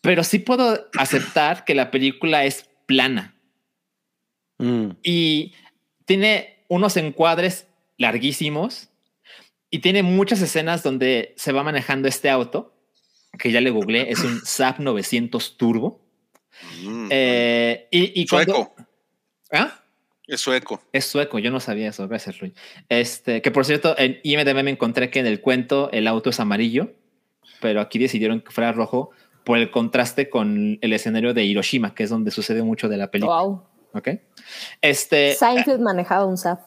[0.00, 3.36] Pero sí puedo aceptar que la película es plana.
[4.62, 4.90] Mm.
[5.02, 5.54] Y
[6.04, 7.66] tiene unos encuadres
[7.98, 8.88] larguísimos
[9.70, 12.72] y tiene muchas escenas donde se va manejando este auto,
[13.38, 16.00] que ya le googleé, es un SAP 900 Turbo.
[16.84, 17.08] Mm.
[17.10, 18.72] Eh, y, sueco.
[19.50, 19.80] ¿Ah?
[20.28, 20.80] Es sueco.
[20.92, 22.54] Es sueco, yo no sabía eso, gracias Rui.
[22.88, 26.38] Este, que por cierto, en IMDB me encontré que en el cuento el auto es
[26.38, 26.92] amarillo,
[27.60, 29.10] pero aquí decidieron que fuera rojo
[29.44, 33.10] por el contraste con el escenario de Hiroshima, que es donde sucede mucho de la
[33.10, 33.42] película.
[33.42, 33.71] Wow.
[33.94, 34.08] Ok.
[34.80, 35.34] Este.
[35.34, 36.60] Seinfeld manejaba un SAP.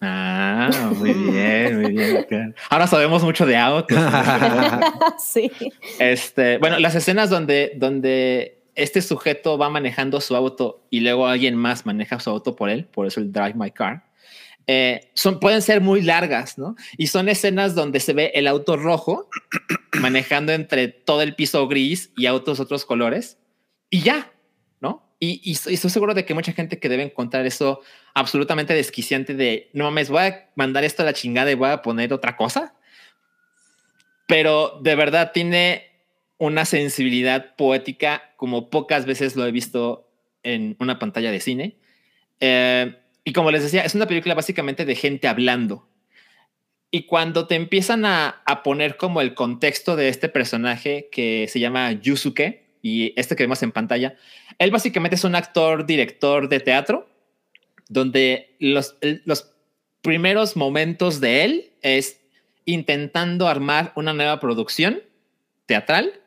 [0.00, 2.54] Ah, muy bien, muy bien.
[2.68, 3.98] Ahora sabemos mucho de autos.
[5.18, 5.50] sí.
[5.98, 11.56] Este, bueno, las escenas donde, donde este sujeto va manejando su auto y luego alguien
[11.56, 14.04] más maneja su auto por él, por eso el Drive My Car,
[14.66, 16.76] eh, son, pueden ser muy largas, ¿no?
[16.96, 19.28] Y son escenas donde se ve el auto rojo
[20.00, 23.38] manejando entre todo el piso gris y autos otros colores
[23.90, 24.32] y ya,
[25.44, 27.80] y, estoy seguro de que mucha gente que debe encontrar eso
[28.14, 31.82] absolutamente desquiciante de no mames, voy a mandar esto a la chingada y voy a
[31.82, 32.74] poner otra cosa.
[34.26, 35.90] Pero de verdad tiene
[36.38, 40.10] una sensibilidad poética como pocas veces lo he visto
[40.42, 41.76] en una pantalla de cine.
[42.40, 45.88] Eh, y como les decía, es una película básicamente de gente hablando.
[46.90, 51.60] Y cuando te empiezan a, a poner como el contexto de este personaje que se
[51.60, 54.14] llama Yusuke, y este que vemos en pantalla,
[54.58, 57.08] él básicamente es un actor, director de teatro,
[57.88, 59.54] donde los, los
[60.02, 62.20] primeros momentos de él es
[62.66, 65.02] intentando armar una nueva producción
[65.64, 66.20] teatral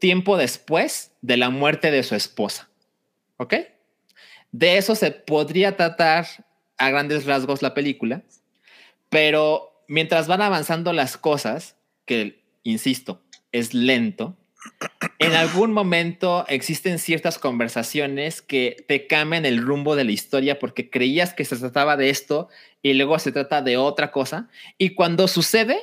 [0.00, 2.68] tiempo después de la muerte de su esposa.
[3.36, 3.54] ¿Ok?
[4.50, 6.26] De eso se podría tratar
[6.78, 8.24] a grandes rasgos la película,
[9.08, 11.76] pero mientras van avanzando las cosas,
[12.06, 13.22] que, insisto,
[13.52, 14.36] es lento,
[15.18, 20.90] en algún momento existen ciertas conversaciones que te cambian el rumbo de la historia porque
[20.90, 22.48] creías que se trataba de esto
[22.82, 24.48] y luego se trata de otra cosa.
[24.78, 25.78] Y cuando sucede,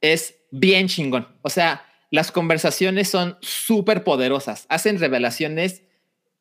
[0.00, 1.28] es bien chingón.
[1.42, 5.82] O sea, las conversaciones son súper poderosas, hacen revelaciones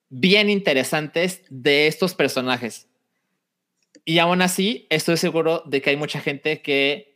[0.09, 2.87] bien interesantes de estos personajes.
[4.03, 7.15] Y aún así, estoy seguro de que hay mucha gente que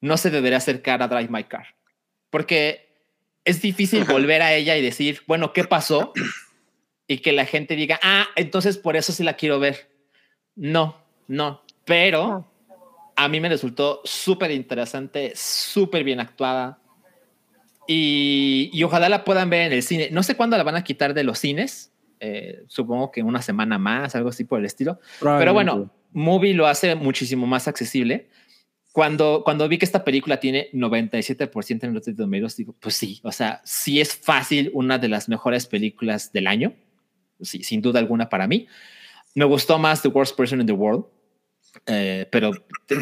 [0.00, 1.74] no se debería acercar a Drive My Car.
[2.30, 2.87] Porque
[3.48, 6.12] es difícil volver a ella y decir, bueno, ¿qué pasó?
[7.06, 9.90] Y que la gente diga, ah, entonces por eso sí la quiero ver.
[10.54, 12.52] No, no, pero
[13.16, 16.78] a mí me resultó súper interesante, súper bien actuada.
[17.86, 20.10] Y, y, ojalá la puedan ver en el cine.
[20.12, 21.90] No sé cuándo la van a quitar de los cines.
[22.20, 25.00] Eh, supongo que una semana más, algo así por el estilo.
[25.20, 28.28] Pero bueno, Movie lo hace muchísimo más accesible
[28.98, 33.30] cuando, cuando vi que esta película tiene 97% en Rotten Tomatoes, digo, pues sí, o
[33.30, 36.74] sea, sí es fácil una de las mejores películas del año,
[37.40, 38.66] sí, sin duda alguna para mí.
[39.36, 41.04] Me gustó más The Worst Person in the World,
[41.86, 42.50] eh, pero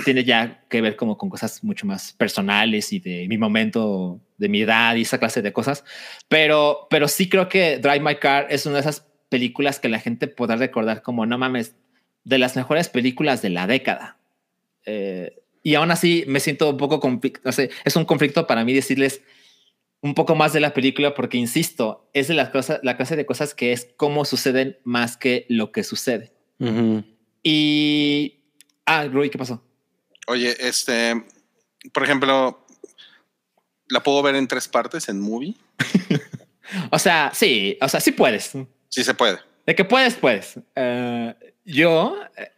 [0.05, 4.51] tiene ya que ver como con cosas mucho más personales y de mi momento, de
[4.51, 5.83] mi edad y esa clase de cosas.
[6.29, 10.01] Pero, pero sí creo que Drive My Car es una de esas películas que la
[10.01, 11.75] gente podrá recordar como, no mames,
[12.23, 14.19] de las mejores películas de la década.
[14.85, 17.51] Eh, y aún así me siento un poco conflicto.
[17.51, 19.23] es un conflicto para mí decirles
[20.01, 23.27] un poco más de la película porque, insisto, es de las cosas, la clase de
[23.27, 26.33] cosas que es cómo suceden más que lo que sucede.
[27.43, 28.45] Y...
[28.85, 29.61] Ah, Rui, ¿qué pasó?
[30.29, 31.25] Oye, este,
[31.93, 32.65] por ejemplo,
[33.89, 35.57] ¿la puedo ver en tres partes en movie?
[36.93, 38.53] o sea, sí, o sea, sí puedes.
[38.89, 39.41] Sí se puede.
[39.67, 40.61] De que puedes, puedes.
[40.77, 41.35] Eh,
[41.65, 42.53] yo, eh,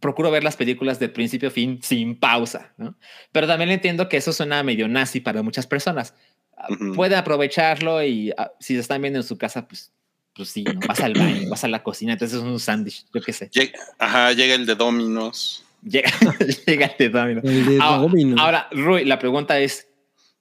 [0.00, 2.96] procuro ver las películas de principio a fin sin pausa, ¿no?
[3.32, 6.14] Pero también entiendo que eso suena medio nazi para muchas personas.
[6.56, 9.92] Ah, puede aprovecharlo y ah, si se están viendo en su casa, pues,
[10.34, 13.32] pues sí, vas al baño, vas a la cocina, entonces es un sándwich, yo qué
[13.32, 13.50] sé.
[13.98, 15.64] ajá, llega el de Dominos.
[15.82, 16.10] Llega,
[16.66, 17.80] llega el de Dominos.
[17.80, 19.88] ahora, ahora, Rui, la pregunta es,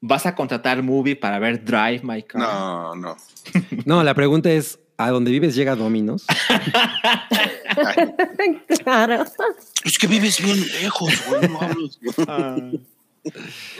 [0.02, 2.42] ¿vas a contratar Movie para ver Drive My Car?
[2.42, 3.18] No, no.
[3.86, 6.26] no, la pregunta es, a donde vives llega Dominos.
[8.84, 9.24] claro.
[9.84, 11.50] Es que vives bien lejos, güey.
[11.50, 12.00] no hablas.
[12.28, 12.58] Ah.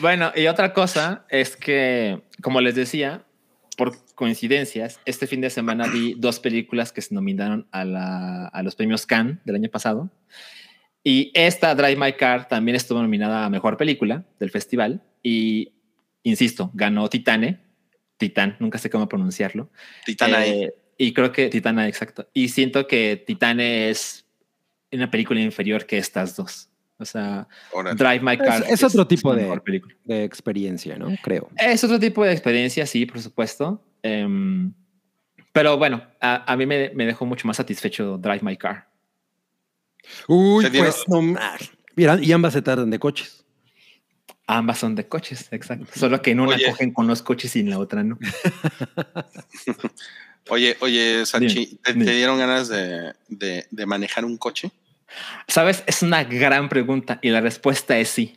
[0.02, 3.26] Bueno, y otra cosa es que, como les decía,
[3.78, 8.64] por coincidencias, este fin de semana vi dos películas que se nominaron a, la- a
[8.64, 10.10] los premios Cannes del año pasado.
[11.04, 15.04] Y esta, Drive My Car, también estuvo nominada a Mejor Película del festival.
[15.22, 15.74] Y,
[16.24, 17.60] insisto, ganó Titane.
[18.18, 19.70] Titán, nunca sé cómo pronunciarlo.
[20.06, 22.28] Titana Eh, y creo que Titana, exacto.
[22.34, 24.26] Y siento que Titane es
[24.92, 26.70] una película inferior que estas dos.
[26.98, 27.48] O sea.
[27.96, 28.64] Drive My Car.
[28.70, 29.94] es otro tipo de- película.
[30.06, 31.08] De experiencia, ¿no?
[31.22, 31.50] Creo.
[31.58, 33.84] Es otro tipo de experiencia, sí, por supuesto.
[34.02, 34.72] Em,
[35.52, 38.90] pero bueno, a, a mí me, me dejó mucho más satisfecho Drive My Car.
[40.28, 41.72] Uy, pues no más.
[41.96, 43.46] Mira, y ambas se tardan de coches.
[44.48, 45.88] Ambas son de coches, exacto.
[45.96, 46.68] Solo que en una Oye.
[46.70, 48.18] cogen con los coches y en la otra no.
[50.50, 54.72] Oye, oye, Sanchi, Dime, ¿te, te dieron ganas de, de- de manejar un coche?
[55.48, 58.36] Sabes, es una gran pregunta y la respuesta es sí.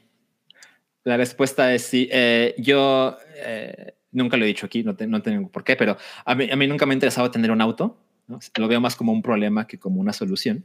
[1.04, 2.08] La respuesta es sí.
[2.10, 5.96] Eh, yo eh, nunca lo he dicho aquí, no, te- no tengo por qué, pero
[6.24, 7.98] a mí, a mí nunca me ha interesado tener un auto.
[8.26, 8.38] ¿no?
[8.56, 10.64] Lo veo más como un problema que como una solución.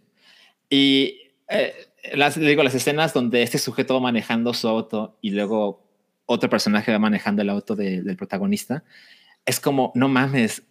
[0.69, 1.17] Y
[1.49, 1.73] eh,
[2.13, 5.81] las, digo, las escenas donde este sujeto va manejando su auto y luego
[6.25, 8.83] otro personaje va manejando el auto de- del protagonista,
[9.45, 10.63] es como, no mames,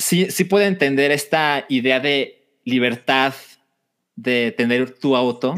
[0.00, 3.34] sí, sí puedo entender esta idea de libertad
[4.16, 5.54] de tener tu auto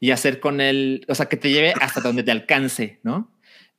[0.00, 3.32] y hacer con él, o sea, que te lleve hasta donde te alcance, ¿no?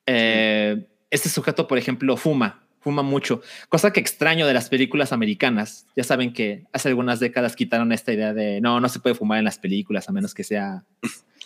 [0.06, 5.86] Eh, este sujeto, por ejemplo, fuma, fuma mucho, cosa que extraño de las películas americanas.
[5.96, 9.40] Ya saben que hace algunas décadas quitaron esta idea de no, no se puede fumar
[9.40, 10.84] en las películas a menos que sea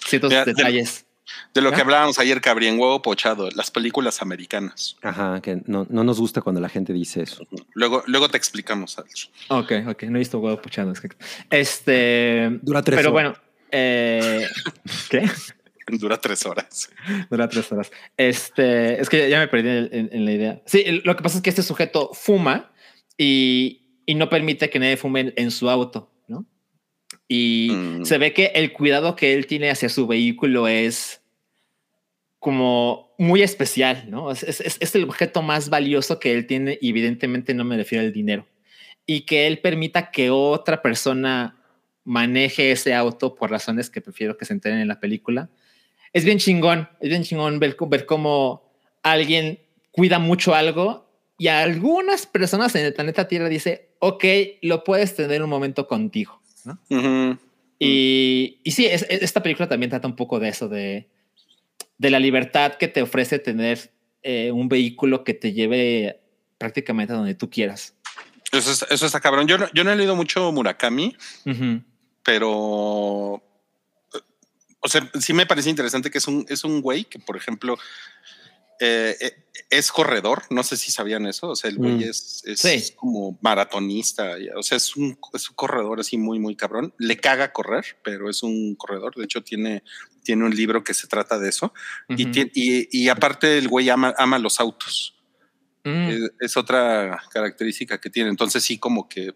[0.07, 1.05] ciertos detalles.
[1.53, 1.75] De lo ¿Ya?
[1.77, 4.97] que hablábamos ayer, Cabrien, huevo pochado, las películas americanas.
[5.01, 7.47] Ajá, que no, no nos gusta cuando la gente dice eso.
[7.73, 9.29] Luego, luego te explicamos, Salchi.
[9.49, 10.91] Ok, ok, no he visto huevo pochado.
[10.91, 11.09] es que-
[11.49, 13.13] Este, Dura tres pero horas.
[13.13, 13.35] bueno,
[13.71, 14.45] eh,
[15.09, 15.29] ¿qué?
[15.87, 16.89] Dura tres horas.
[17.29, 17.91] Dura tres horas.
[18.17, 20.61] Este, es que ya, me perdí en, en- en la idea.
[20.65, 22.71] Sí, lo que pasa es que este sujeto fuma
[23.17, 26.09] y, y no permite que nadie fume en, en su auto.
[27.27, 28.05] Y Mm.
[28.05, 31.21] se ve que el cuidado que él tiene hacia su vehículo es
[32.39, 34.31] como muy especial, ¿no?
[34.31, 37.77] Es, es- es- es el objeto más valioso que él tiene y evidentemente no me
[37.77, 38.45] refiero al dinero.
[39.05, 41.57] Y que él permita que otra persona
[42.03, 45.49] maneje ese auto por razones que prefiero que se enteren en la película.
[46.11, 48.73] Es bien chingón, es bien chingón ver, ver cómo
[49.03, 49.59] alguien
[49.91, 54.23] cuida mucho algo y a algunas personas en el planeta Tierra dice, ok,
[54.61, 56.41] lo puedes tener un momento contigo,
[57.79, 61.09] Y, y sí, es- es- esta película también trata un poco de eso, de,
[61.97, 63.91] de la libertad que te ofrece tener
[64.21, 66.21] eh, un vehículo que te lleve
[66.57, 67.95] prácticamente a donde tú quieras.
[68.51, 69.47] Eso, es- eso está cabrón.
[69.47, 71.15] Yo no, yo no he leído mucho Murakami,
[72.23, 73.43] pero.
[74.13, 74.19] eh,
[74.79, 77.77] O sea, sí me parece interesante que es un, es un güey que, por ejemplo,
[78.79, 79.31] eh, eh,
[79.69, 80.43] es corredor.
[80.49, 81.49] No sé si sabían eso.
[81.49, 82.01] O sea, el güey Mm.
[82.03, 82.93] es, es Sí.
[82.95, 84.35] como maratonista.
[84.55, 86.93] O sea, es un, es un corredor así muy, muy cabrón.
[86.97, 89.15] Le caga correr, pero es un corredor.
[89.15, 89.83] De hecho, tiene,
[90.23, 91.73] tiene un libro que se trata de eso.
[92.09, 95.15] y, y aparte, el güey ama, ama los autos.
[95.83, 96.09] Mm.
[96.09, 98.29] Es, es otra característica que tiene.
[98.29, 99.33] Entonces sí, como que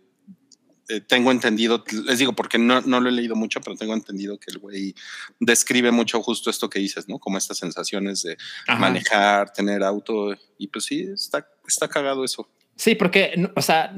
[0.90, 4.38] eh, tengo entendido, les digo, porque no, no lo he leído mucho, pero tengo entendido
[4.40, 4.96] que el güey
[5.40, 7.20] describe mucho justo esto que dices, ¿no?
[7.20, 8.38] Como estas sensaciones de
[8.68, 8.80] Ajá.
[8.80, 10.36] manejar, tener auto.
[10.58, 12.50] Y pues sí, está, está cagado eso.
[12.78, 13.92] Sí, porque, o sea,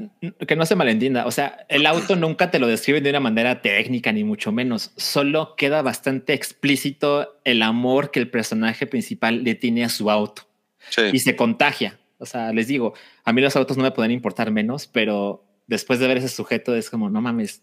[0.48, 1.26] que no se malentienda.
[1.26, 4.92] O sea, el auto nunca te lo describen de una manera técnica, ni mucho menos.
[4.96, 10.48] Solo queda bastante explícito el amor que el personaje principal le tiene a su auto
[10.88, 11.02] Sí.
[11.12, 12.00] y se contagia.
[12.16, 12.94] O sea, les digo,
[13.24, 16.74] a mí los autos no me pueden importar menos, pero después de ver ese sujeto
[16.74, 17.62] es como, no mames,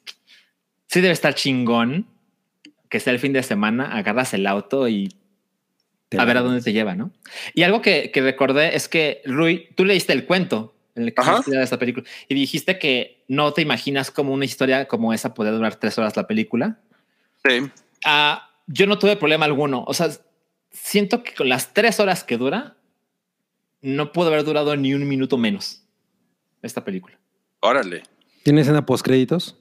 [0.87, 2.07] sí debe estar chingón
[2.89, 5.13] que sea el fin de semana, agarras el auto y
[6.07, 7.11] Te a ver a dónde te lleva, ¿no?
[7.53, 11.51] Y algo que, que recordé es que, Rui, tú leíste el cuento en el que
[11.51, 15.51] de esta película y dijiste que no te imaginas como una historia como esa puede
[15.51, 16.79] durar tres horas la película.
[17.45, 17.69] Sí.
[18.05, 19.83] Ah, yo no tuve problema alguno.
[19.85, 20.09] O sea,
[20.71, 22.77] siento que con las tres horas que dura,
[23.81, 25.83] no pudo haber durado ni un minuto menos
[26.61, 27.19] esta película.
[27.59, 28.03] Órale.
[28.43, 29.55] ¿Tiene escena post créditos?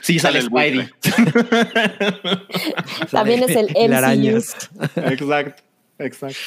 [0.00, 0.90] sí, sale, Sale el Spidey.
[3.10, 3.96] También es el El MCU.
[3.98, 4.56] arañas.
[4.96, 5.62] exacto,
[5.98, 6.38] exacto.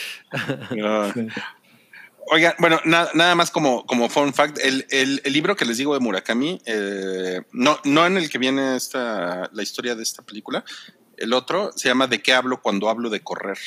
[0.83, 1.11] Ah.
[1.13, 1.27] Sí.
[2.31, 5.77] Oigan, bueno, na- nada más como, como fun fact, el, el- el libro que les
[5.77, 10.23] digo de Murakami, eh, no, no en el que viene esta, la historia de esta
[10.23, 10.65] película,
[11.17, 13.59] el otro se llama ¿De qué hablo cuando hablo de correr?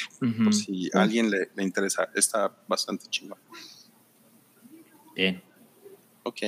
[0.43, 3.39] Por si a alguien le, le interesa, está bastante chingón.
[5.15, 5.41] Bien.
[6.23, 6.41] Ok.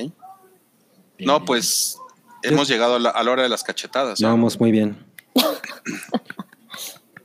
[1.19, 1.97] No, pues
[2.43, 4.19] hemos llegado a la, a la hora de las cachetadas.
[4.19, 4.29] ¿ya?
[4.29, 4.97] Vamos muy bien.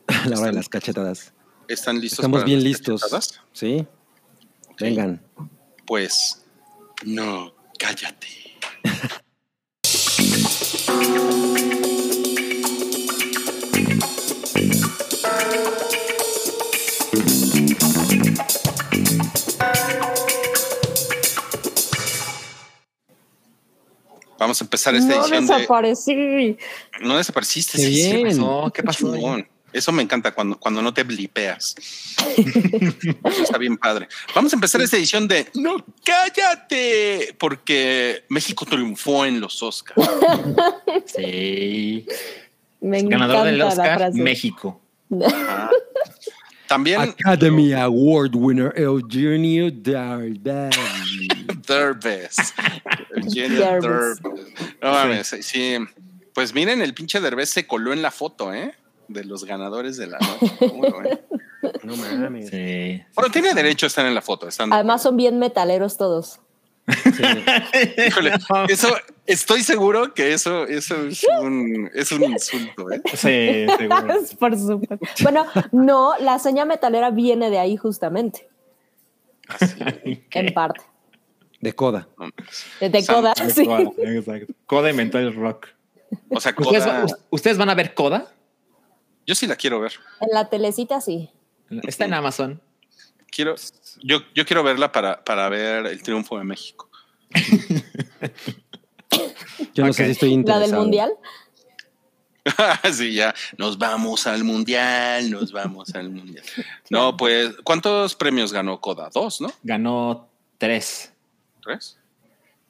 [0.09, 1.33] A la hora de las cachetadas.
[1.69, 2.21] ¿Están listos?
[2.21, 3.01] Estamos para bien las listos.
[3.01, 3.41] cachetadas?
[3.53, 3.87] Sí.
[4.79, 5.21] Vengan.
[5.85, 6.45] Pues
[7.05, 8.29] no, cállate.
[24.39, 25.55] Vamos a empezar esta no edición de...
[25.55, 26.59] desaparecí.
[27.01, 27.79] No desapareciste.
[27.79, 28.29] Qué sí, sí, bien.
[28.29, 28.73] pasó?
[28.75, 29.15] ¿Qué pasó?
[29.73, 31.75] Eso me encanta cuando, cuando no te blipeas.
[32.37, 34.09] Eso está bien padre.
[34.35, 40.09] Vamos a empezar esta edición de No, cállate, porque México triunfó en los Oscars.
[41.05, 42.07] Sí.
[42.81, 44.13] Me Ganador del Oscar.
[44.15, 44.81] México.
[45.23, 45.71] Ah.
[46.67, 50.75] También Academy Award winner Eugenio Derbez.
[51.67, 52.37] Derbez.
[53.15, 54.21] Eugenio Derbez.
[54.23, 54.47] Derbez.
[54.83, 55.77] No mames, sí.
[56.35, 58.75] Pues miren, el pinche Derbez se coló en la foto, ¿eh?
[59.09, 60.53] De los ganadores de la noche.
[60.59, 61.21] ¿Cómo lo ven?
[61.83, 62.51] No mames.
[62.51, 63.03] Sí.
[63.15, 64.49] Bueno, tiene derecho a estar en la foto.
[64.49, 66.41] Están, Además son bien metaleros todos.
[68.07, 68.35] Híjole,
[68.69, 68.89] eso,
[69.27, 73.03] estoy seguro que eso, eso es un, es un insulto, ¿eh?
[73.11, 74.15] Sí, seguro.
[74.39, 74.99] Por supuesto.
[75.23, 78.49] Bueno, no, la seña metalera viene de ahí justamente,
[80.31, 80.83] en parte.
[81.61, 82.09] De coda.
[82.81, 83.65] De, de Coda, sí.
[83.65, 84.55] Coda, exacto.
[84.67, 85.69] Coda inventó el rock.
[86.31, 88.33] O sea, ¿Ustedes, Coda- ¿Ustedes van a ver Coda?
[89.27, 89.93] yo sí la quiero ver.
[90.21, 91.31] En la telecita sí.
[91.83, 92.61] Está en Amazon.
[93.31, 93.55] Quiero,
[94.03, 96.89] yo, yo quiero verla para, para ver el triunfo de México.
[99.75, 100.71] Yo no sé si estoy La interesado.
[100.71, 101.13] del mundial.
[102.93, 106.45] sí, ya nos vamos al mundial, nos vamos al mundial.
[106.91, 109.11] No, pues, ¿cuántos premios ganó Coda?
[109.13, 109.51] Dos, ¿no?
[109.65, 110.29] Ganó
[110.59, 111.13] tres.
[111.67, 111.99] ¿Tres?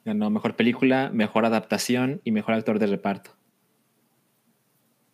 [0.05, 3.29] Ganó mejor película, mejor adaptación y mejor actor de reparto.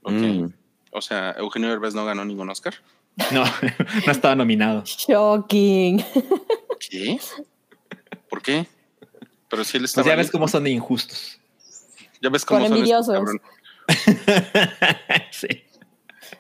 [0.04, 0.14] Ok.
[0.14, 0.54] Mm.
[0.92, 2.76] O sea, Eugenio Derbez no ganó ningún Oscar.
[3.32, 3.44] No,
[4.06, 4.84] no estaba nominado.
[4.86, 6.02] Shocking.
[6.80, 7.20] ¿Qué?
[8.30, 8.68] ¿Por qué?
[9.50, 11.40] Pero si él estaba Pues ya ves cómo son de injustos.
[12.22, 13.30] Ya ves cómo Con son envidiosos.
[15.32, 15.64] sí.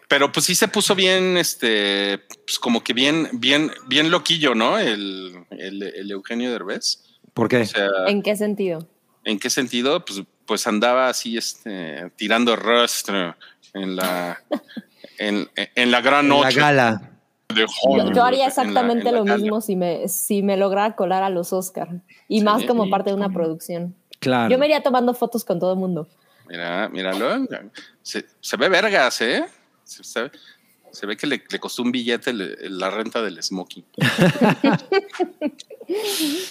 [0.08, 4.80] Pero pues sí se puso bien, este, pues como que bien, bien, bien loquillo, ¿no?
[4.80, 7.03] El, el, el Eugenio Derbez.
[7.34, 7.62] ¿Por qué?
[7.62, 8.88] O sea, ¿En qué sentido?
[9.26, 10.04] ¿en qué sentido?
[10.04, 13.36] Pues, pues andaba así, este, tirando rostro
[13.74, 14.42] en la,
[15.18, 17.12] en, en la gran En la noche gala.
[17.50, 19.38] de Yo, Hollywood, yo haría en la- exactamente en la lo gala.
[19.38, 21.90] mismo si me, si me lograra colar a los Oscar.
[22.28, 23.96] Y Sí, más como y- parte de una producción.
[24.20, 24.50] Claro.
[24.52, 26.08] Yo me iría tomando fotos con todo el mundo.
[26.48, 27.46] Mira, míralo.
[28.02, 29.46] Se, se ve vergas, ¿eh?
[29.86, 30.32] Se, se-
[30.94, 33.84] se ve que le, le costó un billete le- la renta del smoking.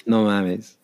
[0.07, 0.79] No mames.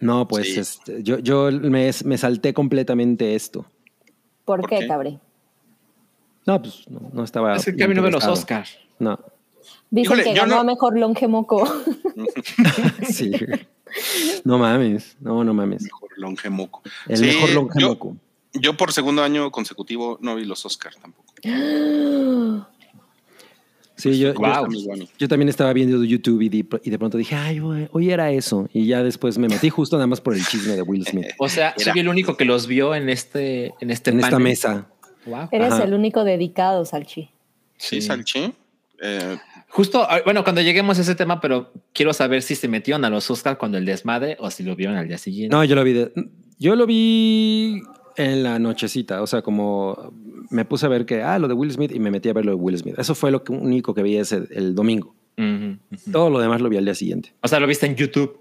[0.00, 0.60] No, pues Sí.
[0.60, 3.64] este, yo, yo me, me salté completamente esto.
[4.44, 4.88] ¿Por, ¿Por qué, qué?
[4.88, 5.18] cabré?
[6.46, 7.56] No, pues no, no estaba.
[7.56, 8.24] Es el camino de los.
[8.24, 8.76] Oscars.
[8.98, 9.18] No,
[9.90, 11.66] Dicen Híjole, que yo ganó no- a mejor longe moco.
[13.08, 13.32] sí.
[14.44, 15.84] No mames, no, no mames.
[15.84, 16.82] Mejor longemoco.
[17.08, 18.16] El Sí, mejor yo- longemoco.
[18.54, 21.34] Yo por segundo año consecutivo no vi los Oscars tampoco.
[23.96, 25.04] Sí, yo, yo- muy bueno.
[25.18, 28.32] yo también estaba viendo YouTube y de, y de pronto dije, ay, güey, hoy era
[28.32, 28.68] eso.
[28.72, 31.48] Y ya después me metí justo nada más por el chisme de Will Smith O
[31.48, 34.88] sea, soy el único que los vio en este, en este en esta mesa.
[35.26, 35.48] Wow.
[35.52, 35.84] Eres Ajá.
[35.84, 37.30] el único dedicado, Salchi.
[37.76, 38.52] Sí, Salchi.
[39.00, 43.04] Eh, Justo, ah, bueno, cuando lleguemos a ese tema, pero quiero saber si se metieron
[43.04, 45.54] a los Oscars cuando el desmadre o si lo vieron al día siguiente.
[45.54, 45.92] No, yo lo vi.
[45.92, 46.12] de-
[46.58, 47.80] yo lo vi
[48.16, 49.22] en la nochecita.
[49.22, 50.12] O sea, como
[50.50, 52.44] me puse a ver que, ah, lo de Will Smith y me metí a ver
[52.44, 52.98] lo de Will Smith.
[52.98, 55.14] Eso fue lo que- único que vi ese, el domingo.
[56.12, 57.34] Todo lo demás lo vi al día siguiente.
[57.42, 58.38] O sea, lo viste en YouTube,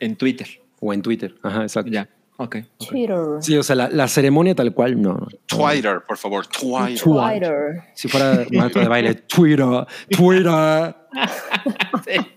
[0.00, 0.48] en Twitter.
[0.80, 1.34] O en Twitter.
[1.42, 1.90] Ajá, exacto.
[1.92, 2.08] Ya.
[2.38, 2.56] Ok.
[2.78, 2.88] ok.
[2.88, 3.16] Twitter.
[3.40, 5.28] Sí, o sea, la, la ceremonia tal cual, no.
[5.46, 6.98] Twitter, por favor, Twitter.
[6.98, 7.82] Twitter.
[7.94, 9.64] Si fuera Marta de baile, Twitter,
[10.10, 10.96] Twitter.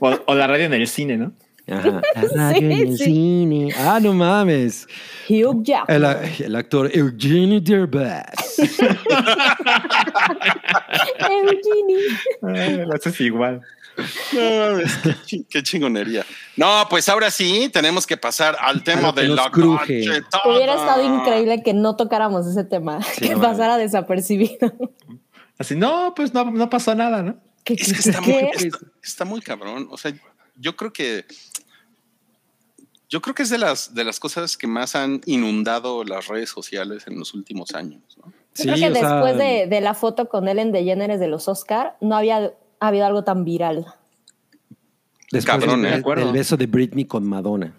[0.00, 1.32] O, o la radio en el cine, ¿no?
[1.70, 2.02] Ajá.
[2.34, 3.04] La radio en el sí.
[3.04, 3.74] cine.
[3.78, 4.86] Ah, no mames.
[5.28, 6.04] Hugh Jackman.
[6.04, 8.58] El, el actor Eugenio Derbez.
[11.30, 12.86] Eugenie.
[12.86, 13.60] Lo haces igual.
[14.32, 16.24] No, es que qué chingonería.
[16.56, 20.06] No, pues ahora sí tenemos que pasar al tema de la cruje.
[20.06, 20.42] cachetada.
[20.46, 24.72] Hubiera estado increíble que no tocáramos ese tema, Sí, que no pasara desapercibido.
[25.58, 27.36] Así, no, pues no, no pasó nada, ¿no?
[27.64, 28.50] ¿Qué, Es que está muy,
[29.02, 29.88] está muy cabrón.
[29.90, 30.12] O sea,
[30.56, 31.26] yo creo que
[33.10, 36.48] yo creo que es de las de las cosas que más han inundado las redes
[36.48, 38.00] sociales en los últimos años.
[38.24, 38.32] ¿no?
[38.54, 42.16] Yo creo que después de, de la foto con Ellen DeGeneres de los Oscar, no
[42.16, 43.86] había habido algo tan viral.
[45.32, 45.94] Después Cabrón, del- ¿eh?
[45.94, 46.24] De acuerdo.
[46.24, 47.72] del beso de Britney con Madonna.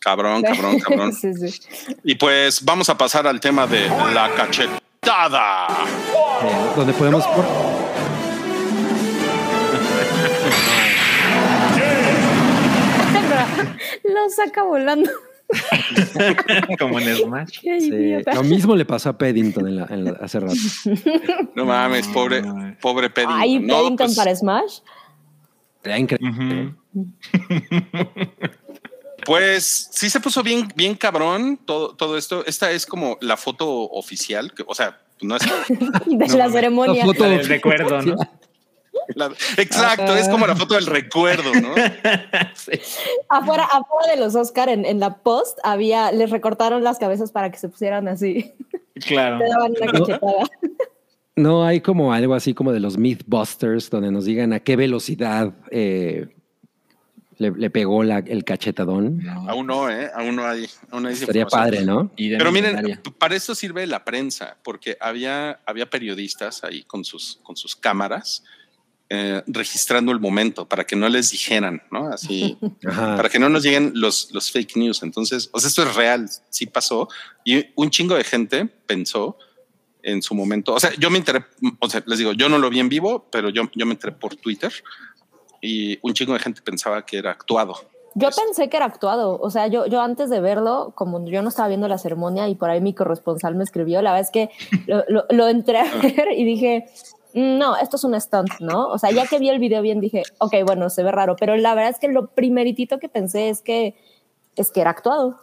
[0.00, 1.12] Cabrón, cabrón, cabrón.
[1.12, 1.60] sí, sí.
[2.04, 5.66] Y pues vamos a pasar al tema de la cachetada.
[6.42, 7.44] Eh, donde podemos por-
[14.04, 15.10] Lo saca volando.
[16.78, 17.58] Como en Smash.
[17.60, 20.54] Sí, lo mismo le pasó a Paddington en la- en la- hace rato.
[21.56, 22.42] No mames, pobre,
[22.80, 23.40] pobre Paddington.
[23.40, 24.78] Ay, No, Paddington pues, para Smash.
[25.82, 26.74] Era increíble.
[29.26, 32.44] Pues sí se puso bien, bien cabrón todo, todo esto.
[32.46, 35.42] Esta es como la foto oficial, que, o sea, no es
[36.06, 37.04] de la ceremonia.
[37.04, 38.16] La foto- La del recuerdo, ¿no?
[39.14, 41.74] La- exacto, es como la foto del recuerdo, ¿no?
[42.54, 42.72] Sí.
[43.28, 47.50] Afuera, afuera de los Oscar, en, en la post, había, les recortaron las cabezas para
[47.50, 48.52] que se pusieran así.
[49.06, 49.38] Claro.
[49.38, 50.44] Te daban una cachetada.
[51.36, 55.54] No hay como algo así como de los Mythbusters donde nos digan a qué velocidad
[55.70, 56.26] eh,
[57.38, 59.26] le, le pegó la- el cachetadón.
[59.48, 60.10] Aún no, ¿eh?
[60.14, 60.68] Aún no hay.
[60.90, 62.10] Aún hay Estaría padre, ¿no?
[62.14, 67.56] Pero miren, para eso sirve la prensa, porque había, había periodistas ahí con sus, con
[67.56, 68.44] sus cámaras
[69.12, 72.08] eh, registrando el momento para que no les dijeran, ¿no?
[72.12, 72.56] Así,
[72.86, 73.16] Ajá.
[73.16, 75.02] para que no nos lleguen los, los fake news.
[75.02, 77.08] Entonces, o sea, esto es real, sí pasó.
[77.44, 79.36] Y un chingo de gente pensó
[80.02, 80.72] en su momento.
[80.74, 81.44] O sea, yo me enteré,
[81.80, 84.12] o sea, les digo, yo no lo vi en vivo, pero yo, yo me enteré
[84.12, 84.72] por Twitter
[85.60, 87.74] y un chingo de gente pensaba que era actuado.
[88.14, 91.48] Yo pensé que era actuado, o sea, yo, yo antes de verlo, como yo no
[91.48, 94.50] estaba viendo la ceremonia y por ahí mi corresponsal me escribió, la verdad es que
[94.88, 98.88] lo, lo- lo entré a ver y dije, "Mm, no, esto es un stunt, ¿no?
[98.88, 101.56] O sea, ya que vi el video bien dije, ok, bueno, se ve raro, pero
[101.56, 103.94] la verdad es que lo primeritito que pensé es que,
[104.56, 105.38] es que era actuado.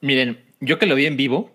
[0.00, 1.50] Miren, yo que lo vi en vivo.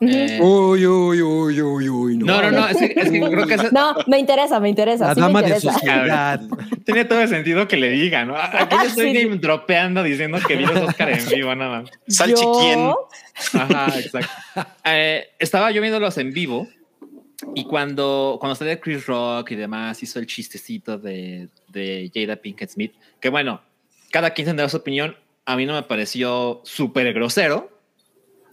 [0.00, 2.16] eh, Uy, uy, uy, uy, uy.
[2.18, 5.06] no, no, no, es que, es que creo que esa- No, me interesa, me interesa.
[5.08, 5.72] La sí me dama de interesa.
[5.72, 6.40] sociedad.
[6.84, 8.36] tiene todo el sentido que le diga, ¿no?
[8.36, 11.90] Aquí yo estoy Sí, dropeando diciendo que vi los Oscar en vivo, nada más.
[12.08, 12.80] Salchi, ¿quién?
[12.80, 13.08] Yo-
[13.54, 14.30] Ajá, exacto.
[14.84, 16.68] Eh, estaba yo viéndolos en vivo
[17.54, 22.70] y cuando, cuando salió Chris Rock y demás, hizo el chistecito de, de Jada Pinkett
[22.70, 23.60] Smith, que bueno,
[24.10, 25.16] cada quien tendrá su opinión.
[25.44, 27.80] A mí no me pareció súper grosero.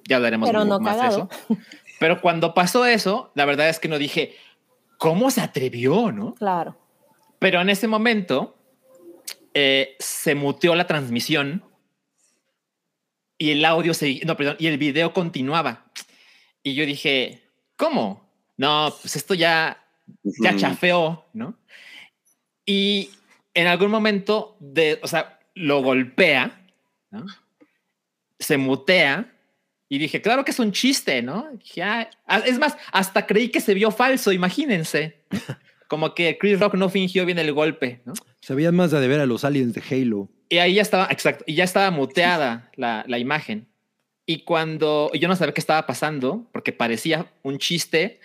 [0.09, 1.30] Ya hablaremos Pero no más cagado.
[1.49, 1.61] de eso.
[1.99, 4.35] Pero cuando pasó eso, la verdad es que no dije,
[4.97, 6.34] ¿cómo se atrevió, no?
[6.34, 6.76] Claro.
[7.38, 8.57] Pero en ese momento
[9.53, 11.63] eh, se muteó la transmisión
[13.38, 15.85] y el audio seguía, no, perdón, y el video continuaba.
[16.63, 17.43] Y yo dije,
[17.76, 18.30] ¿cómo?
[18.61, 19.83] No, pues esto ya,
[20.23, 21.57] ya chafeó, ¿no?
[22.63, 23.09] Y
[23.55, 26.61] en algún momento, de, o sea, lo golpea,
[27.09, 27.25] ¿no?
[28.38, 29.33] Se mutea
[29.89, 31.47] y dije, claro que es un chiste, ¿no?
[31.53, 32.07] Dije, "Ah",
[32.45, 35.25] es más, hasta creí que se vio falso, imagínense.
[35.88, 38.13] Como que Chris Rock no fingió bien el golpe, ¿no?
[38.41, 40.29] Se veían más de ver a los aliens de Halo.
[40.49, 43.69] Y ahí ya estaba, exacto, y ya estaba muteada la, la imagen.
[44.27, 48.19] Y cuando yo no sabía qué estaba pasando, porque parecía un chiste,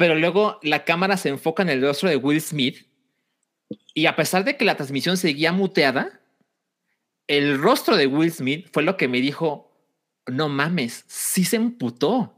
[0.00, 2.86] pero luego la cámara se enfoca en el rostro de Will Smith.
[3.92, 6.22] Y a pesar de que la transmisión seguía muteada,
[7.26, 9.70] el rostro de Will Smith fue lo que me dijo:
[10.26, 12.34] No mames, sí se emputó.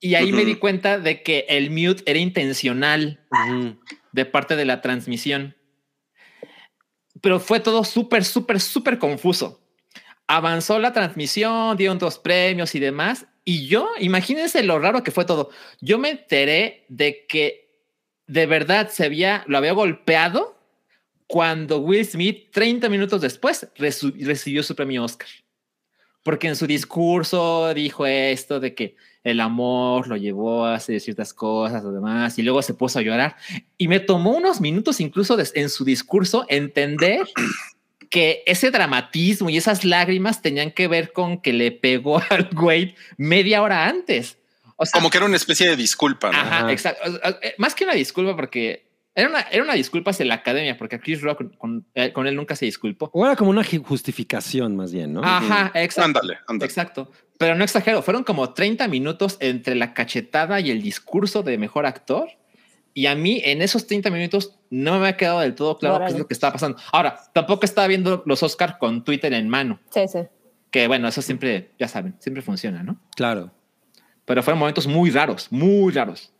[0.00, 3.20] Y ahí me di cuenta de que el mute era intencional
[4.12, 5.54] de parte de la transmisión.
[7.20, 9.60] Pero fue todo súper, súper, súper confuso.
[10.26, 13.26] Avanzó la transmisión, dieron dos premios y demás.
[13.44, 15.50] Y yo, imagínense lo raro que fue todo.
[15.80, 17.62] Yo me enteré de que
[18.26, 20.56] de verdad se había, lo había golpeado
[21.26, 25.28] cuando Will Smith, 30 minutos después, recibió su premio Oscar.
[26.22, 31.32] Porque en su discurso dijo esto de que el amor lo llevó a hacer ciertas
[31.32, 33.36] cosas o demás, y luego se puso a llorar.
[33.78, 37.26] Y me tomó unos minutos incluso en su discurso entender
[38.12, 42.94] que ese dramatismo y esas lágrimas tenían que ver con que le pegó al güey
[43.16, 44.36] media hora antes.
[44.76, 46.38] O sea, Como que era una especie de disculpa, ¿no?
[46.38, 46.72] Ajá, Ajá.
[46.72, 47.00] exacto.
[47.40, 50.96] Eh, Más que una disculpa, porque era una, era una disculpa hacia la academia, porque
[50.96, 53.08] a Chris Rock con, eh, con él nunca se disculpó.
[53.14, 55.22] O era como una ju- justificación más bien, ¿no?
[55.24, 56.04] Ajá, exacto.
[56.18, 56.68] Ándale, ándale.
[56.68, 57.10] Exacto.
[57.38, 61.86] Pero no exagero, fueron como 30 minutos entre la cachetada y el discurso de mejor
[61.86, 62.28] actor.
[62.94, 66.12] Y a mí en esos 30 minutos no me ha quedado del todo claro qué
[66.12, 66.78] es lo que estaba pasando.
[66.92, 70.18] Ahora, tampoco estaba viendo los Oscar con Twitter en mano, Sí, sí.
[70.70, 72.98] que bueno, eso siempre, ya saben, siempre funciona, ¿no?
[73.16, 73.50] Claro.
[74.24, 76.32] Pero fueron momentos muy raros, muy raros.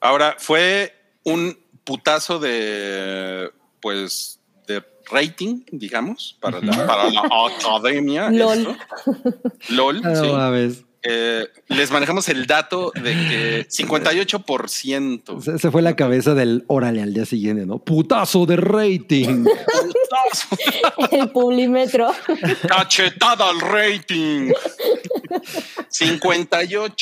[0.00, 0.92] Ahora, fue
[1.24, 7.22] un putazo de, pues, de rating, digamos, para, la, para la
[7.58, 8.30] academia.
[8.32, 8.58] LOL.
[8.58, 8.76] esto.
[9.70, 10.14] LOL, Ah,
[10.68, 10.84] sí.
[11.02, 15.40] Eh, les manejamos el dato de que 58%.
[15.42, 17.78] Se, se fue la cabeza del órale al día siguiente, ¿no?
[17.78, 19.44] Putazo de rating.
[21.12, 22.10] El Publimetro.
[22.68, 24.52] Cachetada al rating.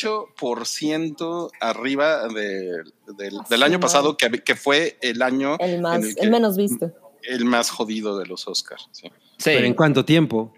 [0.09, 2.83] 58% arriba de-
[3.17, 6.93] del, del año pasado, que, que fue el año El, más, el, menos visto.
[7.23, 8.89] el más jodido de los Oscars.
[8.93, 9.09] sí.
[9.39, 10.53] Sí, ¿Pero en cuánto tiempo?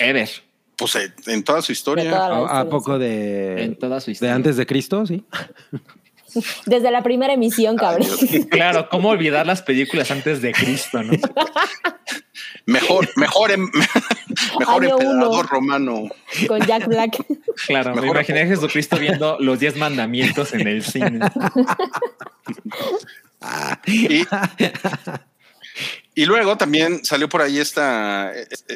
[0.00, 0.28] Ever.
[0.80, 2.04] Pues eh, en toda su historia.
[2.04, 3.00] De toda ¿A, poco sí.
[3.04, 4.34] de, En toda su de historia.
[4.34, 5.06] antes de Cristo?
[5.06, 5.22] Sí.
[6.64, 8.08] Desde la primera emisión, cabrón.
[8.50, 11.12] Claro, ¿cómo olvidar las películas antes de Cristo, no?
[12.66, 13.68] Mejor, mejor, em-
[14.58, 15.42] mejor Año emperador uno.
[15.42, 16.08] romano.
[16.46, 17.16] Con Jack Black.
[17.66, 21.18] Claro, me imaginé a Jesucristo viendo los diez mandamientos en el cine.
[23.86, 24.24] Y,
[26.14, 28.32] y luego también salió por ahí esta,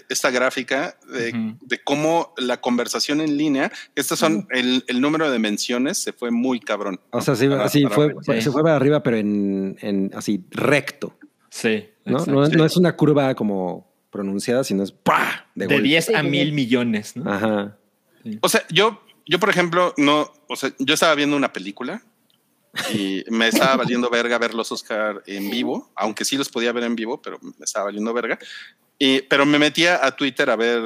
[0.08, 5.38] esta gráfica de, de cómo la conversación en línea, estos son el, el número de
[5.38, 7.00] menciones, se fue muy cabrón.
[7.10, 8.42] O sea, sí, Para- para fue, Sí.
[8.42, 11.18] se fue para arriba, pero en, en así recto.
[11.50, 11.88] Sí.
[12.04, 12.24] ¿no?
[12.26, 15.46] No, no es una curva como pronunciada, sino es ¡pah!
[15.54, 15.88] de, De golpe.
[15.88, 16.52] 10 a Sí, sí, mil sí.
[16.52, 17.32] millones, ¿no?
[17.32, 17.76] Ajá.
[18.40, 22.02] O sea, yo, yo, por ejemplo, no, o sea, yo estaba viendo una película
[22.92, 26.84] y me estaba valiendo verga ver los Oscar en vivo, aunque sí los podía ver
[26.84, 28.38] en vivo, pero me estaba valiendo verga.
[28.98, 30.80] Y, pero me metía a Twitter a ver,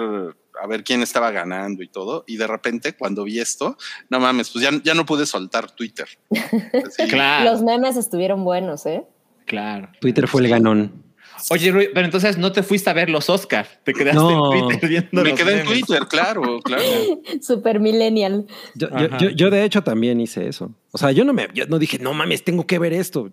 [0.61, 2.25] a ver quién estaba ganando y todo.
[2.27, 3.77] Y de repente, cuando vi esto,
[4.09, 6.09] no mames, pues ya, ya no pude soltar Twitter.
[6.31, 9.05] Así, Claro, Los memes estuvieron buenos, ¿eh?
[9.45, 9.91] claro.
[10.01, 11.08] Twitter fue el ganón.
[11.51, 14.53] Oye, Rui, pero entonces no te fuiste a ver los Oscar, te quedaste No.
[14.55, 15.85] en Twitter viendo Me los quedé en memes.
[15.87, 16.83] Twitter, claro, claro.
[17.41, 18.47] Super millennial.
[18.75, 20.75] Yo, yo, yo- yo, de hecho también hice eso.
[20.93, 23.33] O sea, yo no me yo no dije, no mames, tengo que ver esto.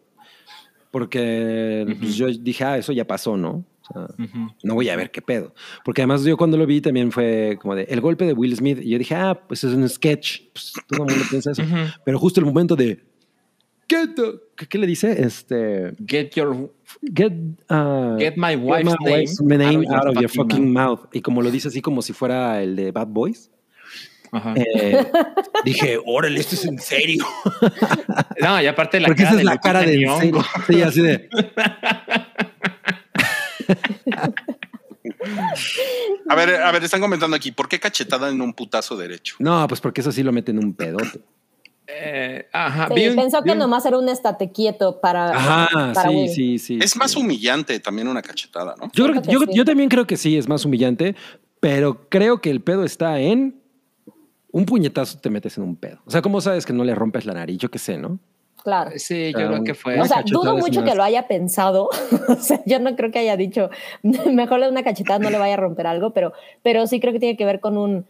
[0.91, 3.65] Porque pues, yo dije, ah, eso ya pasó, ¿no?
[3.89, 4.49] O sea, Ujú.
[4.63, 5.53] no voy a ver qué pedo.
[5.83, 8.79] Porque además yo cuando lo vi también fue como de el golpe de Will Smith.
[8.81, 10.41] Y yo dije, ah, pues es un sketch.
[10.53, 11.63] Pues todo el mundo piensa eso.
[11.63, 11.75] Ujú.
[12.05, 13.03] Pero justo el momento de.
[13.87, 15.21] Get the- ¿qué, qué le dice?
[15.23, 15.93] Este.
[16.07, 16.71] Get your
[17.01, 17.33] Get,
[17.69, 18.95] uh, Get my wife's
[19.41, 21.01] my name name out of your fucking mouth.
[21.13, 23.51] Y como lo dice así como si fuera el de Bad Boys.
[24.31, 24.53] Ajá.
[24.55, 25.05] eh,
[25.63, 27.25] dije, órale, esto es en serio.
[28.41, 30.43] No, y aparte la Porque cara esa es de la cara de en serio.
[30.67, 31.29] Sí, así de.
[36.29, 39.35] A ver, a ver, están comentando aquí, ¿por qué cachetada en un putazo derecho?
[39.39, 41.19] No, pues porque eso sí lo meten en un pedote.
[41.87, 42.87] Eh, ajá.
[42.87, 45.29] Sí, vi un- pensó que un- nomás era un estate quieto para.
[45.29, 46.29] Ajá, para sí, Will.
[46.29, 46.79] sí, sí.
[46.81, 46.99] Es sí.
[46.99, 48.89] más humillante también una cachetada, ¿no?
[48.93, 49.45] Yo, creo, yo, sí.
[49.53, 51.15] yo también creo que sí, es más humillante,
[51.59, 53.61] pero creo que el pedo está en
[54.51, 55.99] un puñetazo te metes en un pedo.
[56.05, 57.57] O sea, ¿cómo sabes que no le rompes la nariz?
[57.59, 58.19] Yo qué sé, ¿no?
[58.63, 58.89] Claro.
[58.95, 59.99] Sí, yo Ah, creo que fue.
[60.01, 61.89] O sea, dudo mucho más- que lo haya pensado.
[62.29, 63.69] o sea, yo no creo que haya dicho,
[64.31, 66.33] mejor le una cachetada, no le vaya a romper algo, pero,
[66.63, 68.07] pero sí creo que tiene que ver con un.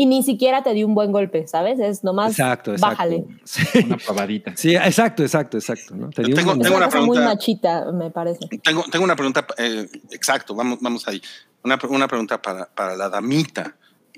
[0.00, 1.80] Y ni siquiera te dio un buen golpe, ¿sabes?
[1.80, 2.30] Es nomás.
[2.30, 2.94] Exacto, exacto.
[2.94, 3.24] Bájale.
[3.42, 4.52] Sí, una probadita.
[4.56, 5.96] Sí, exacto, exacto, exacto.
[5.96, 6.10] ¿no?
[6.10, 7.34] Te dio Tengo- un- tengo una cosa muy pregunta.
[7.34, 8.38] machita, me parece.
[8.62, 11.20] Tengo, tengo una pregunta, eh, exacto, vamos, vamos ahí.
[11.64, 13.74] Una, una pregunta para, para la damita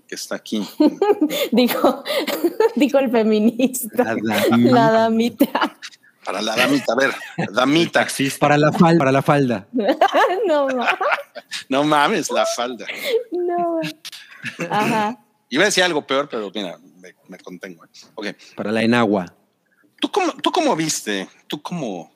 [0.07, 0.69] que está aquí.
[1.52, 2.05] Dijo,
[2.77, 4.05] dijo el feminista.
[4.23, 4.70] La damita.
[4.74, 5.77] La damita.
[6.23, 7.11] Para la damita, a ver,
[7.52, 8.07] damita.
[8.39, 8.98] Para la falda.
[8.98, 9.66] Para la falda.
[10.47, 10.98] no, ma-
[11.70, 12.85] No mames, la falda.
[13.32, 13.81] no.
[14.70, 15.19] Ajá.
[15.51, 17.85] Iba a decir algo peor, pero mira, me, me contengo.
[18.14, 19.35] Ok, Para la enagua.
[20.01, 22.10] ¿tú cómo, tú cómo viste, tú como,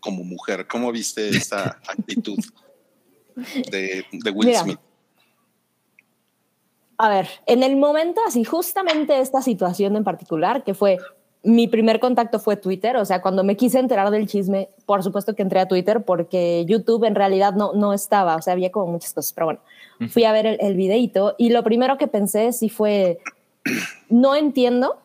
[0.00, 2.38] como mujer, cómo viste esta actitud
[3.70, 4.60] de, de Will Mira.
[4.60, 4.80] Smith?
[6.96, 10.98] A ver, en el momento así, justamente esta situación en particular, que fue
[11.42, 15.34] mi primer contacto fue Twitter, o sea, cuando me quise enterar del chisme, por supuesto
[15.34, 18.92] que entré a Twitter porque YouTube en realidad no, no estaba, o sea, había como
[18.92, 19.60] muchas cosas, pero bueno,
[20.08, 23.18] fui a ver el, el videito y lo primero que pensé sí fue,
[24.08, 24.98] no entiendo,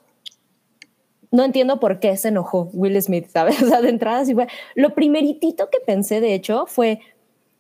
[1.32, 3.62] no entiendo por qué se enojó Will Smith, ¿sabes?
[3.64, 7.00] O sea, de entrada sí fue, lo primeritito que pensé, de hecho, fue,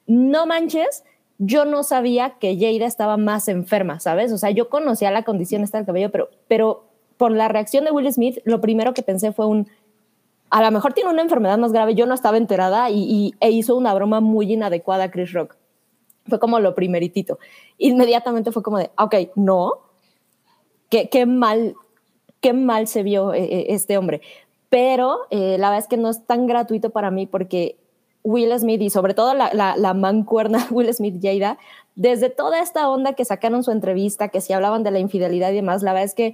[0.07, 1.03] no manches,
[1.37, 4.31] yo no sabía que Jada estaba más enferma, ¿sabes?
[4.31, 6.92] O sea, yo conocía la condición esta del cabello, pero, pero
[7.23, 9.69] por la reacción de Will Smith, lo primero que pensé fue un,
[10.49, 13.49] a lo mejor tiene una enfermedad más grave, yo no estaba enterada y, y- e
[13.49, 15.55] hizo una broma muy inadecuada a Chris Rock.
[16.27, 17.39] Fue como lo primeritito.
[17.77, 19.71] Inmediatamente fue como de, ok, no,
[20.89, 21.75] qué, qué mal,
[22.41, 24.19] qué mal se vio eh, eh, este hombre.
[24.67, 27.77] Pero eh, la verdad es que no es tan gratuito para mí porque
[28.25, 31.57] Will Smith y sobre todo la, la, la mancuerna Will Smith-Jada,
[31.95, 35.55] desde toda esta onda que sacaron su entrevista, que si hablaban de la infidelidad y
[35.55, 36.33] demás, la verdad es que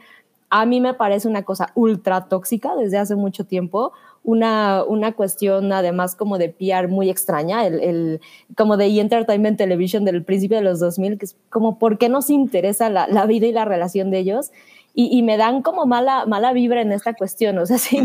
[0.50, 3.92] a mí me parece una cosa ultra tóxica desde hace mucho tiempo,
[4.24, 8.22] una, una cuestión además como de PR muy extraña, el, el-
[8.58, 9.00] como de E!
[9.00, 13.08] Entertainment Television del principio de los 2000, que es como, ¿por qué nos interesa la,
[13.08, 14.52] la vida y la relación de ellos?
[14.96, 17.58] y, me dan como mala, mala vibra en esta cuestión.
[17.60, 18.02] O sea, sí,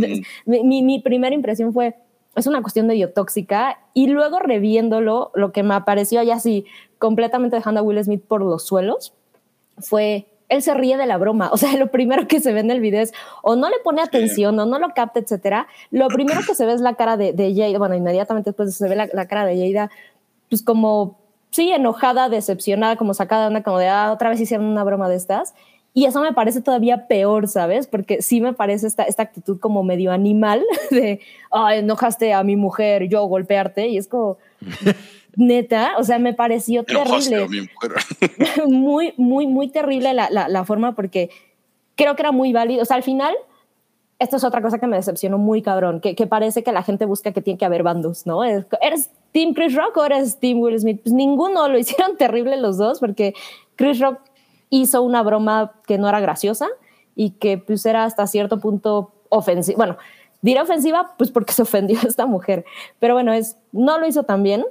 [0.46, 1.96] mi, mi, primera impresión fue,
[2.36, 6.66] es una cuestión medio tóxica y luego reviéndolo, lo que me apareció ya así
[6.98, 9.12] completamente dejando a Will Smith por los suelos
[9.78, 11.50] fue él se ríe de la broma.
[11.52, 13.12] O sea, lo primero que se ve en el video es
[13.42, 15.66] o no le pone atención o no lo capta, etcétera.
[15.90, 17.78] Lo primero que se ve es la cara de, de Jada.
[17.78, 19.90] Bueno, inmediatamente después se ve la, la, cara de Jada,
[20.48, 21.18] pues como,
[21.50, 25.08] sí, enojada, decepcionada, como sacada de onda, como de, ah, otra vez hicieron una broma
[25.08, 25.54] de estas.
[25.96, 27.86] Y eso me parece todavía peor, ¿sabes?
[27.86, 31.20] Porque sí me parece esta, esta actitud como medio animal de,
[31.52, 33.86] ah, enojaste a mi mujer, yo golpearte.
[33.86, 34.38] Y es como,
[35.36, 37.46] neta, o sea, me pareció terrible.
[38.66, 41.30] muy, muy, muy terrible la, la, la, forma porque
[41.96, 42.82] creo que era muy válido.
[42.82, 43.34] O sea, al final,
[44.18, 47.04] esto es otra cosa que me decepcionó muy cabrón, que, que parece que la gente
[47.04, 48.44] busca que tiene que haber bandos, ¿no?
[48.44, 51.00] ¿Eres Team Chris Rock o eres Team Will Smith?
[51.02, 53.34] Pues ninguno, lo hicieron terrible los dos porque
[53.76, 54.20] Chris Rock
[54.70, 56.68] hizo una broma que no era graciosa
[57.14, 59.76] y que pues era hasta cierto punto ofensiva.
[59.76, 59.96] Bueno,
[60.42, 62.64] diré ofensiva pues porque se ofendió a esta mujer,
[62.98, 64.64] pero bueno, es, no lo hizo tan bien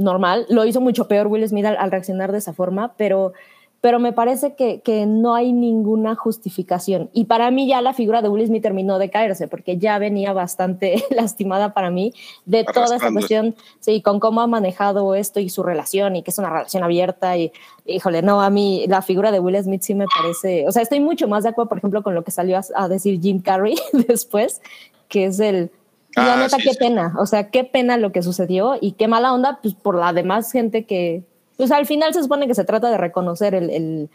[0.00, 0.46] normal.
[0.48, 3.32] Lo hizo mucho peor Will Smith al, reaccionar de esa forma, pero,
[3.80, 7.10] pero me parece que, que, no hay ninguna justificación.
[7.12, 10.32] Y para mí ya la figura de Will Smith terminó de caerse, porque ya venía
[10.32, 12.14] bastante lastimada para mí
[12.46, 16.30] de toda esta cuestión, sí, con cómo ha manejado esto y su relación, y que
[16.30, 17.36] es una relación abierta.
[17.36, 17.52] Y
[17.86, 21.00] híjole, no, a mí la figura de Will Smith sí me parece, o sea, estoy
[21.00, 23.76] mucho más de acuerdo, por ejemplo, con lo que salió a, a decir Jim Carrey
[24.08, 24.60] después,
[25.08, 25.70] que es el
[26.16, 29.32] la ah, neta, qué pena, o sea, qué pena lo que sucedió y qué mala
[29.32, 31.22] onda, pues por la demás gente que,
[31.56, 34.10] pues al final se supone que se trata de reconocer el, el,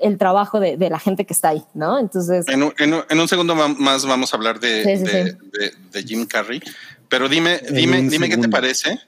[0.00, 1.98] el trabajo de, de, la gente que está ahí, ¿no?
[1.98, 2.46] Entonces...
[2.48, 5.36] En un, en un, segundo más vamos a hablar de, de,
[5.92, 6.62] de Jim Carrey,
[7.08, 9.00] pero dime, dime, dime qué te parece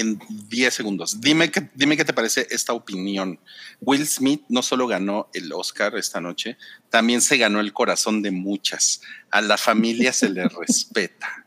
[0.00, 1.20] en 10 segundos.
[1.20, 3.38] Dime, que, dime qué te parece esta opinión.
[3.80, 6.56] Will Smith no solo ganó el Oscar esta noche,
[6.88, 9.02] también se ganó el corazón de muchas.
[9.30, 11.44] A la familia se le respeta.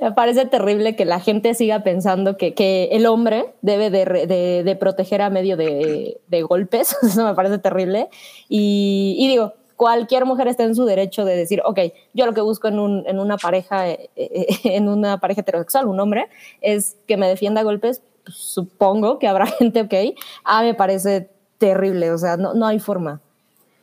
[0.00, 4.62] Me parece terrible que la gente siga pensando que, que el hombre debe de, de,
[4.64, 6.96] de, proteger a medio de, golpes.
[7.02, 8.08] Eso me parece terrible.
[8.48, 11.80] Y, y digo, cualquier mujer está en su derecho de decir, ok,
[12.12, 15.86] yo lo que busco en, un, en una pareja, eh, eh, en una pareja heterosexual,
[15.86, 16.28] un hombre,
[16.60, 18.02] es que me defienda a golpes.
[18.24, 20.16] Pues, supongo que habrá gente, ok.
[20.44, 23.20] A mí me parece terrible, o sea, no, no hay forma.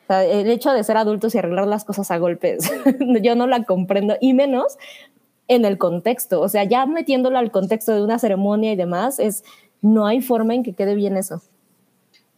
[0.03, 2.69] O sea, el hecho de ser adultos y arreglar las cosas a golpes,
[3.21, 4.77] yo no la comprendo, y menos
[5.47, 6.41] en el contexto.
[6.41, 9.43] O sea, ya metiéndolo al contexto de una ceremonia y demás, es
[9.81, 11.41] no hay forma en que quede bien eso.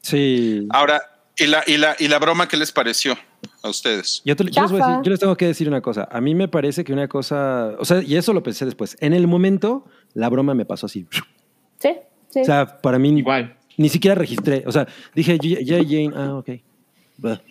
[0.01, 0.67] Sí.
[0.71, 1.01] Ahora,
[1.37, 3.15] ¿y la, y la, y la broma qué les pareció?
[3.63, 4.21] A ustedes.
[4.25, 4.35] Yo,
[5.03, 6.07] les tengo que decir una cosa.
[6.11, 8.97] A mí me parece que una cosa, o sea, y eso lo pensé después.
[8.99, 11.07] En el momento, la broma me pasó así.
[11.79, 11.89] Sí,
[12.29, 12.41] sí.
[12.41, 13.57] O sea, para mí igual.
[13.77, 14.63] Ni siquiera registré.
[14.67, 16.49] O sea, dije, ya Jane, ah, ok.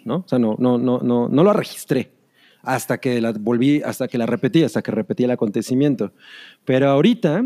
[0.04, 0.16] ¿No?
[0.16, 2.12] O sea, no, no, no, no, no lo registré
[2.62, 6.12] hasta que la volví, hasta que la repetí, hasta que repetí el acontecimiento.
[6.64, 7.44] Pero ahorita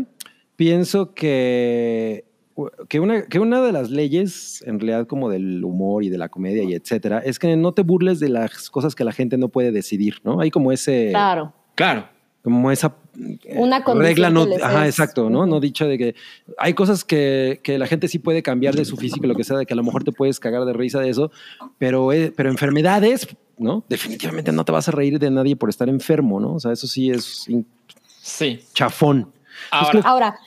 [0.55, 2.25] pienso que
[2.87, 6.29] que una, que una de las leyes, en realidad, como del humor y de la
[6.29, 9.49] comedia y etcétera, es que no te burles de las cosas que la gente no
[9.49, 10.39] puede decidir, ¿no?
[10.39, 11.09] Hay como ese.
[11.11, 11.53] Claro.
[11.75, 12.07] Claro.
[12.41, 12.95] Como esa
[13.43, 15.45] eh, una regla no, ajá, exacto, ¿no?
[15.45, 16.15] No dicho de que
[16.57, 19.57] hay cosas que, que, la gente sí puede cambiar de su físico, lo que sea,
[19.57, 21.31] de que a lo mejor te puedes cagar de risa de eso,
[21.77, 23.27] pero, eh, pero enfermedades,
[23.57, 23.83] ¿no?
[23.89, 26.53] Definitivamente no te vas a reír de nadie por estar enfermo, ¿no?
[26.53, 27.47] O sea, eso sí es
[28.21, 28.59] sí.
[28.73, 29.31] chafón.
[29.71, 30.39] Ahora,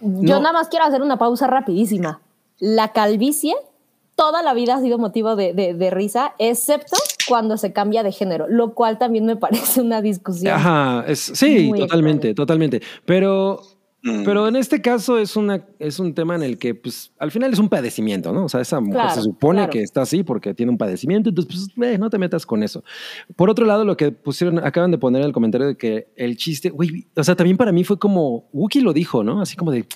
[0.00, 2.20] yo nada más quiero hacer una pausa rapidísima.
[2.58, 3.54] La calvicie
[4.16, 6.96] toda la vida ha sido motivo de, de, risa, excepto
[7.28, 10.54] cuando se cambia de género, lo cual también me parece una discusión.
[10.54, 12.80] Ajá, sí, totalmente, totalmente.
[13.04, 13.60] Pero
[14.02, 14.24] Mm.
[14.24, 17.52] Pero en este caso es, una, es un tema en el que, pues, al final
[17.52, 18.44] es un padecimiento, ¿no?
[18.44, 21.88] O sea, esa mujer se supone que está así porque tiene un padecimiento, entonces, pues,
[21.88, 22.84] eh, no te metas con eso.
[23.34, 26.36] Por otro lado, lo que pusieron, acaban de poner en el comentario de que el
[26.36, 29.40] chiste, güey, o sea, también para mí fue como, Wookie lo dijo, ¿no?
[29.40, 29.86] Así como de,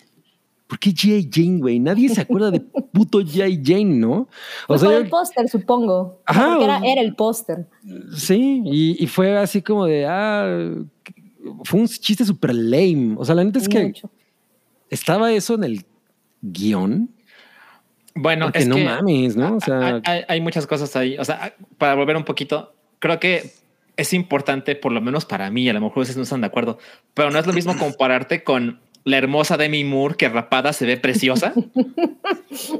[0.67, 1.29] ¿por qué J.
[1.31, 1.79] Jane, güey?
[1.79, 2.61] Nadie se acuerda de
[2.93, 3.45] puto J.
[3.63, 4.13] Jane, ¿no?
[4.13, 4.29] O
[4.67, 6.21] pues sea, el póster, supongo.
[6.25, 6.59] Ajá.
[6.61, 7.69] Era, era, el póster.
[8.17, 10.75] Sí, y, y, fue así como de, ah,
[11.65, 13.15] fue un chiste súper lame.
[13.17, 13.93] O sea, la neta es que
[14.89, 15.85] estaba eso en el
[16.43, 17.11] guion.
[18.15, 19.57] Bueno, es no mames, ¿no?
[19.57, 21.17] O sea, hay, muchas cosas ahí.
[21.19, 23.53] O sea, para volver un poquito, creo que
[23.97, 26.79] es importante, por lo menos para mí, a lo mejor ustedes no están de acuerdo,
[27.15, 30.97] pero no es lo mismo compararte con la hermosa Demi Moore que rapada se ve
[30.97, 31.55] preciosa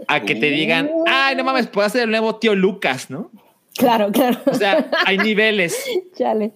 [0.07, 3.31] a que te digan, ay, no mames, puede ser el nuevo tío Lucas, ¿no?
[3.77, 4.39] Claro, claro.
[4.47, 5.82] O sea, hay niveles.
[6.16, 6.53] Chale.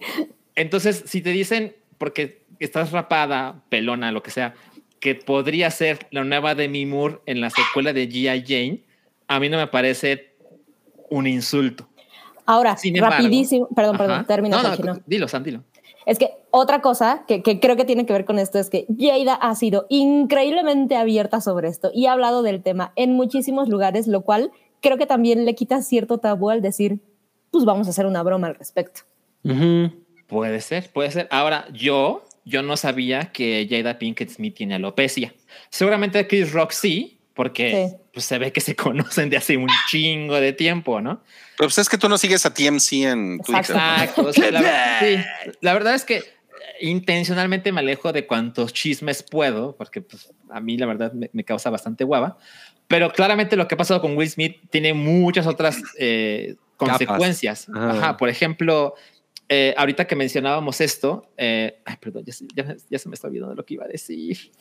[0.54, 1.74] Entonces, si te dicen,
[2.04, 4.52] porque estás rapada, pelona, lo que sea,
[5.00, 8.44] que podría ser la nueva Demi Moore en la secuela de G.I.
[8.46, 8.84] Jane,
[9.26, 10.34] a mí no me parece
[11.08, 11.88] un insulto.
[12.44, 14.26] Ahora, embargo- rapidísimo, perdón, perdón, Ajá.
[14.26, 15.00] termina, No, no, no.
[15.06, 15.64] dilo, Sam, dilo.
[16.04, 18.84] Es que otra cosa que, que creo que tiene que ver con esto es que
[18.98, 24.06] Jada ha sido increíblemente abierta sobre esto y ha hablado del tema en muchísimos lugares,
[24.08, 24.50] lo cual
[24.82, 27.00] creo que también le quita cierto tabú al decir,
[27.50, 29.00] pues vamos a hacer una broma al respecto.
[29.44, 29.90] Ujú.
[30.26, 31.28] Puede ser, puede ser.
[31.30, 35.34] Ahora, yo, yo no sabía que Jada Pinkett Smith tiene alopecia.
[35.70, 37.96] Seguramente Chris Rock sí, porque Sí.
[38.12, 41.20] pues, se ve que se conocen de hace un chingo de tiempo, ¿no?
[41.56, 43.60] Pero pues es que tú no sigues a TMC en Twitter.
[43.60, 44.22] Exacto.
[44.22, 44.22] Exacto.
[44.28, 45.16] o sea, la, sí,
[45.60, 46.22] la verdad es que eh,
[46.80, 51.44] intencionalmente me alejo de cuantos chismes puedo, porque pues, a mí la verdad me, me
[51.44, 52.38] causa bastante guava.
[52.88, 57.68] Pero claramente lo que ha pasado con Will Smith tiene muchas otras eh, consecuencias.
[57.74, 57.90] Ajá.
[57.90, 58.94] Ajá, por ejemplo,
[59.48, 63.28] eh, ahorita que mencionábamos esto, eh, ay, perdón, ya, se- ya- ya se me está
[63.28, 64.52] olvidando lo que iba a decir.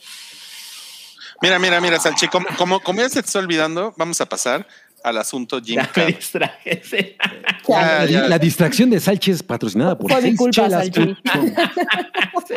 [1.42, 4.68] Mira, mira, mira, Salchi, como, como, como ya se te está olvidando, vamos a pasar
[5.04, 6.14] al asunto Jim Ya me Carrey.
[6.14, 6.82] distraje.
[6.84, 7.16] sí.
[7.68, 8.28] Ya, La, ya.
[8.28, 10.90] la distracción de Salchi es patrocinada por mi culpa, chelas.
[12.48, 12.56] Sí.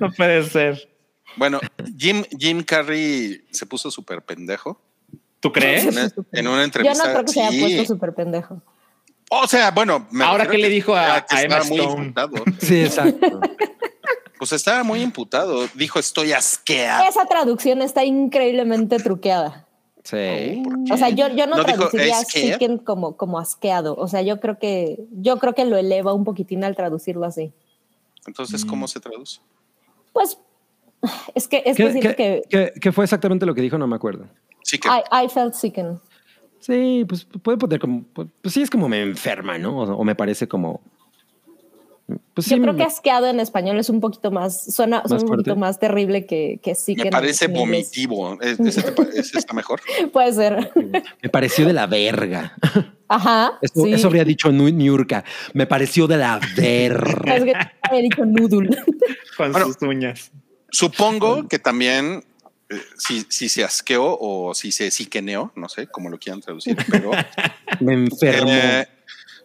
[0.00, 0.88] No puede ser.
[1.36, 1.60] Bueno,
[1.98, 4.80] Jim, Jim Carrey se puso súper pendejo
[5.38, 5.84] ¿Tú crees?
[5.84, 7.04] en una, en una Yo entrevista.
[7.06, 8.62] no creo que se haya puesto súper pendejo.
[9.32, 12.02] O sea, bueno, me Ahora, ¿qué le que- dijo a- que a Emma muy Stone?
[12.02, 12.34] imputado.
[12.60, 13.40] Sí, exacto.
[14.38, 15.68] Pues estaba muy imputado.
[15.74, 17.04] Dijo, estoy asqueado.
[17.08, 19.66] Esa traducción está increíblemente truqueada.
[20.02, 20.62] Sí.
[20.90, 23.94] O sea, yo, yo no, ¿No dijo traduciría sicken como, como asqueado.
[23.96, 27.52] O sea, yo creo que yo creo que lo eleva un poquitín al traducirlo así.
[28.26, 28.68] Entonces, Mm.
[28.68, 29.40] ¿cómo se traduce?
[30.12, 30.38] Pues
[31.34, 33.76] es que es ¿Qué, que siento qué- que qué- qué fue exactamente lo que dijo?
[33.78, 34.24] No me acuerdo.
[34.64, 35.98] Sí que I, I felt sickened.
[36.60, 38.04] Sí, pues puede poner como.
[38.12, 39.78] Pues, pues sí, es como me enferma, ¿no?
[39.78, 40.80] O, o me parece como.
[42.34, 45.22] Pues sí, Yo creo que asqueado en español es un poquito más, suena, suena ¿Más
[45.22, 48.36] un poquito más terrible que, que sí me que parece vomitivo.
[48.42, 48.82] ¿E- ¿Ese,
[49.14, 49.80] ese está mejor?
[50.12, 50.72] Puede ser.
[51.22, 52.54] me pareció de la verga.
[53.06, 53.58] Ajá.
[53.62, 53.92] Eso, sí.
[53.92, 55.22] eso habría dicho Niurka.
[55.54, 57.34] Me pareció de la verga.
[57.36, 58.76] Es que había dicho noodle.
[59.36, 59.66] Con Bueno.
[59.66, 60.32] sus uñas.
[60.72, 62.24] Supongo que también,
[62.96, 67.10] si, si se asqueó o si se siqueneó, no sé cómo lo quieran traducir, pero
[67.80, 68.50] Me enfermó.
[68.52, 68.88] eh,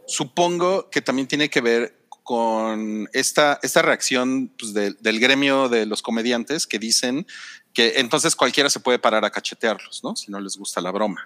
[0.07, 5.85] supongo que también tiene que ver con esta, esta reacción pues, del- del gremio de
[5.85, 7.27] los comediantes que dicen
[7.73, 10.15] que entonces cualquiera se puede parar a cachetearlos, ¿no?
[10.15, 11.23] Si no les gusta la broma.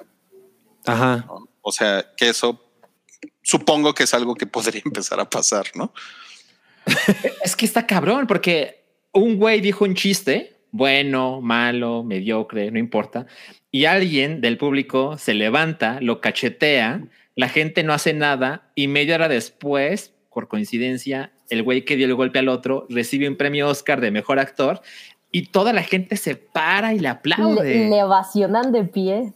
[0.86, 1.24] Ajá.
[1.28, 1.48] ¿no?
[1.62, 2.66] O sea, que eso
[3.42, 5.94] supongo que es algo que podría empezar a pasar, ¿no?
[7.44, 13.26] Es que está cabrón, porque un güey dijo un chiste, bueno, malo, mediocre, no importa,
[13.72, 17.04] y alguien del público se levanta, lo cachetea,
[17.36, 22.06] la gente no hace nada, y media hora después, por coincidencia, el güey que dio
[22.06, 24.82] el golpe al otro recibe un premio Oscar de mejor actor,
[25.32, 27.90] y toda la gente se para y le aplaude.
[27.90, 29.34] Le, le de pie.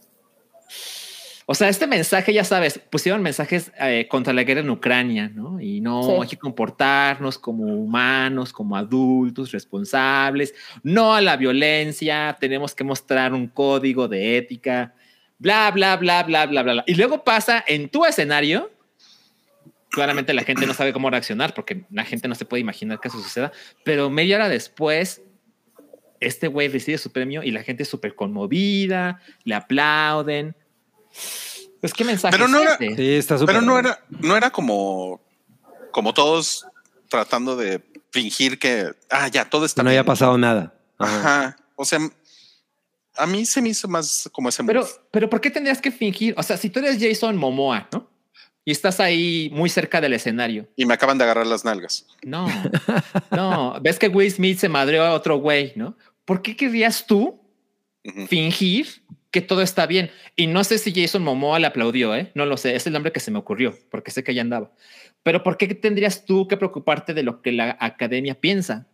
[1.45, 5.59] O sea, este mensaje, ya sabes, pusieron mensajes eh, contra la guerra en Ucrania, ¿no?
[5.59, 6.11] Y no, Sí.
[6.21, 10.53] hay que comportarnos como humanos, como adultos responsables,
[10.83, 14.93] no a la violencia, tenemos que mostrar un código de ética,
[15.37, 16.73] bla, bla, bla, bla, bla, bla.
[16.73, 16.83] bla.
[16.87, 18.71] Y luego pasa en tu escenario.
[19.89, 23.09] Claramente la gente no sabe cómo reaccionar porque la gente no se puede imaginar que
[23.09, 23.51] eso suceda,
[23.83, 25.21] pero media hora después
[26.19, 30.55] este güey recibe su premio y la gente es súper conmovida, le aplauden.
[31.81, 32.95] Pues qué mensaje Pero es no era- este?
[32.95, 33.55] Sí, está súper.
[33.55, 35.21] Pero no era, no era como,
[35.91, 36.65] como todos
[37.09, 37.81] tratando de
[38.11, 40.05] fingir que, ah, ya, todo está No haya bien.
[40.07, 40.73] pasado nada.
[40.97, 41.17] Ajá.
[41.19, 41.57] Ajá.
[41.75, 41.99] O sea,
[43.15, 44.91] a mí se me hizo más como ese Pero, move.
[45.11, 46.33] pero ¿por qué tendrías que fingir?
[46.37, 48.09] O sea, si tú eres Jason Momoa, ¿no?
[48.65, 50.67] Y estás ahí muy cerca del escenario.
[50.77, 52.05] Y me acaban de agarrar las nalgas.
[52.23, 52.47] No,
[53.31, 53.77] no.
[53.81, 55.97] Ves que Will Smith se madreó a otro güey, ¿no?
[56.23, 57.41] ¿Por qué querrías tú
[58.29, 59.02] fingir
[59.33, 60.11] que todo está bien?
[60.37, 62.31] Y no sé si Jason Momoa le aplaudió, ¿eh?
[62.35, 62.75] No lo sé.
[62.75, 64.71] Es el nombre que se me ocurrió, porque sé que ya andaba.
[65.23, 68.87] Pero ¿por qué tendrías tú que preocuparte de lo que la academia piensa?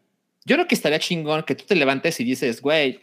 [0.45, 3.02] Yo creo que estaría chingón que tú te levantes y dices, güey,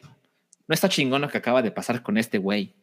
[0.67, 2.75] no está chingón lo que acaba de pasar con este güey.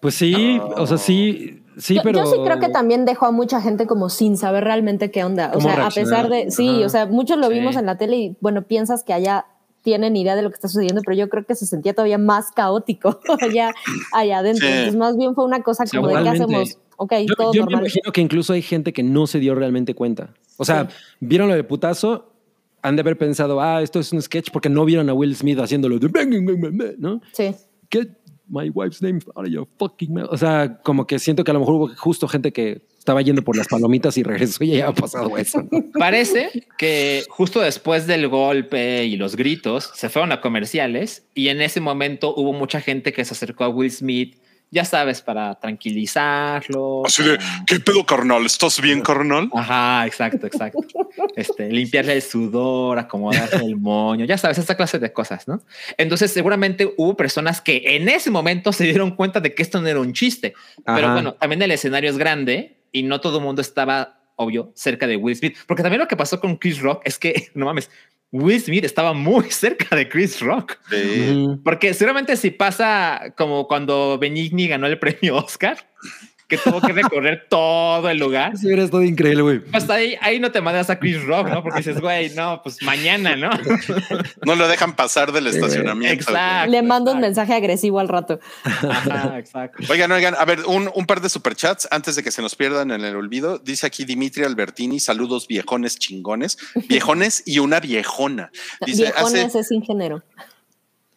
[0.00, 0.64] Pues sí, No.
[0.76, 2.20] o sea, sí, sí, yo, pero.
[2.20, 5.50] yo sí creo que también dejó a mucha gente como sin saber realmente qué onda.
[5.50, 6.86] O ¿Cómo sea, a pesar de, sí, Ajá.
[6.86, 7.54] o sea, muchos lo Sí.
[7.54, 9.44] vimos en la tele y bueno, piensas que allá
[9.82, 12.50] tienen idea de lo que está sucediendo, pero yo creo que se sentía todavía más
[12.52, 13.72] caótico allá,
[14.12, 14.66] allá adentro.
[14.66, 14.72] Sí.
[14.72, 16.78] Entonces, más bien fue una cosa como de qué hacemos.
[16.96, 17.84] Ok, Yo, todo yo me normal.
[17.84, 20.34] imagino que incluso hay gente que no se dio realmente cuenta.
[20.58, 20.88] O sea,
[21.20, 22.30] vieron lo de putazo,
[22.82, 25.58] han de haber pensado, ah, esto es un sketch porque no vieron a Will Smith
[25.58, 27.22] haciéndolo de, ¿no?
[27.32, 27.54] Sí.
[27.90, 28.08] Get
[28.48, 30.28] my wife's name out of your fucking mouth.
[30.30, 33.42] O sea, como que siento que a lo mejor hubo justo gente que estaba yendo
[33.42, 35.66] por las palomitas y regresó y ya había pasado eso.
[35.70, 35.84] ¿no?
[35.98, 41.62] Parece que justo después del golpe y los gritos se fueron a comerciales y en
[41.62, 44.36] ese momento hubo mucha gente que se acercó a Will Smith
[44.72, 47.02] ya sabes, para tranquilizarlo.
[47.04, 48.46] Así de, ¿qué pedo, carnal?
[48.46, 49.50] ¿Estás bien, carnal?
[49.52, 50.78] Ajá, exacto, exacto.
[51.34, 55.60] Este, limpiarle el sudor, acomodarle el moño, ya sabes, esta clase de cosas, ¿no?
[55.96, 59.88] Entonces, seguramente hubo personas que en ese momento se dieron cuenta de que esto no
[59.88, 60.54] era un chiste.
[60.86, 65.06] Pero bueno, también el escenario es grande y no todo el mundo estaba, obvio, cerca
[65.06, 65.56] de Will Smith.
[65.66, 67.90] Porque también lo que pasó con Chris Rock es que, no mames,
[68.32, 70.78] Will Smith estaba muy cerca de Chris Rock.
[71.64, 75.78] Porque seguramente si pasa como cuando Benigni ganó el premio Oscar,
[76.50, 78.52] que tuvo que recorrer todo el lugar.
[78.52, 79.62] Eso hubiera estado increíble, güey.
[79.72, 81.62] Hasta pues ahí, ahí no te mandas a Chris Rock, ¿no?
[81.62, 83.50] Porque dices, güey, no, pues mañana, ¿no?
[84.44, 86.24] No lo dejan pasar del estacionamiento.
[86.24, 86.70] Exacto.
[86.70, 88.40] Le mando un mensaje agresivo al rato.
[88.64, 89.84] Ajá, exacto.
[89.88, 92.90] Oigan, oigan, a ver, un, un, par de superchats antes de que se nos pierdan
[92.90, 93.58] en el olvido.
[93.58, 96.58] Dice aquí Dimitri Albertini, saludos viejones chingones,
[96.88, 98.50] viejones y una viejona.
[98.84, 100.22] Dice, viejones es ingeniero.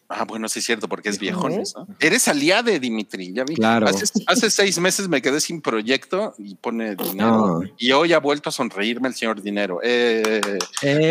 [0.08, 1.74] Ah, bueno, sí es cierto, porque es viejones.
[1.76, 1.86] ¿no?
[1.98, 3.54] Eres aliado de Dimitri, ya vi.
[3.54, 3.86] Claro.
[4.26, 7.62] Hace, seis meses me quedé sin proyecto y pone dinero.
[7.78, 9.80] Y hoy ha vuelto a sonreírme el señor dinero.
[9.82, 10.40] Eh,
[10.82, 11.08] eh.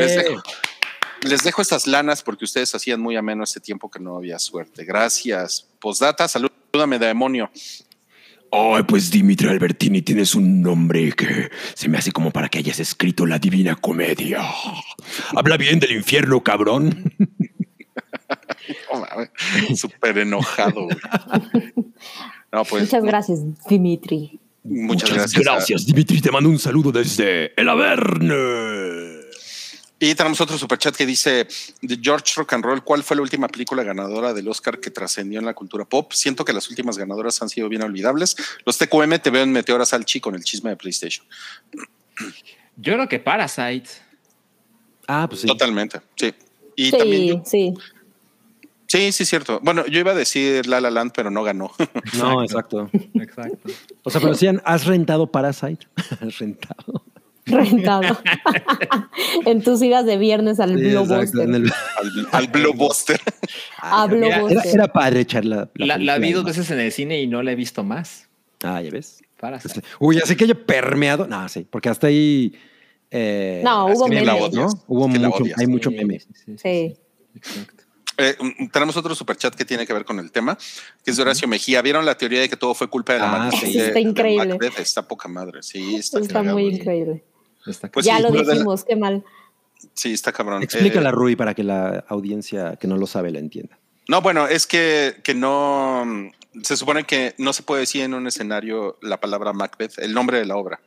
[1.22, 4.86] Les, dejo, estas lanas porque ustedes hacían muy ameno ese tiempo que no había suerte.
[4.86, 5.68] Gracias.
[5.80, 7.50] Postdata, salúdame de demonio.
[8.56, 12.80] Ay, pues Dimitri Albertini, tienes un nombre que se me hace como para que hayas
[12.80, 14.44] escrito la divina comedia.
[15.36, 17.12] Habla bien del infierno, cabrón.
[19.76, 20.88] Súper enojado.
[22.70, 24.40] Pues, Muchas gracias, Dimitri.
[24.64, 25.44] Muchas, gracias.
[25.44, 26.22] Gracias, Dimitri.
[26.22, 29.24] Te mando un saludo desde el Averne.
[30.00, 31.48] Y tenemos otro superchat que dice
[31.82, 35.40] de George Rock and Roll, ¿cuál fue la última película ganadora del Oscar que trascendió
[35.40, 36.12] en la cultura pop?
[36.12, 38.36] Siento que las últimas ganadoras han sido bien olvidables.
[38.66, 41.26] Los TQM te veo en Meteora Salchi con el chisme de PlayStation.
[42.76, 43.90] Yo creo que Parasite.
[45.08, 45.48] Ah, pues sí.
[45.48, 46.34] Totalmente, sí.
[46.76, 47.74] Y sí, también sí.
[48.94, 49.60] Sí, sí, cierto.
[49.64, 51.72] Bueno, yo iba a decir La La Land, pero no ganó.
[52.20, 52.92] No, exacto.
[53.16, 53.70] exacto.
[54.04, 55.88] O sea, pero decían, ¿has rentado Parasite?
[56.22, 57.04] ¿Has rentado?
[57.48, 58.20] Rentado.
[59.48, 61.42] en tus idas de viernes al sí, Blockbuster.
[61.42, 61.72] Al,
[62.32, 63.20] al Blockbuster.
[63.80, 64.60] a Blockbuster.
[64.60, 65.72] Era, era, padre echar la.
[65.74, 68.30] La, la, vi dos veces en el cine y no la he visto más.
[68.64, 69.24] Ah, ya ves.
[69.40, 69.82] Parasite.
[70.00, 71.28] Uy, así que haya permeado.
[71.28, 72.54] No, sí, porque hasta ahí.
[73.10, 74.54] Eh, no, hubo memes.
[74.54, 74.68] ¿no?
[74.86, 76.20] Hubo mucho, hay mucho meme.
[76.20, 76.58] Sí.
[76.58, 76.96] sí.
[77.36, 77.83] Exacto.
[78.18, 78.36] Eh,
[78.72, 80.58] tenemos otro superchat que tiene que ver con el tema,
[81.04, 81.82] que es de Horacio Mejía.
[81.82, 83.78] ¿Vieron la teoría de que todo fue culpa de la ah, sí.
[83.78, 84.58] Está increíble.
[84.78, 85.64] Está poca madre.
[85.64, 87.24] Sí, está, está muy increíble.
[87.92, 89.24] Pues ya lo dijimos, qué mal.
[89.94, 90.64] Sí, está cabrón.
[90.64, 93.78] Explícala, eh, Rui, para que la audiencia que no lo sabe la entienda.
[94.08, 96.32] No, bueno, es que, que no.
[96.62, 100.38] Se supone que no se puede decir en un escenario la palabra Macbeth, el nombre
[100.38, 100.80] de la obra.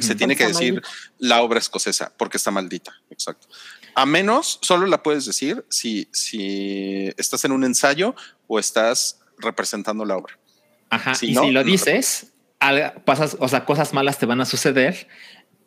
[0.00, 0.82] Se tiene que decir
[1.18, 2.92] la obra escocesa porque está maldita.
[3.10, 3.48] Exacto.
[3.94, 8.14] A menos, solo la puedes decir si, si estás en un ensayo
[8.46, 10.38] o estás representando la obra.
[10.90, 11.12] Ajá.
[11.22, 12.32] y si lo dices,
[13.04, 15.08] pasas, o sea, cosas malas te van a suceder.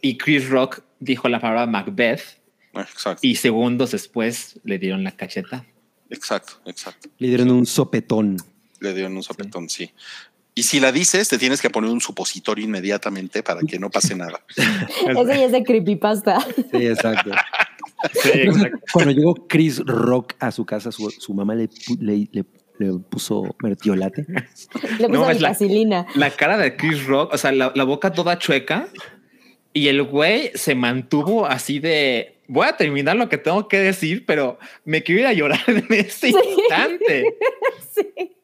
[0.02, 2.42] Y Chris Rock dijo la palabra Macbeth.
[2.74, 3.20] Exacto.
[3.22, 5.66] Y segundos después le dieron la cacheta.
[6.10, 7.10] Exacto, exacto.
[7.18, 8.38] Le dieron un sopetón.
[8.80, 9.92] Le dieron un sopetón, sí.
[10.56, 14.16] Y si la dices, te tienes que poner un supositorio inmediatamente para que no pase
[14.16, 14.44] nada.
[15.08, 16.40] Eso ya es de creepypasta.
[16.42, 17.32] Sí, exacto.
[18.94, 21.70] Cuando llegó Chris Rock a su casa, su, mamá le,
[22.00, 22.46] le,
[23.10, 24.26] puso mertiolate.
[25.00, 28.88] Le puso no, la, cara de Chris Rock, o sea, la, boca toda chueca.
[29.76, 34.26] Y el güey se mantuvo así de voy a terminar lo que tengo que decir,
[34.26, 37.26] pero me quiero ir a llorar en ese instante.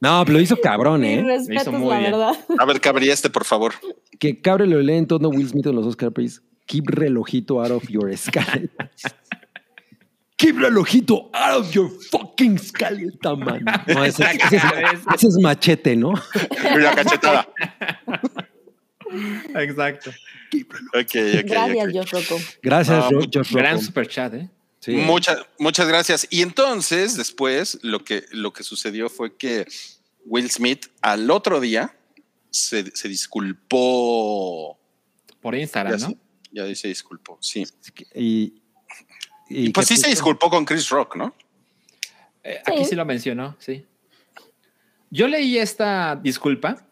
[0.01, 1.21] No, pero lo hizo cabrón, ¿eh?
[1.21, 2.45] lo hizo muy la verdad.
[2.57, 3.73] A ver, cabría este, por favor.
[4.17, 6.39] Que cabre lo leen todo Will Smith en los Oscar, please.
[6.67, 8.69] Keep relojito out of your sky.
[10.39, 13.65] Keep el ojito out of your fucking skeleton, man.
[13.87, 16.13] No, ese, es, machete, ¿no?
[16.77, 17.49] La cachetada.
[19.55, 20.11] Exacto.
[20.93, 22.41] Okay, okay, gracias, Josh Rocco.
[22.63, 23.57] Gracias, uh, Josh Rocco.
[23.57, 24.49] Gran super chat, ¿eh?
[24.79, 24.93] Sí.
[24.93, 26.25] Muchas, muchas gracias.
[26.29, 29.67] Y entonces, después, lo que, lo que sucedió fue que
[30.23, 31.93] Will Smith al otro día
[32.49, 34.79] se, se disculpó.
[35.41, 36.17] Por Instagram, ya ¿no?
[36.51, 37.65] ya se disculpó, sí.
[38.15, 38.58] Y,
[39.49, 41.33] y, pues sí se disculpó con Chris Rock, ¿no?
[42.43, 43.85] Eh, aquí sí lo mencionó, sí.
[45.09, 46.85] Yo leí esta disculpa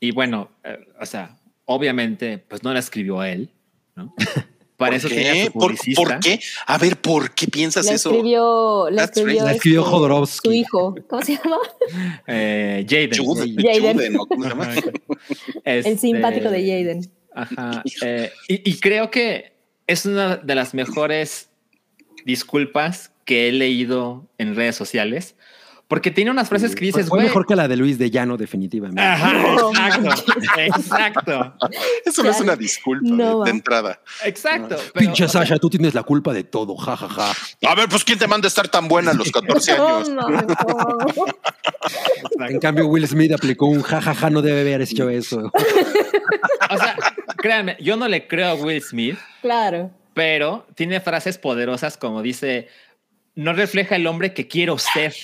[0.00, 3.50] y bueno, eh, o sea, obviamente, pues no la escribió él,
[3.94, 4.14] ¿no?
[4.80, 6.40] Para eso tenía su ¿Por, ¿Por, qué?
[6.66, 8.08] A ver, ¿por qué piensas la eso?
[8.08, 10.48] Escribió, la escribió, la escribió este, Jodorowsky.
[10.48, 10.94] Su hijo.
[11.06, 11.58] ¿Cómo se llama?
[12.26, 13.10] Eh, Jaden.
[13.58, 14.16] Jaden.
[14.16, 14.74] ¿Cómo se llama?
[15.64, 17.12] El simpático de este, Jaden.
[17.34, 17.82] Ajá.
[18.00, 19.52] Eh, y, y, creo que
[19.86, 21.49] es una de las mejores
[22.24, 25.36] disculpas que he leído en redes sociales,
[25.88, 27.24] Porque tiene unas frases que dices, güey.
[27.24, 29.02] mejor que la de Luis de Llano, definitivamente.
[29.02, 31.54] Ajá, No exacto, exacto,
[32.06, 34.00] Eso no es una disculpa No de, entrada.
[34.24, 34.76] exacto.
[34.94, 37.32] pero- Pinche Sasha, tú tienes la culpa de todo, jajaja.
[37.66, 40.08] A ver, pues ¿quién te manda a estar tan buena a los 14 No, años?
[40.10, 40.46] no, no.
[42.48, 45.50] En cambio, Will Smith aplicó un jajaja, no debe haber hecho eso.
[46.70, 46.96] O sea,
[47.36, 49.90] créanme, yo no le creo a Will Smith, Claro.
[50.14, 52.68] Pero tiene frases poderosas como dice,
[53.34, 55.14] no refleja el hombre que quiero ser.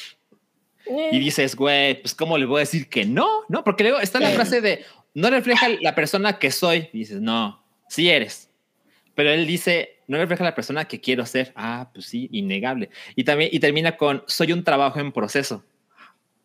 [1.11, 3.27] Y dices, güey, pues ¿cómo le voy a decir que no?
[3.49, 4.85] No, porque luego está la frase de,
[5.15, 6.91] no refleja la persona que soy.
[6.93, 8.51] Y dices, no, sí eres.
[9.17, 11.53] Pero él dice, no refleja la persona que quiero ser.
[11.57, 12.91] Ah, pues sí, innegable.
[13.17, 15.65] Y también, y termina con, soy un trabajo en proceso.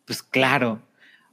[0.06, 0.82] Pues claro.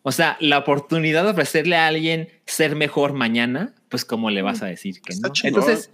[0.03, 4.61] O sea, la oportunidad de ofrecerle a alguien ser mejor mañana, pues ¿cómo le vas
[4.61, 5.33] a decir que Está no?
[5.33, 5.61] chingón.
[5.63, 5.89] Entonces,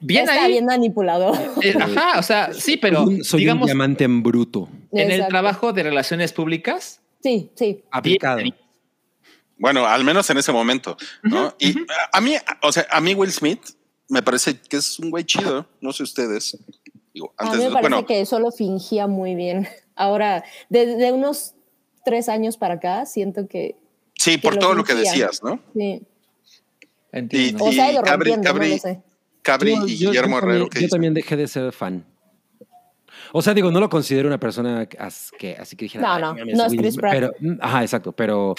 [0.00, 0.52] bien Está ahí.
[0.52, 1.36] bien manipulador.
[1.62, 4.68] eh, ajá, o sea, sí, pero soy un, diamante en bruto.
[4.92, 7.82] en el trabajo de relaciones públicas, Sí, sí.
[7.90, 8.38] Aplicado.
[9.56, 11.54] Bueno, al menos en ese momento, ¿no?
[11.58, 11.74] y
[12.12, 13.60] a mí, o sea, a mí Will Smith
[14.08, 15.66] me parece que es un güey chido.
[15.80, 16.58] No sé ustedes.
[17.14, 19.66] Digo, A antes, mí me parece bueno, que eso lo fingía muy bien.
[19.96, 21.54] Ahora, desde unos
[22.04, 23.76] tres años para acá, siento que
[24.18, 25.60] sí, por lo todo lo que decías, ¿no?
[25.74, 26.02] sí.
[27.18, 27.64] Entiendo.
[27.64, 29.02] O sea, Cabri- Cabri- no lo sé.
[29.42, 30.70] Cabri Yo- y yo- Guillermo yo también- Herrero.
[30.70, 32.04] ¿qué Yo también dejé de ser fan.
[33.32, 36.02] O sea, digo, no lo considero una persona as- que así que dijera.
[36.06, 37.12] No, "Ay, no, no es Chris Smith", Pratt.
[37.14, 38.54] Pero, mm, ajá, exacto, pero,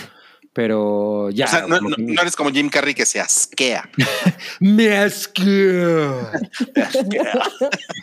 [0.53, 1.45] pero ya.
[1.45, 3.89] o sea, no, no- no eres como Jim Carrey que se asquea.
[4.59, 6.31] Me asquea.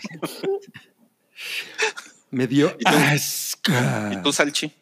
[2.31, 2.91] Me dio ¿Y tú?
[2.91, 3.73] asco.
[4.13, 4.73] ¿Y tú, Salchi?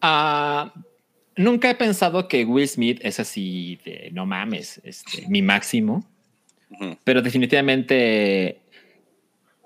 [0.00, 0.72] Ah,
[1.36, 6.04] nunca he pensado que Will Smith es así de no mames, este, mi máximo,
[7.04, 8.58] pero definitivamente,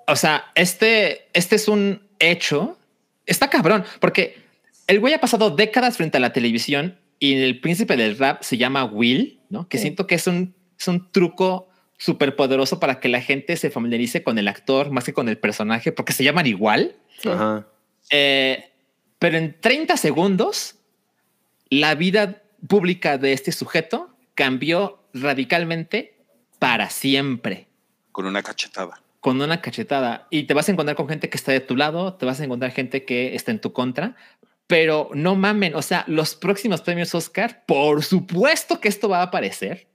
[0.06, 2.78] o sea, este, este es un hecho,
[3.26, 4.36] está cabrón, porque
[4.86, 8.56] el güey ha pasado décadas frente a la televisión y el príncipe del rap se
[8.56, 9.68] llama Will, ¿no?
[9.68, 9.82] Que Sí.
[9.82, 11.68] siento que es un, es un truco
[11.98, 15.38] súper poderoso para que la gente se familiarice con el actor más que con el
[15.38, 16.94] personaje, porque se llaman igual.
[17.20, 17.28] Sí.
[17.30, 17.66] Ajá.
[18.10, 18.64] Eh,
[19.18, 20.75] pero en 30 segundos,
[21.70, 26.18] la vida pública de este sujeto cambió radicalmente
[26.58, 27.68] para siempre,
[28.12, 29.02] Con una cachetada.
[29.20, 30.26] con una cachetada.
[30.30, 32.44] Y te vas a encontrar con gente que está de tu lado, te vas a
[32.44, 34.14] encontrar gente que está en tu contra,
[34.66, 39.24] pero no mamen, o sea, los próximos premios Oscar, por supuesto que esto va a
[39.24, 39.86] aparecer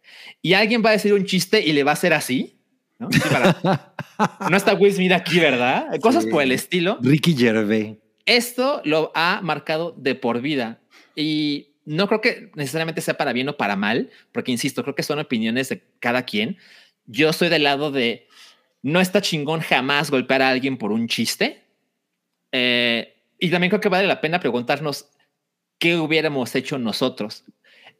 [0.41, 2.57] y alguien va a decir un chiste y le va a hacer así.
[2.99, 3.09] ¿no?
[3.11, 3.93] Sí, para-
[4.49, 5.87] no está Will Smith aquí, ¿verdad?
[6.01, 6.29] Cosas Sí.
[6.29, 7.97] por el estilo Ricky Gervais.
[8.25, 10.79] esto lo ha marcado de por vida
[11.15, 15.03] y no creo que necesariamente sea para bien o para mal, porque insisto, creo que
[15.03, 16.57] son opiniones de cada quien.
[17.05, 18.27] Yo soy del lado de
[18.83, 21.63] no está chingón jamás golpear a alguien por un chiste.
[22.51, 25.07] Eh, y también creo que vale la pena preguntarnos
[25.79, 27.43] qué hubiéramos hecho nosotros.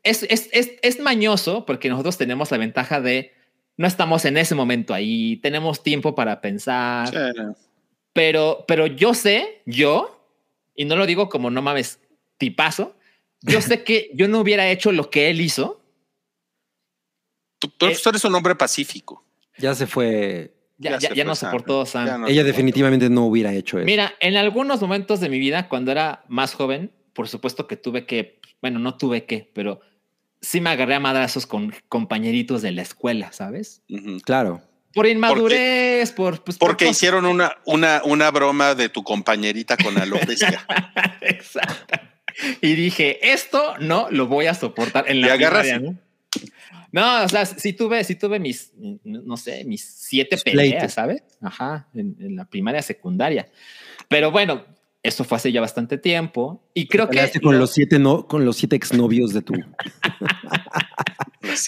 [0.04, 3.34] Es, es, es, es mañoso porque nosotros tenemos la ventaja de
[3.78, 7.42] no estamos en ese momento ahí, tenemos tiempo para pensar, Sí.
[8.14, 10.28] pero, pero yo sé, yo,
[10.76, 12.00] y no lo digo como no mames,
[12.38, 12.96] tipazo,
[13.42, 15.82] yo sé que yo no hubiera hecho lo que él hizo.
[17.60, 19.24] Tú, pero Eh, tú eres un hombre pacífico.
[19.58, 20.54] Ya se fue.
[20.78, 21.50] Ya, Ya ya, se ya fue no Sam.
[21.52, 22.06] soportó Sam.
[22.06, 22.44] No Ella soportó.
[22.48, 23.86] definitivamente no hubiera hecho eso.
[23.86, 28.06] Mira, en algunos momentos de mi vida, cuando era más joven, por supuesto que tuve
[28.06, 29.82] que, bueno, no tuve que, pero
[30.42, 33.84] sí me agarré a madrazos con compañeritos de la escuela, ¿sabes?
[34.24, 34.62] Claro.
[34.94, 36.44] Por inmadurez, por...
[36.44, 40.66] Pues, por Porque hicieron una, una, una broma de tu compañerita con alopecia.
[41.22, 42.00] Exacto.
[42.62, 45.98] Y dije, esto no lo voy a soportar en Y la agarras primaria, ¿no?
[46.94, 48.72] No, o sea, sí tuve, sí tuve mis,
[49.04, 50.94] no sé, mis siete peleas.
[50.94, 51.24] ¿sabes?
[51.42, 53.48] Ajá, en, en la primaria, secundaria.
[54.10, 54.66] Pero bueno,
[55.04, 58.44] eso fue hace ya bastante tiempo y creo que con lo- los siete no, con
[58.46, 59.54] los siete exnovios de tu.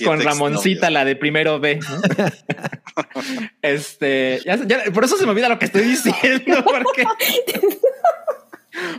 [0.06, 1.78] Con Ramoncita, la de primero B.
[1.78, 2.02] ¿no?
[3.62, 7.04] este, ya- ya- por eso se me olvida lo que estoy diciendo, porque.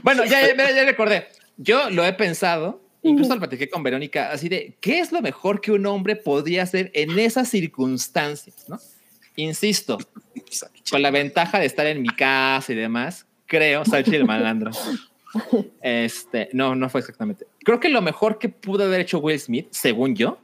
[0.02, 1.28] bueno, ya, ya, ya recordé.
[1.56, 5.60] Yo lo he pensado, incluso lo platiqué con Verónica, así de qué es lo mejor
[5.60, 8.78] que un hombre podría hacer en esas circunstancias, ¿no?
[9.36, 9.98] Insisto,
[10.90, 14.70] con la ventaja de estar en mi casa y demás, creo, Salchi el malandro.
[15.80, 17.46] Este, no, no fue exactamente.
[17.64, 20.38] Creo que lo mejor que pudo haber hecho Will Smith, según yo,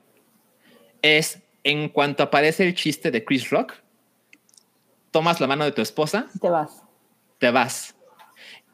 [1.03, 3.75] es en cuanto aparece el chiste de Chris Rock,
[5.11, 6.83] tomas la mano de tu esposa, Te vas.
[7.39, 7.95] te vas.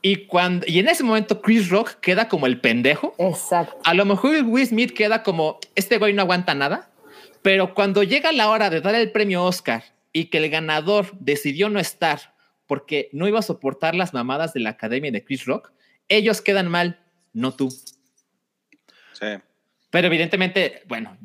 [0.02, 3.14] Y cuando y en ese momento Chris Rock queda como el pendejo.
[3.18, 3.78] Exacto.
[3.84, 6.90] A lo mejor Will Smith queda como este güey no aguanta nada,
[7.42, 11.68] pero cuando llega la hora de dar el premio Oscar y que el ganador decidió
[11.68, 12.34] no estar
[12.66, 15.72] porque no iba a soportar las mamadas de la academia de Chris Rock,
[16.08, 17.00] ellos quedan mal,
[17.32, 17.70] no tú.
[19.12, 19.26] Sí.
[19.90, 21.16] Pero evidentemente, bueno,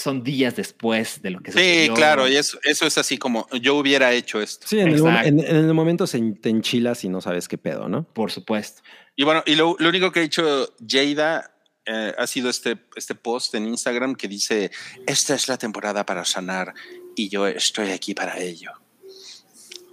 [0.00, 1.94] son días después de lo que Sí, sucedió.
[1.94, 4.66] claro, y eso, eso es así como yo hubiera hecho esto.
[4.66, 7.58] Sí, en el, en- en el momento se en- te enchilas y no sabes qué
[7.58, 8.04] pedo, ¿no?
[8.04, 8.82] Por supuesto.
[9.16, 11.54] Y bueno, y lo, lo único que ha hecho Jada
[11.86, 14.70] eh, ha sido este, este post en Instagram que dice,
[15.06, 16.74] esta es la temporada para sanar
[17.16, 18.70] y yo estoy aquí para ello.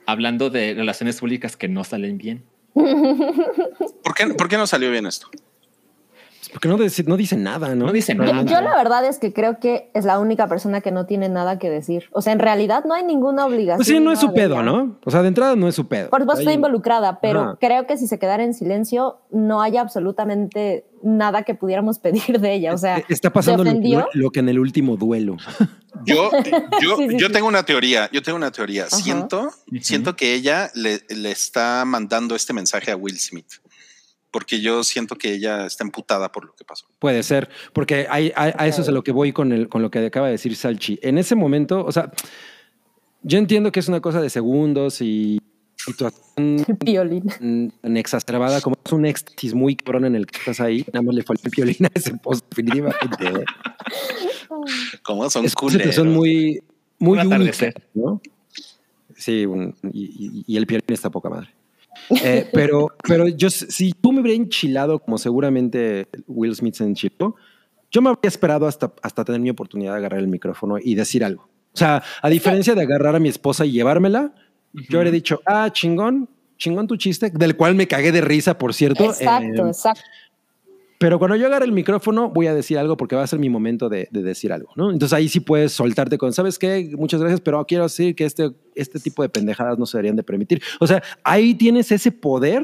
[0.06, 2.46] Hablando de relaciones públicas que no salen bien.
[2.74, 5.30] ¿Por qué, por qué no salió bien esto?
[6.52, 7.88] Porque no dice, no dice nada, ¿no?
[7.88, 8.44] No dice Yo, nada.
[8.44, 11.60] Yo la verdad es que creo que es la única persona que no tiene nada
[11.60, 12.06] que decir.
[12.12, 13.78] O sea, en realidad no hay ninguna obligación.
[13.78, 14.64] Pues sí, no es su pedo.
[14.64, 14.98] ¿no?
[15.04, 16.10] O sea, de entrada no es su pedo.
[16.10, 17.58] Por supuesto, estoy involucrada, pero Ajá.
[17.60, 22.54] creo que si se quedara en silencio, no hay absolutamente nada que pudiéramos pedir de
[22.54, 22.74] ella.
[22.74, 23.74] O sea, Eh, Está pasando ¿se
[24.14, 25.38] lo, que en el último duelo.
[26.06, 26.32] Yo,
[26.82, 27.34] yo, Sí, sí, yo sí.
[27.34, 28.90] tengo una teoría, yo tengo una teoría.
[28.90, 29.50] Siento,
[29.82, 33.48] siento que ella le, le está mandando este mensaje a Will Smith,
[34.32, 36.86] porque yo siento que ella está emputada por lo que pasó.
[37.00, 39.82] Puede ser, porque hay- hay- a eso es a lo que voy con, el, con
[39.82, 41.00] lo que acaba de decir Salchi.
[41.02, 42.12] En ese momento, o sea,
[43.24, 45.40] yo entiendo que es una cosa de segundos y
[45.78, 47.72] situación Violín.
[47.84, 51.24] exacerbada, como es un éxtasis muy cabrón en el que estás ahí, nada más le
[51.24, 53.26] falta el violín a ese post, definitivamente.
[53.26, 53.46] ¿eh?
[55.04, 55.82] ¿Cómo son Es una culeros?
[55.96, 56.62] situación muy,
[57.00, 57.88] muy atardecer.
[57.94, 58.22] ¿no?
[59.16, 61.50] Sí, un- y, y- y el violín está poca madre.
[62.10, 67.36] Eh, pero, pero yo, si tú me hubiera enchilado, como seguramente Will Smith se enchiló,
[67.92, 71.24] yo me habría esperado hasta, hasta tener mi oportunidad de agarrar el micrófono y decir
[71.24, 71.44] algo.
[71.74, 74.34] O sea, a diferencia de agarrar a mi esposa y llevármela,
[74.74, 78.74] yo habría dicho, ah, chingón, chingón tu chiste, del cual me cagué de risa, por
[78.74, 79.06] cierto.
[79.06, 80.02] Exacto, Eh, exacto.
[80.98, 83.50] Pero cuando yo agarre el micrófono, voy a decir algo porque va a ser mi
[83.50, 84.92] momento de, de decir algo, ¿no?
[84.92, 86.90] Entonces ahí sí puedes soltarte con, ¿sabes qué?
[86.98, 90.24] Muchas gracias, pero quiero decir que este, este tipo de pendejadas no se deberían de
[90.24, 90.62] permitir.
[90.80, 92.64] O sea, ahí tienes ese poder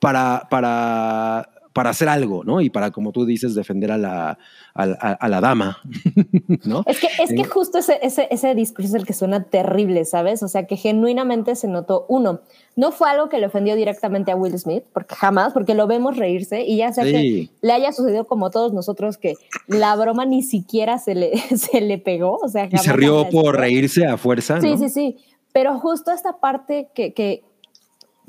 [0.00, 2.60] para, para, para hacer algo, ¿no?
[2.60, 4.38] Y para, como tú dices, defender a la,
[4.74, 5.78] a, la- a la dama,
[6.64, 6.82] ¿no?
[6.86, 10.42] Es que, es que justo ese, ese, ese discurso es el que suena terrible, ¿sabes?
[10.42, 12.40] O sea, que genuinamente se notó, uno,
[12.76, 16.16] no fue algo que le ofendió directamente a Will Smith, porque jamás, porque lo vemos
[16.16, 17.12] reírse y ya sea Sí.
[17.12, 19.34] que le haya sucedido como todos nosotros que
[19.66, 23.56] la broma ni siquiera se le, se le pegó, o sea, Y se rió por
[23.58, 24.78] reírse a fuerza, Sí, ¿no?
[24.78, 25.16] sí, sí.
[25.52, 27.44] Pero justo esta parte que, que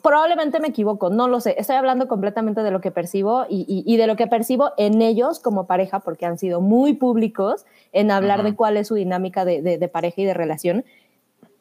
[0.04, 1.56] probablemente me equivoco, no lo sé.
[1.58, 5.02] Estoy hablando completamente de lo que percibo y, y- y de lo que percibo en
[5.02, 8.50] ellos como pareja, porque han sido muy públicos en hablar Ajá.
[8.50, 10.84] de cuál es su dinámica de, de- de pareja y de relación.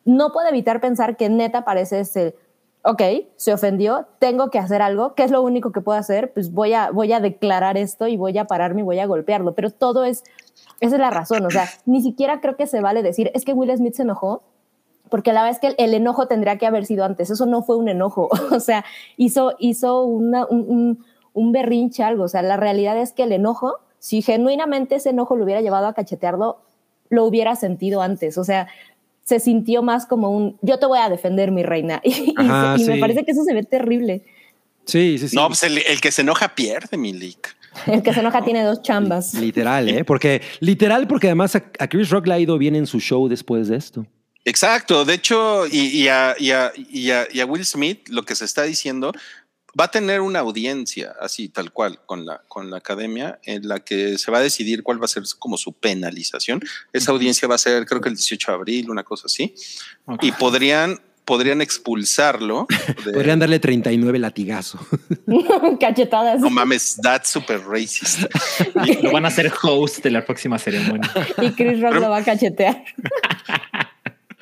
[0.04, 2.34] No puedo evitar pensar que neta parece ese,
[2.82, 3.00] ok,
[3.36, 6.32] se ofendió, tengo que hacer algo, ¿qué es lo único que puedo hacer?
[6.32, 9.54] Pues voy a, voy a declarar esto y voy a pararme y voy a golpearlo,
[9.54, 10.24] pero todo es,
[10.80, 13.52] esa es la razón, o sea, ni siquiera creo que se vale decir, es que
[13.52, 14.42] Will Smith se enojó,
[15.12, 17.62] porque la verdad es que el, el enojo tendría que haber sido antes, eso no
[17.62, 18.84] fue un enojo, o sea,
[19.16, 23.32] hizo, hizo una- un, un- un berrinche, algo, o sea, la realidad es que el
[23.32, 26.58] enojo, si genuinamente ese enojo lo hubiera llevado a cachetearlo,
[27.10, 28.66] lo hubiera sentido antes, o sea,
[29.22, 32.84] se sintió más como un, yo te voy a defender, mi reina, y, Ajá, y
[32.86, 33.00] me sí.
[33.00, 34.24] parece que eso se ve terrible.
[34.86, 35.36] Sí, sí, sí.
[35.36, 37.54] No, pues el, el que se enoja pierde, mi leak.
[37.86, 39.32] El que se enoja tiene dos chambas.
[39.32, 40.04] Literal, ¿eh?
[40.04, 43.28] Porque, literal, porque además a, a Chris Rock le ha ido bien en su show
[43.28, 44.04] después de esto.
[44.44, 45.04] Exacto.
[45.04, 48.34] De hecho, y, y a, y a- y a- y a Will Smith, lo que
[48.34, 49.12] se está diciendo,
[49.78, 53.80] va a tener una audiencia así, tal cual, con la, con la academia, en la
[53.80, 56.60] que se va a decidir cuál va a ser como su penalización.
[56.92, 59.54] Esa audiencia va a ser, creo que el 18 de abril, una cosa así.
[60.04, 60.24] Ok.
[60.24, 62.66] Y podrían, podrían expulsarlo.
[63.06, 64.80] de- Podrían darle 39 latigazos.
[65.80, 66.40] Cachetadas.
[66.40, 68.24] no mames, that's super racist.
[69.02, 71.10] Lo van a hacer host de la próxima ceremonia.
[71.40, 72.84] Y Chris Rock lo va a cachetear.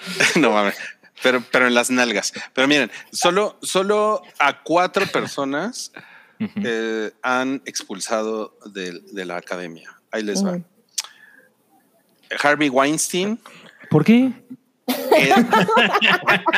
[0.36, 0.77] no mames.
[1.22, 2.32] Pero, pero en las nalgas.
[2.55, 5.93] Pero miren, solo, solo a cuatro personas
[6.64, 9.94] eh, han expulsado de, de la academia.
[10.10, 10.52] Ahí les va.
[10.52, 10.64] Ujú.
[12.43, 13.39] Harvey Weinstein.
[13.90, 14.32] ¿Por qué?
[14.89, 15.35] eh,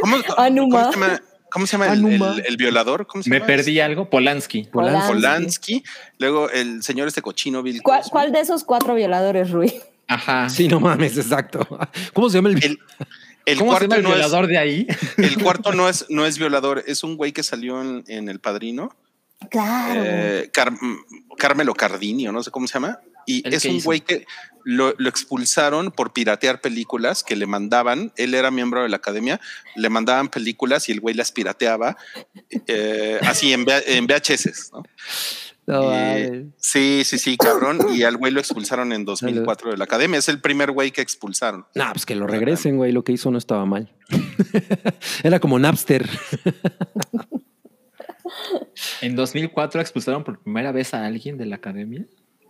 [0.00, 0.82] ¿cómo, Anuma.
[0.82, 1.20] cómo se llama,
[1.50, 2.34] cómo se llama el, Anuma.
[2.34, 3.06] el- el violador?
[3.06, 3.46] ¿Cómo se Me llama?
[3.46, 4.08] perdí algo.
[4.10, 4.64] Polanski.
[4.64, 5.12] Polanski.
[5.12, 5.84] Polanski.
[6.18, 9.72] Luego el señor este cochino Bill ¿Cuál, cuál de esos cuatro violadores, Rui?
[10.08, 10.48] Ajá.
[10.48, 11.66] Sí, no mames, exacto.
[12.14, 12.78] ¿Cómo se llama el, El,
[13.46, 14.86] el ¿Cómo se llama cuarto el no es, violador de ahí?
[15.18, 18.40] el cuarto no es, no es violador, es un güey que salió en, en El
[18.40, 18.96] Padrino.
[19.50, 20.00] Claro.
[20.04, 20.72] eh, Car-
[21.36, 22.98] Carmelo Cardini, o no sé cómo se llama.
[23.24, 23.84] Y ¿El es un hizo?
[23.84, 24.26] güey que
[24.64, 28.10] lo, lo expulsaron por piratear películas que le mandaban.
[28.16, 29.38] Él era miembro de la academia,
[29.76, 31.96] le mandaban películas y el güey las pirateaba
[32.66, 34.70] eh, así en, en VHS.
[34.72, 34.82] ¿no?
[35.68, 37.78] No, Eh, sí, sí, sí, cabrón.
[37.94, 40.18] Y al güey lo expulsaron en 2004 de la academia.
[40.18, 41.66] Es el primer güey que expulsaron.
[41.74, 42.90] Nah, pues que lo regresen, güey.
[42.90, 43.92] Lo que hizo no estaba mal.
[45.22, 46.08] Era como Napster.
[49.00, 52.04] En 2004 expulsaron por primera vez a alguien de la academia.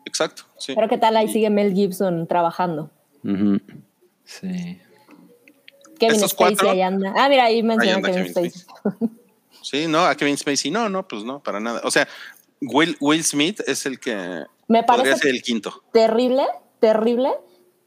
[0.05, 0.73] Exacto, sí.
[0.75, 2.91] Pero qué tal ahí sigue Mel Gibson trabajando.
[4.25, 4.79] Sí.
[5.99, 7.13] Kevin Estos Spacey cuatro- ahí anda.
[7.17, 8.53] Ah, mira, ahí anda Kevin Kevin Spacey.
[9.63, 11.81] Sí, no, a Kevin Spacey, no, no, pues no, para nada.
[11.85, 12.09] O sea,
[12.61, 15.83] Will, Will Smith es el que Me parece ser el quinto.
[15.93, 16.45] terrible,
[16.81, 17.31] terrible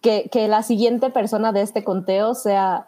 [0.02, 2.88] que, que la siguiente persona de este conteo sea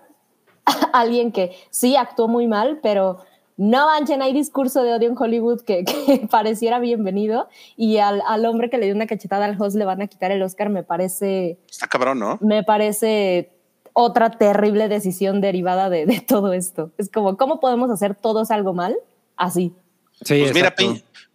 [0.93, 3.19] alguien que sí actuó muy mal, pero
[3.55, 7.47] no manchen, hay discurso de odio en Hollywood que, que pareciera bienvenido
[7.77, 10.31] y al, al hombre que le dio una cachetada al host le van a quitar
[10.31, 12.37] el Oscar, me parece, Está cabrón, ¿no?
[12.41, 13.51] me parece
[13.95, 16.91] otra terrible decisión derivada de, de todo esto.
[16.97, 18.95] Es como, ¿cómo podemos hacer todos algo mal?
[19.35, 19.75] Así.
[20.23, 20.73] Sí, Pues mira.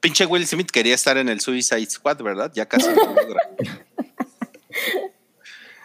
[0.00, 2.52] Pin- pinche Will Smith quería estar en el Suicide Squad, ¿verdad?
[2.54, 3.40] Ya casi lo logra.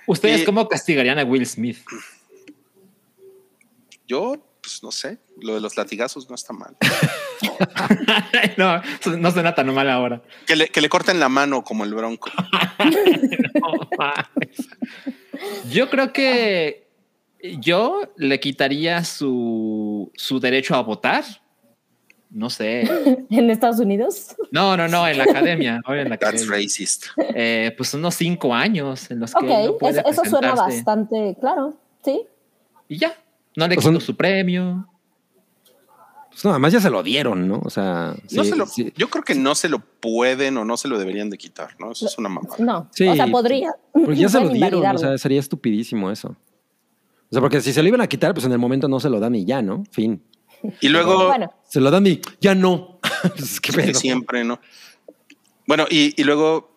[0.07, 1.77] ¿Ustedes Y- cómo castigarían a Will Smith?
[4.07, 6.75] Yo, pues no sé, lo de los latigazos no está mal.
[8.57, 8.81] no,
[9.17, 10.21] no suena tan mal ahora.
[10.45, 12.29] Que le, que le corten la mano como el bronco.
[13.53, 13.89] No.
[15.69, 16.87] Yo creo que
[17.59, 21.23] yo le quitaría su, su derecho a votar.
[22.33, 22.81] No sé.
[23.29, 24.35] ¿En Estados Unidos?
[24.51, 25.81] No, no, no, en la academia.
[25.87, 26.57] en la That's academia.
[26.65, 27.05] racist.
[27.35, 31.37] Eh, pues unos cinco años en los que Ok, no puede eso, eso suena bastante
[31.39, 32.23] claro, sí.
[32.89, 33.13] Y ya,
[33.55, 34.87] no le Pues quito son- su premio.
[36.31, 37.61] Pues no, además ya se lo dieron, ¿no?
[37.63, 38.91] O sea, No sí, se lo- sí.
[38.97, 41.91] Yo creo que no se lo pueden o no se lo deberían de quitar, ¿no?
[41.91, 42.55] Eso es una mamada.
[42.57, 43.71] No, Sí, o sea, podría.
[43.91, 46.29] Porque ya se lo dieron, o sea, sería estupidísimo eso.
[46.29, 49.09] O sea, porque si se lo iban a quitar, pues en el momento no se
[49.11, 49.83] lo dan y ya, ¿no?
[49.91, 50.23] Fin.
[50.81, 52.99] Y luego, Bueno, Se lo dan y ya no.
[53.61, 53.93] ¿Qué que pedo?
[53.99, 54.59] siempre, ¿no?
[55.67, 56.71] Bueno, y, y luego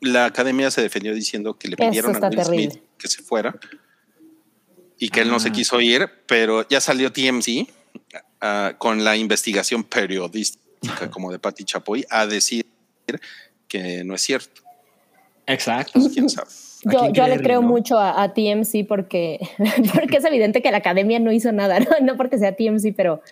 [0.00, 2.70] la academia se defendió diciendo que le Eso pidieron a Will terrible.
[2.70, 3.54] Smith que se fuera
[4.98, 5.52] y que él no se Ah.
[5.52, 7.66] quiso ir, pero ya salió TMZ
[8.40, 12.66] ah, con la investigación periodística como de Patti Chapoy a decir
[13.68, 14.62] que no es cierto.
[15.46, 15.92] Exacto.
[16.00, 16.48] Pues, quién sabe.
[16.86, 17.68] ¿A yo, yo le creo no?
[17.68, 19.38] mucho a, a TMC porque,
[19.94, 23.22] porque es evidente que la academia no hizo nada, no, No porque sea TMC, pero,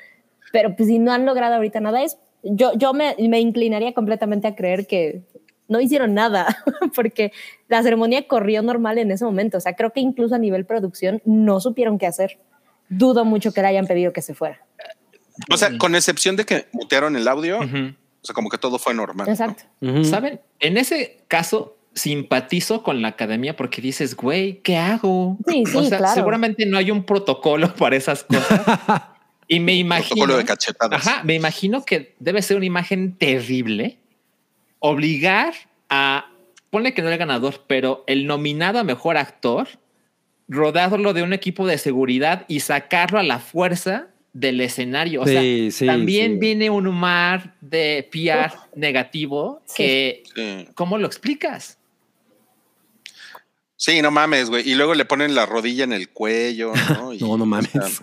[0.52, 4.46] pero pues si no han logrado ahorita nada, es, yo, yo me, me inclinaría completamente
[4.48, 5.22] a creer que
[5.68, 6.62] no hicieron nada,
[6.94, 7.32] porque
[7.68, 9.58] la ceremonia corrió normal en ese momento.
[9.58, 12.38] O sea, creo que incluso a nivel producción no supieron qué hacer.
[12.88, 14.60] Dudo mucho que le hayan pedido que se fuera.
[15.52, 17.94] O sea, con excepción de que mutearon el audio, Ujú.
[18.22, 19.26] o sea, como que todo fue normal.
[19.26, 19.32] ¿no?
[19.32, 19.64] Exacto.
[19.80, 20.04] Ujú.
[20.04, 20.40] ¿Saben?
[20.58, 25.36] En ese caso, simpatizo con la academia porque dices, güey, ¿qué hago?
[25.46, 26.14] Sí, sí, o sea, claro.
[26.14, 28.60] seguramente no hay un protocolo para esas cosas.
[29.48, 30.08] y me imagino.
[30.16, 31.06] Protocolo de cachetadas.
[31.06, 33.98] Ajá, me imagino que debe ser una imagen terrible
[34.80, 35.54] obligar
[35.88, 36.30] a,
[36.70, 39.68] ponle que no el ganador, pero el nominado a mejor actor,
[40.48, 45.22] rodarlo de un equipo de seguridad y sacarlo a la fuerza del escenario.
[45.22, 46.38] O Sí, sea, sí, también sí.
[46.38, 49.74] viene un mar de PR negativo Sí.
[49.76, 50.68] que, Sí.
[50.74, 51.77] ¿cómo lo explicas?
[53.80, 54.68] Sí, no mames, güey.
[54.68, 57.12] Y luego le ponen la rodilla en el cuello, ¿no?
[57.14, 57.70] Y, No, no mames.
[57.76, 57.96] O sea,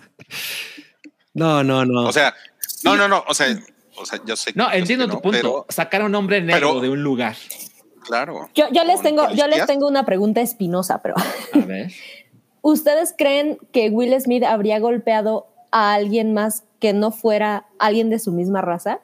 [1.34, 2.04] No, no, no.
[2.04, 2.34] o sea,
[2.82, 3.22] no, no, no.
[3.28, 3.46] O sea,
[3.98, 5.38] o sea, yo sé No, entiendo que tu no, punto.
[5.38, 7.36] pero Sacar a un hombre negro pero- de un lugar.
[8.04, 8.48] claro.
[8.54, 11.92] Yo, yo les tengo, yo les tengo una pregunta espinosa, pero A ver.
[12.62, 18.18] ¿Ustedes creen que Will Smith habría golpeado a alguien más que no fuera alguien de
[18.18, 19.00] su misma raza?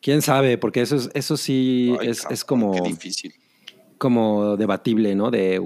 [0.00, 0.58] ¿Quién sabe?
[0.58, 3.34] Porque eso es, eso sí Ay, es, cabrón, es como, Qué difícil.
[3.98, 5.30] Como debatible, ¿no?
[5.30, 5.60] De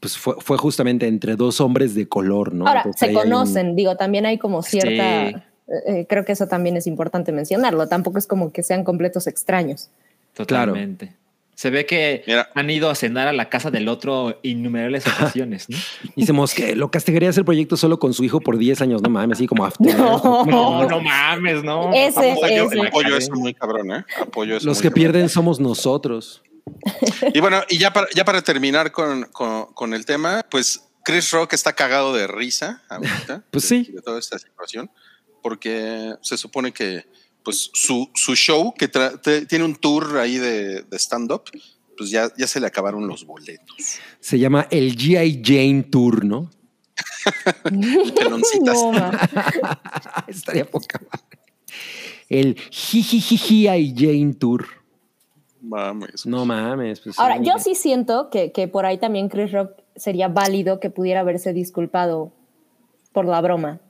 [0.00, 2.66] pues fue, fue justamente entre dos hombres de color, ¿no?
[2.66, 5.36] Ahora, Entonces se un- conocen, digo, también hay como cierta, Sí.
[5.36, 5.40] eh,
[5.86, 9.90] eh, creo que eso también es importante mencionarlo, tampoco es como que sean completos extraños.
[10.34, 11.12] Totalmente.
[11.54, 12.48] Se ve que Mira.
[12.56, 15.76] han ido a cenar a la casa del otro innumerables ocasiones, ¿no?
[16.16, 19.38] Decimos que lo castigaría hacer proyecto solo con su hijo por 10 años, no mames,
[19.38, 19.86] así como after.
[19.96, 20.44] No.
[20.44, 21.92] No, no mames, no.
[21.94, 22.86] Ese, Apoyo, ese.
[22.88, 24.04] apoyo eso muy cabrón, ¿eh?
[24.20, 25.00] Apoyo eso Los muy que cabrón.
[25.12, 26.42] pierden somos nosotros.
[27.32, 31.30] Y bueno, y ya para, ya para terminar con, con, con el tema, pues Chris
[31.30, 33.44] Rock está cagado de risa ahorita.
[33.50, 33.92] Pues de- sí.
[33.92, 34.90] De toda esta situación,
[35.42, 37.04] porque se supone que
[37.42, 38.88] pues su, su show, que
[39.46, 41.42] tiene un tour ahí de, de stand-up,
[41.96, 43.98] pues ya, ya se le acabaron los boletos.
[44.18, 45.42] Se llama el G.I.
[45.44, 46.50] Jane Tour, ¿no?
[48.16, 48.78] Peloncitas.
[50.26, 51.38] Estaría poca madre.
[52.28, 53.94] El G.I.
[53.96, 54.66] Jane Tour.
[55.64, 56.26] Mames.
[56.26, 57.00] No mames.
[57.00, 57.44] Pues Ahora, sí.
[57.44, 61.52] yo sí siento que, que por ahí también Chris Rock sería válido que pudiera haberse
[61.52, 62.32] disculpado
[63.12, 63.80] por la broma.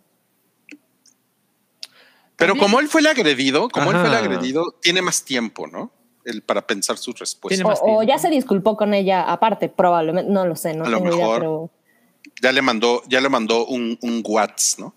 [2.37, 5.93] Pero como él fue el agredido, como él fue el agredido, tiene más tiempo, ¿no?
[6.25, 7.79] El, para pensar sus respuestas.
[7.83, 11.11] O, ya se disculpó con ella aparte, probablemente, no lo sé, no A lo tengo
[11.11, 11.39] idea, mejor.
[11.41, 11.71] pero
[12.43, 14.95] Ya le mandó, ya le mandó un, un WhatsApp, ¿no?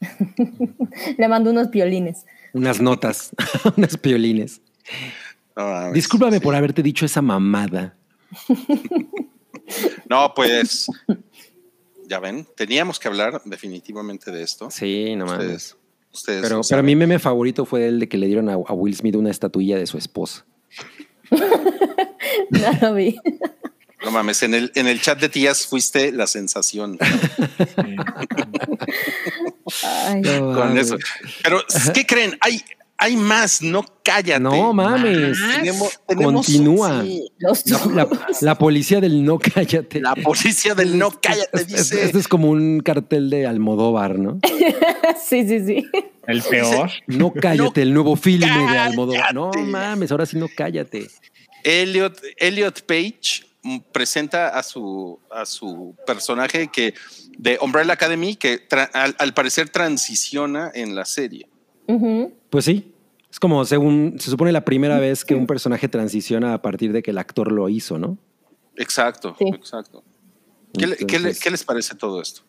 [1.16, 2.26] le mandó unos violines.
[2.52, 3.30] Unas notas,
[3.76, 4.60] unas piolines.
[5.56, 5.92] No, mames.
[5.94, 7.96] Discúlpame por haberte dicho esa mamada.
[10.10, 10.88] No, pues
[12.06, 14.70] ya ven, teníamos que hablar definitivamente de esto.
[14.70, 15.40] Sí, no mames.
[15.40, 15.76] Ustedes,
[16.12, 16.84] ustedes Pero, pero saben.
[16.84, 19.78] mi meme favorito fue el de que le dieron a, a Will Smith una estatuilla
[19.78, 20.44] de su esposa.
[22.50, 23.18] No lo vi.
[24.04, 26.98] No mames, en el, en el chat de tías fuiste la sensación
[30.06, 30.86] Ay, No con mames.
[30.88, 30.98] eso.
[31.42, 31.60] Pero,
[31.94, 32.36] ¿qué creen?
[32.40, 32.62] Hay,
[33.04, 34.40] hay más, no cállate.
[34.40, 35.38] No mames.
[35.56, 37.02] Tenemos- tenemos- Continúa.
[37.02, 38.08] sí, los La, la-
[38.40, 40.00] la policía del no cállate.
[40.00, 42.04] la policía del no cállate Es- dice.
[42.04, 44.40] Esto es como un cartel de Almodóvar, ¿no?
[45.28, 45.86] sí, sí, sí.
[46.26, 46.90] El peor.
[47.06, 49.34] No cállate, el nuevo filme de Almodóvar.
[49.34, 51.08] No mames, ahora sí no cállate.
[51.62, 56.94] Elliot, Elliot Page mm, presenta a su, a su personaje que
[57.38, 61.46] de Umbrella Academy que tra- al, al parecer transiciona en la serie.
[62.48, 62.93] Pues sí.
[63.34, 67.02] Es como según se supone la primera vez que un personaje transiciona a partir de
[67.02, 68.16] que el actor lo hizo, ¿no?
[68.76, 69.46] Exacto, Sí.
[69.48, 70.04] exacto.
[70.72, 72.42] ¿Qué, le- qué le- Entonces- qué les parece todo esto?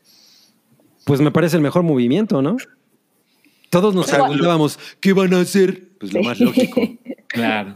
[1.03, 2.57] Pues me parece el mejor movimiento, ¿no?
[3.71, 5.89] Todos nos preguntábamos, ¿qué van a hacer?
[5.99, 6.79] Pues lo más lógico.
[7.29, 7.73] Claro.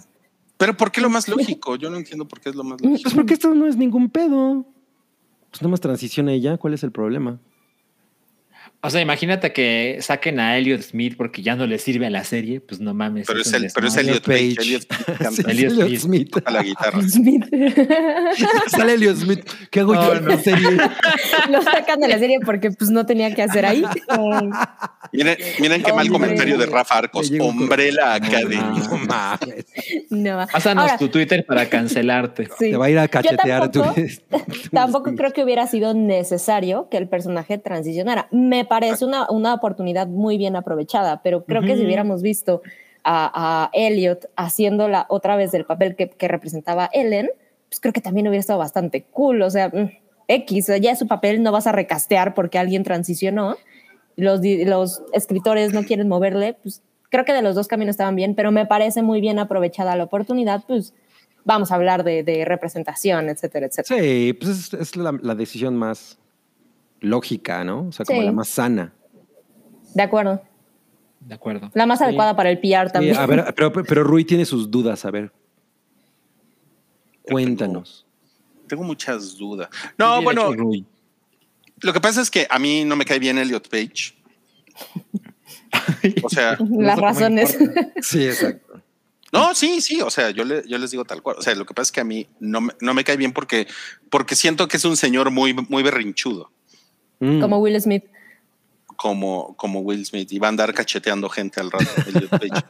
[0.57, 1.77] Pero ¿por qué lo más lógico?
[1.77, 3.01] Yo no entiendo por qué es lo más lógico.
[3.01, 4.67] Pues porque esto no es ningún pedo.
[5.49, 7.39] Pues nada más transiciona ella, ¿cuál es el problema?
[8.81, 12.23] O sea, imagínate que saquen a Elliot Smith porque ya no le sirve a la
[12.23, 12.61] serie.
[12.61, 13.27] Pues no mames.
[13.27, 13.97] Pero es, el, pero es.
[13.97, 14.55] Elliot Page.
[14.55, 14.61] Page.
[14.61, 14.83] Elliot
[15.33, 16.29] Sí, Elliot Elliot Smith.
[16.31, 16.43] Smith.
[16.47, 17.01] a la guitarra.
[17.01, 17.45] Smith.
[18.67, 19.45] Sale Elliot Smith.
[19.69, 20.29] ¿Qué hago No, yo en no.
[20.29, 20.69] la serie?
[21.49, 23.83] Lo sacan de la serie porque pues no tenía que hacer ahí.
[25.11, 26.19] Miren, miren qué mal Hombre.
[26.29, 27.29] comentario de Rafa Arcos.
[27.29, 28.17] Llegó un Umbrella
[30.09, 30.47] No.
[30.51, 32.45] Pásanos Ahora, tu Twitter para cancelarte.
[32.57, 32.71] sí.
[32.71, 33.81] Te va a ir a cachetear tu.
[33.81, 34.07] tampoco-
[34.71, 38.27] Tampoco creo que hubiera sido necesario que el personaje transicionara.
[38.31, 42.61] Me parece una, una oportunidad muy bien aprovechada, pero creo que si hubiéramos visto
[43.03, 47.29] a, a Elliot haciéndola otra vez del papel que, que representaba Ellen,
[47.67, 49.41] pues creo que también hubiera estado bastante cool.
[49.41, 49.89] O sea, mm,
[50.27, 53.57] X, ya es su papel, no vas a recastear porque alguien transicionó.
[54.15, 58.35] Los, los escritores no quieren moverle, pues creo que de los dos caminos estaban bien,
[58.35, 60.93] pero me parece muy bien aprovechada la oportunidad, pues
[61.45, 64.01] vamos a hablar de, de representación, etcétera, etcétera.
[64.01, 66.17] Sí, pues es, es la, la decisión más
[67.01, 67.87] lógica, ¿no?
[67.87, 68.25] O sea, como Sí.
[68.25, 68.93] la más sana.
[69.93, 70.41] De acuerdo.
[71.21, 71.69] De acuerdo.
[71.73, 72.05] La más Sí.
[72.05, 73.17] adecuada para el PR Sí, también.
[73.17, 75.31] a ver, pero, pero Rui tiene sus dudas, a ver.
[77.23, 78.05] Cuéntanos.
[78.67, 79.69] Tengo muchas dudas.
[79.97, 80.85] No, bueno, Rui.
[81.81, 84.15] lo que pasa es que a mí no me cae bien Elliot Page.
[86.23, 87.57] O sea, Las razones.
[88.01, 88.81] Sí, exacto.
[89.33, 91.35] no, sí, sí, o sea, yo, le- yo les digo tal cual.
[91.37, 93.33] O sea, lo que pasa es que a mí no me, no me cae bien
[93.33, 93.67] porque,
[94.09, 96.51] porque siento que es un señor muy, muy berrinchudo,
[97.19, 97.41] Mm.
[97.41, 98.03] Como Will Smith.
[98.95, 101.89] como, como Will Smith, y va a andar cacheteando gente al rato.
[102.07, 102.65] Elliot Page.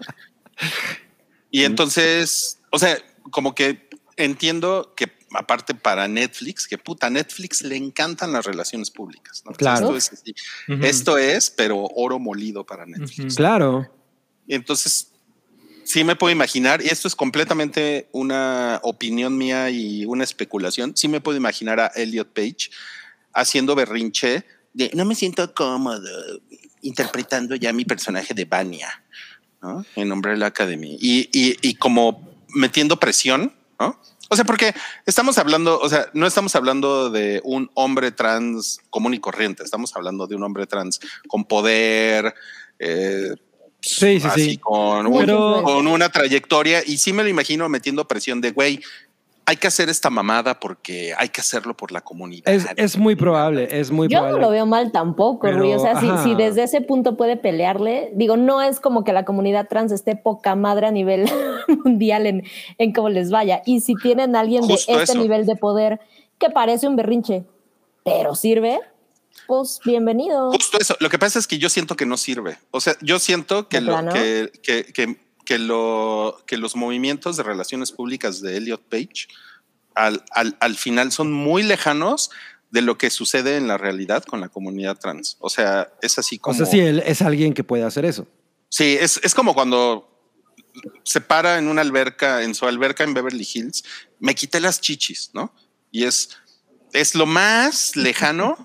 [1.51, 2.97] y entonces, o sea,
[3.31, 8.91] como que entiendo que aparte para Netflix, que puta, a Netflix le encantan las relaciones
[8.91, 9.43] públicas.
[9.57, 9.95] Claro.
[9.95, 10.35] Esto es, así.
[10.67, 10.85] Ujú.
[10.85, 13.35] Esto es, pero oro molido para Netflix.
[13.35, 13.88] Claro.
[14.47, 15.11] Entonces,
[15.84, 21.07] sí me puedo imaginar, y esto es completamente una opinión mía y una especulación, sí
[21.07, 22.69] me puedo imaginar a Elliot Page
[23.34, 26.10] haciendo berrinche de no me siento cómodo
[26.81, 29.03] interpretando ya mi personaje de Vania,
[29.61, 29.85] ¿no?
[29.95, 30.97] En Umbrella Academy.
[31.01, 33.99] Y, y, y como metiendo presión, ¿no?
[34.31, 34.73] O sea, porque
[35.07, 39.95] estamos hablando, o sea, no estamos hablando de un hombre trans común y corriente, estamos
[39.95, 42.34] hablando de un hombre trans con poder,
[42.77, 43.34] eh,
[43.81, 44.57] Sí, sí, así sí.
[44.57, 48.81] con, un- Pero- con una trayectoria y sí me lo imagino metiendo presión de güey,
[49.49, 52.53] hay que hacer esta mamada porque hay que hacerlo por la comunidad.
[52.53, 54.45] Es, es muy probable, es muy Yo no probable.
[54.45, 55.73] lo veo mal tampoco, Pero, Rui.
[55.73, 59.67] O sea, si, desde ese punto puede pelearle, digo, no es como que la comunidad
[59.67, 61.27] trans esté poca madre a nivel
[61.84, 62.43] mundial en,
[62.77, 63.63] en cómo les vaya.
[63.65, 65.19] Y si tienen a alguien Justo de este eso.
[65.19, 65.99] nivel de poder
[66.38, 67.43] que parece un berrinche,
[68.05, 68.80] pero sirve,
[69.47, 70.51] pues bienvenido.
[70.51, 70.95] Justo eso.
[70.99, 72.59] Lo que pasa es que yo siento que no sirve.
[72.69, 75.17] O sea, yo siento que, ¿De lo, que, que, que,
[75.49, 79.27] que lo, que los movimientos de relaciones públicas de Elliot Page
[79.95, 82.30] al, al, al final son muy lejanos
[82.69, 85.38] de lo que sucede en la realidad con la comunidad trans.
[85.39, 86.55] O sea, es así O como...
[86.55, 88.27] sea, sí, él es alguien que puede hacer eso.
[88.69, 90.07] Sí, es, es como cuando
[91.03, 93.84] se para en una alberca, en su alberca en Beverly Hills,
[94.19, 95.51] me quité las chichis, ¿no?
[95.89, 96.30] Y es,
[96.93, 98.55] es lo más lejano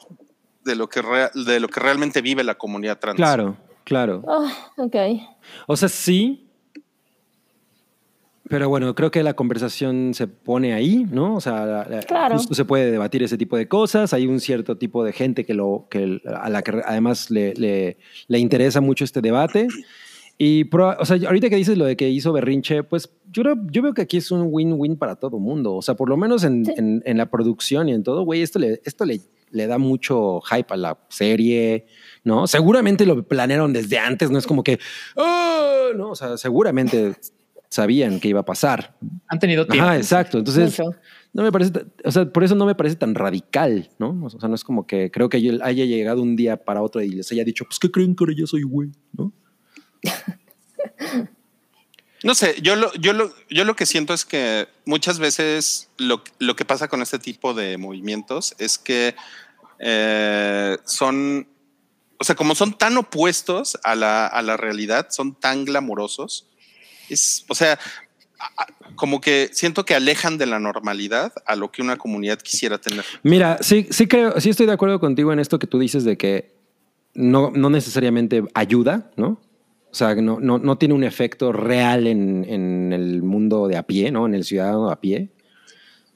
[0.67, 3.17] de lo, que rea- de lo que realmente vive la comunidad trans.
[3.17, 4.23] Claro, claro.
[4.27, 4.97] Oh, ok.
[5.67, 6.44] O sea, sí.
[8.49, 11.35] Pero bueno, creo que la conversación se pone ahí, ¿no?
[11.37, 12.37] O sea, la- la- Claro.
[12.37, 14.13] justo se puede debatir ese tipo de cosas.
[14.13, 17.97] Hay un cierto tipo de gente que lo, que a la que además le, le-
[18.29, 19.69] le interesa mucho este debate.
[20.37, 23.57] Y, pro- o sea, ahorita que dices lo de que hizo Berrinche, pues yo, creo-
[23.71, 25.75] yo veo que aquí es un win-win para todo mundo.
[25.75, 26.73] O sea, por lo menos en, Sí.
[26.77, 29.21] en- en la producción y en todo, güey, esto le, esto le,
[29.53, 31.87] le da mucho hype a la serie,
[32.25, 32.47] ¿no?
[32.47, 34.79] Seguramente lo planearon desde antes, no es como que,
[35.17, 37.15] "Ah", no, o sea, seguramente
[37.75, 38.97] sabían que iba a pasar.
[39.27, 39.85] Han tenido tiempo.
[39.85, 40.39] Ajá, exacto.
[40.39, 40.97] Entonces, Mucho.
[41.33, 41.73] no me parece,
[42.05, 44.17] o sea, por eso no me parece tan radical, ¿no?
[44.25, 47.03] O sea, no es como que creo que él haya llegado un día para otro
[47.03, 48.93] y les haya dicho, pues, ¿qué creen que ahora ya soy güey?
[49.13, 49.33] ¿No?
[52.23, 56.25] No sé, yo lo, yo lo, yo lo que siento es que muchas veces lo,
[56.39, 59.15] lo que pasa con este tipo de movimientos es que
[59.79, 61.47] eh, son,
[62.19, 66.49] o sea, como son tan opuestos a la, a la realidad, son tan glamurosos,
[67.09, 67.79] es, o sea,
[68.97, 73.05] como que siento que alejan de la normalidad a lo que una comunidad quisiera tener.
[73.23, 76.17] Mira, sí, sí creo, sí estoy de acuerdo contigo en esto que tú dices de
[76.17, 76.55] que
[77.15, 79.41] no, no necesariamente ayuda, ¿no?
[79.91, 83.85] O sea, no, no, no tiene un efecto real en, en el mundo de a
[83.85, 84.27] pie, ¿no?
[84.27, 85.31] En el ciudadano a pie.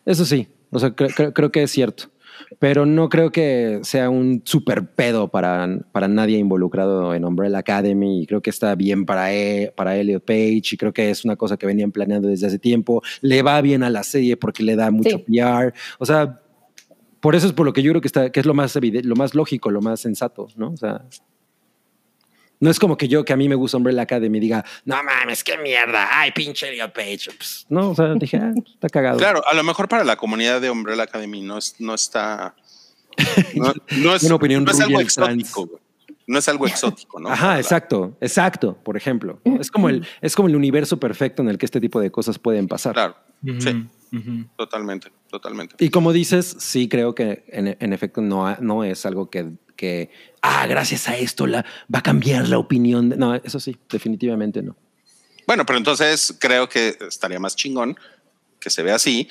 [0.04, 2.10] Eso sí, o sea, cre- cre- creo que es cierto.
[2.58, 8.22] Pero no creo que sea un super pedo para, para nadie involucrado en Umbrella Academy.
[8.22, 10.62] Y creo que está bien para, E- para Elliot Page.
[10.72, 13.02] Y creo que es una cosa que venían planeando desde hace tiempo.
[13.20, 15.24] Le va bien a la serie porque le da mucho Sí.
[15.28, 15.72] PR.
[15.98, 16.40] O sea,
[17.20, 19.06] por eso es por lo que yo creo que, está, que es lo más evidente,
[19.08, 20.70] lo más lógico, lo más sensato, ¿no?
[20.70, 21.04] O sea,
[22.60, 25.44] no es como que yo, que a mí me gusta Umbrella Academy, diga, no mames,
[25.44, 27.30] qué mierda, ay, pinche Elliot Page.
[27.36, 29.18] Pues, no, o sea, dije, ah, está cagado.
[29.18, 32.54] Claro, a lo mejor para la comunidad de Umbrella Academy no, es, no está.
[33.54, 35.18] No, no es, Una opinión no es algo trans.
[35.42, 35.80] exótico.
[36.26, 37.30] No es algo exótico, ¿no?
[37.30, 39.40] Ajá, Para la- exacto, exacto, por ejemplo.
[39.58, 42.38] Es como, el, es como el universo perfecto en el que este tipo de cosas
[42.38, 42.92] pueden pasar.
[42.92, 43.16] Claro,
[43.60, 43.86] sí,
[44.56, 45.76] totalmente, totalmente.
[45.78, 50.10] Y como dices, sí creo que en, en efecto no, no es algo que, que,
[50.42, 51.64] ah, gracias a esto la,
[51.94, 53.08] va a cambiar la opinión.
[53.08, 53.16] de-".
[53.16, 54.76] No, eso sí, definitivamente no.
[55.46, 57.96] Bueno, pero entonces creo que estaría más chingón
[58.60, 59.28] que se vea así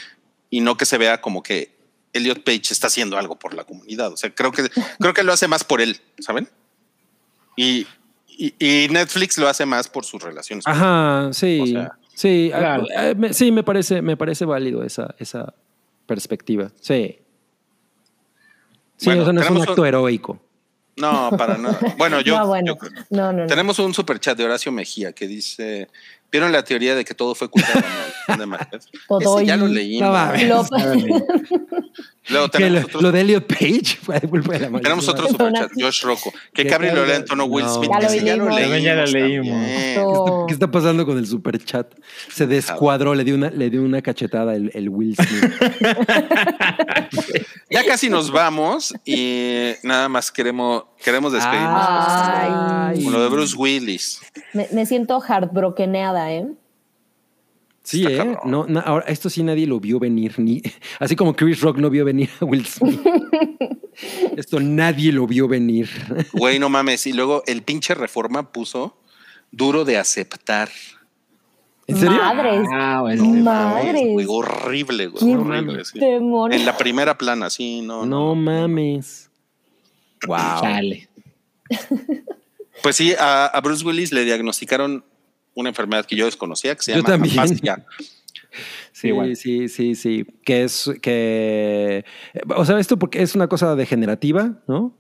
[0.50, 1.76] y no que se vea como que
[2.14, 4.12] Elliot Page está haciendo algo por la comunidad.
[4.14, 4.64] O sea, creo que
[5.00, 6.48] creo que lo hace más por él, ¿saben?
[7.56, 7.86] Y,
[8.28, 10.66] y, y Netflix lo hace más por sus relaciones.
[10.66, 12.86] Ajá, sí, O sea, sí, ah, claro.
[12.98, 15.54] eh, me- sí, me parece, me parece válido esa, esa
[16.06, 16.72] perspectiva.
[16.80, 17.20] Sí.
[18.98, 20.40] Sí, Bueno, o sea, no es un tenemos un- acto heroico.
[20.98, 21.78] No, para nada.
[21.98, 22.76] Bueno, yo, no, bueno.
[22.82, 23.46] yo- no, no, no.
[23.48, 25.88] tenemos un super chat de Horacio Mejía que dice:
[26.32, 27.84] ¿Vieron la teoría de que todo fue culpa de,
[29.22, 30.00] Ese ya lo leí.
[30.00, 30.48] No mames.
[30.48, 30.66] Lo-
[32.30, 34.82] Luego tenemos lo, lo de Elliot Page fue culpa de la maldición.
[34.84, 36.34] Tenemos otro superchat, Josh Rocco.
[36.54, 37.74] Que Cabri lo lea en tono Will no.
[37.76, 37.90] Smith.
[37.90, 38.84] Ya lo Ese leímos.
[38.84, 40.46] Ya lo leímos.
[40.48, 41.88] ¿Qué está pasando con el super chat?
[42.30, 45.54] Se descuadró, le dio una, le dio una cachetada el, el Will Smith.
[47.70, 53.04] Ya casi nos vamos y nada más queremos, queremos despedirnos Ay.
[53.04, 54.22] con lo de Bruce Willis.
[54.54, 56.48] Me, me siento heartbrokeneada, ¿eh?
[57.84, 58.38] Sí, Está ¿eh?
[58.44, 60.62] No, na- ahora, esto sí nadie lo vio venir, ni,
[61.00, 63.00] así como Chris Rock no vio venir a Will Smith.
[64.36, 65.90] esto nadie lo vio venir.
[66.34, 67.08] Güey, no mames.
[67.08, 68.98] Y luego el pinche reforma puso
[69.52, 70.70] duro de aceptar.
[71.88, 72.18] ¿En serio?
[72.18, 72.68] Madres.
[72.74, 73.24] Ah, bueno.
[73.24, 74.04] No Madres.
[74.12, 75.34] güey, horrible, güey.
[75.34, 75.98] Horrible, sí.
[76.02, 78.06] En la primera plana, sí, no.
[78.06, 79.27] No mames.
[80.26, 80.62] Wow.
[80.62, 81.08] Chale.
[82.84, 85.04] Pues sí, a, a Bruce Willis le diagnosticaron
[85.56, 87.40] una enfermedad que yo desconocía que se Yo llama también.
[87.40, 87.86] afasia.
[88.92, 90.26] Sí, sí, sí, sí.
[90.46, 92.06] Que es que.
[92.56, 94.94] O sea, esto porque es una cosa degenerativa, ¿no?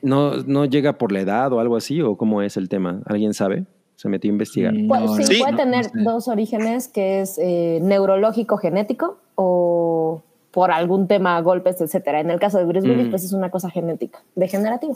[0.00, 3.02] No, no llega por la edad o algo así, o cómo es el tema.
[3.06, 3.66] ¿Alguien sabe?
[3.96, 4.72] Se metió a investigar.
[4.72, 5.38] Pu- no, sí, Sí.
[5.40, 6.02] puede no, tener no sé.
[6.04, 12.20] dos orígenes, que es eh, neurológico genético o por algún tema, golpes, etcétera.
[12.20, 13.10] En el caso de Bruce Willis, Mm.
[13.10, 14.94] pues es una cosa genética, degenerativa.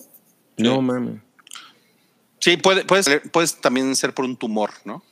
[0.59, 1.21] No mames.
[2.39, 5.03] Sí, puede, puedes, puedes también ser por un tumor, ¿no?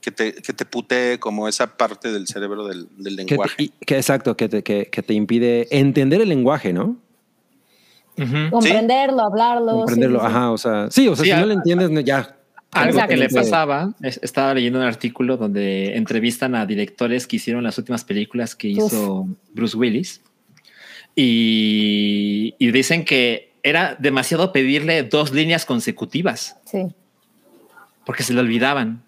[0.00, 3.70] Que te, que te putee como esa parte del cerebro del, del Que te- lenguaje.
[3.86, 6.96] que exacto, que te, que, que te impide entender el lenguaje, ¿no?
[8.50, 9.72] Comprenderlo, hablarlo.
[9.78, 10.18] Comprenderlo.
[10.20, 10.36] sí, sí, sí.
[10.36, 12.36] Ajá, o sea, sí, o sea, Sí, si a- no lo entiendes, ya.
[12.72, 17.62] Algo que le pasaba, es- estaba leyendo un artículo donde entrevistan a directores que hicieron
[17.64, 20.22] las últimas películas que hizo Bruce Willis
[21.14, 26.86] y, y dicen que era demasiado pedirle dos líneas consecutivas Sí.
[28.04, 29.02] porque se le olvidaban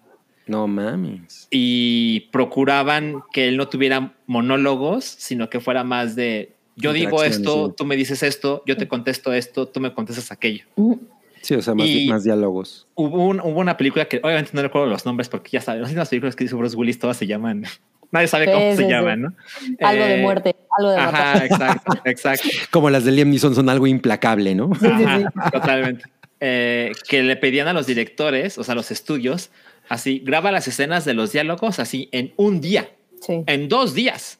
[0.47, 1.47] No mames.
[1.49, 7.67] y procuraban que él no tuviera monólogos, sino que fuera más de yo digo esto,
[7.69, 7.73] sí.
[7.77, 10.65] tú me dices esto, yo te contesto esto, tú me contestas aquello.
[10.75, 10.99] Ujú.
[11.45, 12.87] Sí, o sea, más, más diálogos.
[12.95, 15.89] Hubo, un- hubo una película que obviamente no recuerdo los nombres porque ya saben, las
[15.91, 17.65] últimas películas que hizo Bruce Willis todas se llaman,
[18.11, 18.89] nadie sabe Sí, cómo sí, se sí.
[18.89, 19.35] llaman, ¿no?
[19.81, 21.15] Algo de Eh, muerte, algo de matar.
[21.37, 22.49] Ajá, exacto, exacto.
[22.71, 24.71] Como las de Liam Neeson son algo implacable, ¿no?
[24.73, 26.05] Sí, sí, Ajá, totalmente.
[26.39, 29.51] eh, que le pedían a los directores, o sea, a los estudios,
[29.87, 32.89] así, graba las escenas de los diálogos así en un día,
[33.21, 33.43] Sí.
[33.45, 34.39] en dos días,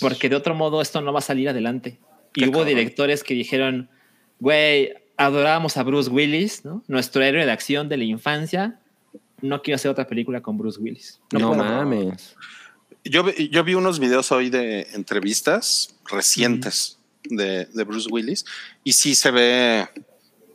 [0.00, 1.98] porque de otro modo esto no va a salir adelante.
[2.34, 2.68] Y Qué hubo cabrón.
[2.68, 3.88] directores que dijeron,
[4.40, 6.82] güey, adorábamos a Bruce Willis, ¿no?
[6.88, 8.78] Nuestro héroe de acción de la infancia.
[9.42, 11.20] No quiero hacer otra película con Bruce Willis.
[11.32, 12.34] No, mames.
[13.04, 18.44] Yo, vi- yo vi unos videos hoy de entrevistas recientes de, de Bruce Willis
[18.82, 19.86] y sí se ve,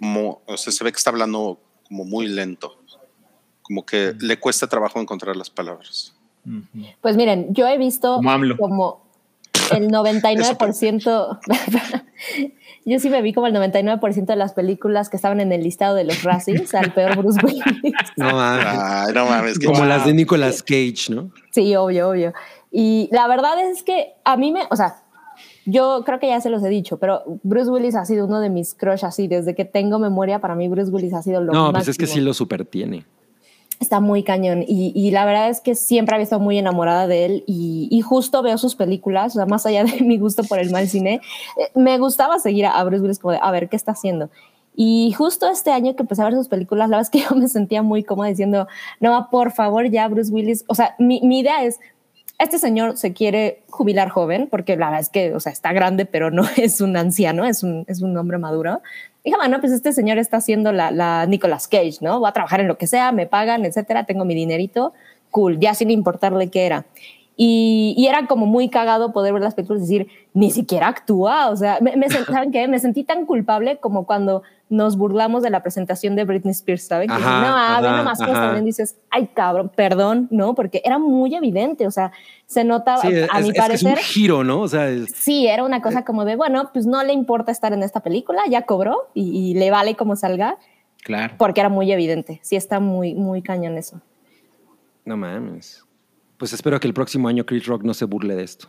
[0.02, 2.78] o sea, se ve que está hablando como muy lento,
[3.62, 6.14] como que le cuesta trabajo encontrar las palabras.
[7.02, 9.11] Pues miren, yo he visto Como como
[9.74, 11.40] el 99%,
[12.86, 15.96] yo sí me vi como el 99% de las películas que estaban en el listado
[15.96, 17.64] de los Razzies al peor Bruce Willis.
[18.18, 18.66] No mames.
[18.68, 21.32] Ay, no mames, Como las de Nicolas Cage, ¿no?
[21.52, 22.34] Sí, obvio, obvio.
[22.72, 25.04] Y la verdad es que a mí me, o sea,
[25.66, 28.50] yo creo que ya se los he dicho, pero Bruce Willis ha sido uno de
[28.50, 31.72] mis crush así, desde que tengo memoria, para mí Bruce Willis ha sido lo No,
[31.72, 32.20] pues es que máximo.
[32.20, 33.06] sí lo super tiene.
[33.82, 37.26] Está muy cañón y, y la verdad es que siempre había estado muy enamorada de
[37.26, 40.60] él y, y justo veo sus películas, o sea, más allá de mi gusto por
[40.60, 41.20] el mal cine,
[41.58, 44.30] eh, me gustaba seguir a, Bruce Willis como de, a ver, ¿qué está haciendo?
[44.76, 47.36] Y justo este año que empecé a ver sus películas, la verdad es que yo
[47.36, 48.68] me sentía muy cómoda diciendo,
[49.00, 51.80] no, por favor, ya Bruce Willis, o sea, mi, mi idea es,
[52.42, 56.06] este señor se quiere jubilar joven, porque la verdad es que, o sea, está grande,
[56.06, 58.82] pero no es un anciano, es un, es un hombre maduro.
[59.24, 62.20] Dije, bueno, pues este señor está haciendo la, la Nicolas Cage, ¿no?
[62.20, 64.94] Voy a trabajar en lo que sea, me pagan, etcétera, tengo mi dinerito,
[65.30, 66.86] cool, ya sin importarle qué era.
[67.38, 71.50] Y, y era como muy cagado poder ver las películas y decir, ni siquiera actúa,
[71.50, 72.68] o sea, me, me ¿saben qué?
[72.68, 77.08] Me sentí tan culpable como cuando nos burlamos de la presentación de Britney Spears, ¿saben?
[77.10, 80.56] Que Ajá, dicen, no, a ver ajá, nomás bien", dices, ay, cabrón, perdón, ¿no?
[80.56, 82.12] Porque era muy evidente, o sea,
[82.48, 84.62] se notaba, Sí, es, a mi es que es parecer, un giro, ¿no?
[84.62, 87.72] O sea, es- sí, era una cosa como de, bueno, pues no le importa estar
[87.74, 90.58] en esta película, ya cobró y, y le vale como salga,
[91.04, 91.34] Claro.
[91.38, 92.40] porque era muy evidente.
[92.44, 94.02] Sí, está muy, muy cañón eso.
[95.06, 95.84] no mames.
[96.38, 98.68] Pues espero que el próximo año Chris Rock no se burle de esto.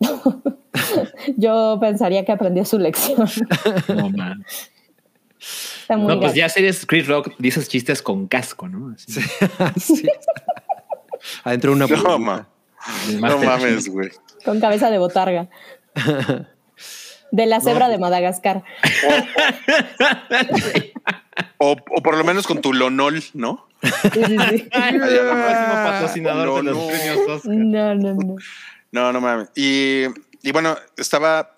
[1.36, 3.28] Yo pensaría que aprendió su lección.
[3.88, 4.44] No, man.
[5.80, 8.94] Está muy No, pues ya series Chris Rock dices chistes con casco, ¿no?
[8.94, 9.20] Así.
[9.80, 10.08] Sí.
[11.44, 12.48] Adentro de una No, ma-
[13.20, 14.10] no mames, güey.
[14.44, 15.48] Con cabeza de botarga.
[17.30, 18.62] De la cebra de Madagascar.
[21.58, 23.66] O, o por lo menos con tu lonol, ¿no?
[23.82, 23.90] Sí,
[24.24, 24.68] sí, sí.
[24.72, 26.86] Ay, no, no, patrocinador de los no.
[26.88, 27.54] premios Oscar.
[27.54, 28.36] No, no, no.
[28.90, 29.48] No, no mames.
[29.54, 30.04] Y,
[30.42, 31.54] y bueno, estaba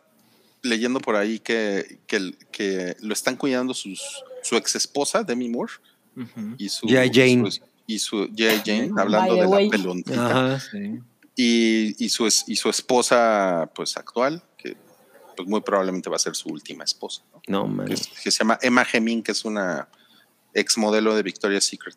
[0.65, 4.01] leyendo por ahí que, que, que lo están cuidando sus,
[4.43, 5.73] su ex esposa, Demi Moore,
[6.17, 6.55] Ujú.
[6.59, 7.11] y su G.I.
[7.13, 7.51] Jane.
[7.51, 8.63] su- y su G.I.
[8.65, 9.65] Jane, hablando By de way.
[9.67, 10.27] la peloncita.
[10.27, 10.61] Ajá.
[10.61, 11.01] Sí.
[11.37, 14.77] Y, y, su, y su esposa, pues actual, que
[15.37, 17.67] pues muy probablemente va a ser su última esposa, ¿no?
[17.69, 19.89] No que, que se llama Emma Heming, que es una
[20.55, 21.97] ex modelo de Victoria's Secret.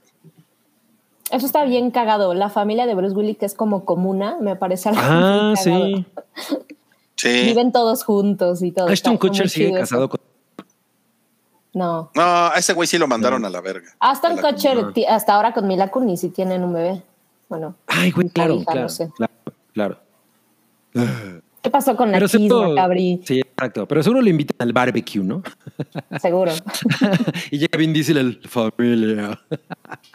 [1.30, 2.34] Eso está bien cagado.
[2.34, 6.06] La familia de Bruce Willis, que es como comuna, me parece algo Ah, sí.
[7.18, 7.44] Sí.
[7.46, 8.86] Viven todos juntos y todo.
[8.86, 10.10] Ashton Está muy Kutcher sigue casado eso.
[10.10, 10.20] con.
[11.74, 12.12] No.
[12.16, 13.90] No, a ese güey sí lo mandaron a la verga.
[14.00, 17.04] La- Kutcher, hasta ahora con Mila Kunis, sí tienen un bebé.
[17.50, 17.76] Bueno.
[17.88, 19.12] Ay, güey, hija, claro, hija, claro, no sé.
[19.16, 19.32] claro,
[19.74, 20.00] claro.
[21.68, 22.20] ¿Qué pasó con la
[22.76, 23.20] Cabri?
[23.26, 23.86] sí, exacto.
[23.86, 25.44] Pero seguro lo invitan al barbecue, ¿no?
[26.22, 26.54] Seguro.
[27.52, 29.38] y llega Vin Diesel el familia.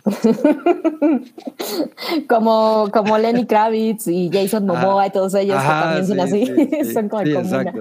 [2.27, 6.21] como, como Lenny Kravitz y Jason Momoa y todos ellos Ajá, que también sí, son
[6.21, 6.47] así.
[6.47, 6.55] sí,
[6.87, 6.95] sí.
[6.95, 7.81] son como exacto.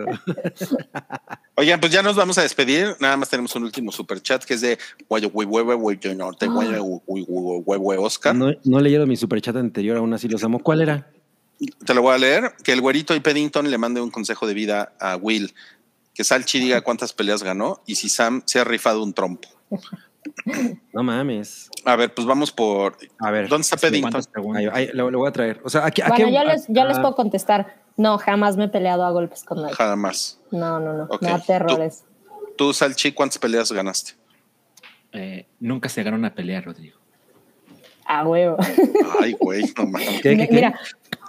[1.55, 2.97] Oigan, pues ya nos vamos a despedir.
[2.99, 4.77] Nada más tenemos un último super chat que es de
[5.07, 5.31] Guayo,
[11.67, 12.53] te lo voy a leer.
[12.63, 15.53] Que el güerito y Peddington le mande un consejo de vida a Will.
[16.13, 19.49] Que Salchi diga cuántas peleas ganó y si Sam se ha rifado un trompo.
[20.93, 21.69] No mames.
[21.85, 22.97] A ver, pues vamos por.
[23.19, 23.47] A ver.
[23.47, 24.21] ¿Dónde está Peddington?
[24.55, 25.59] Ahí, ahí, lo, lo voy a traer.
[25.63, 26.01] O sea, aquí.
[26.07, 27.81] Bueno, aquí- yo les, yo les ah, puedo contestar.
[27.97, 29.73] No, jamás me he peleado a golpes con nadie.
[29.73, 30.39] Jamás.
[30.51, 31.03] No, no, no.
[31.05, 31.21] Ok.
[31.23, 32.03] Me da terrores.
[32.57, 34.13] Tú, Salchi, ¿cuántas peleas ganaste?
[35.11, 36.99] Eh, nunca se gana una pelea, Rodrigo.
[38.05, 38.57] A huevo.
[39.19, 40.21] Ay, güey, no mames.
[40.21, 40.53] ¿Qué, qué, qué?
[40.55, 40.79] Mira,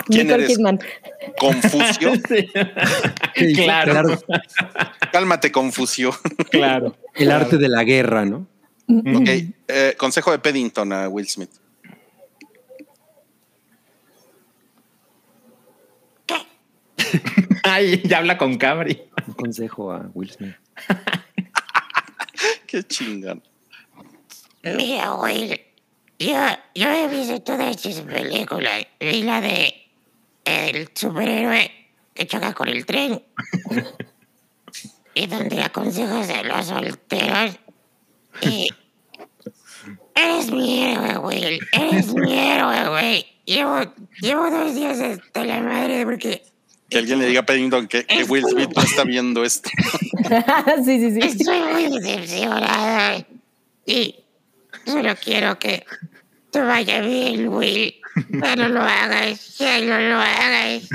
[0.07, 0.57] ¿Quién Nicole eres?
[0.57, 0.79] Kidman.
[1.39, 2.13] Confucio.
[3.35, 4.23] Sí, claro, claro.
[5.11, 6.13] Cálmate, Confucio.
[6.51, 6.97] claro.
[7.15, 8.47] El arte de la guerra, ¿no?
[8.89, 9.29] ok.
[9.69, 11.51] eh, consejo de Peddington a Will Smith.
[17.63, 19.03] Ay, ya habla con Cabri.
[19.27, 20.55] Un consejo a Will Smith.
[22.67, 23.43] Qué chingón.
[24.63, 25.61] Mira, Will,
[26.19, 26.37] yo,
[26.75, 28.87] yo he visto todas estas películas.
[29.01, 29.82] Vi la de
[30.45, 31.71] el superhéroe
[32.15, 33.23] que choca con el tren.
[35.15, 37.59] y donde aconsejas a los solteros
[38.41, 38.69] Y
[40.15, 41.61] eres mi héroe, Will.
[41.73, 43.27] Eres mi héroe, güey.
[43.45, 43.81] Llevo,
[44.21, 46.43] llevo dos días hasta la madre porque
[46.89, 49.69] Que alguien le diga a Paddington que, que Will Smith no está viendo esto.
[50.85, 51.21] sí, sí, sí.
[51.21, 53.27] estoy muy decepcionada.
[53.85, 54.17] Y
[54.87, 55.85] solo quiero que
[56.51, 57.95] te vaya bien, Will.
[58.31, 60.89] Pero no lo hagas, ya no lo hagas.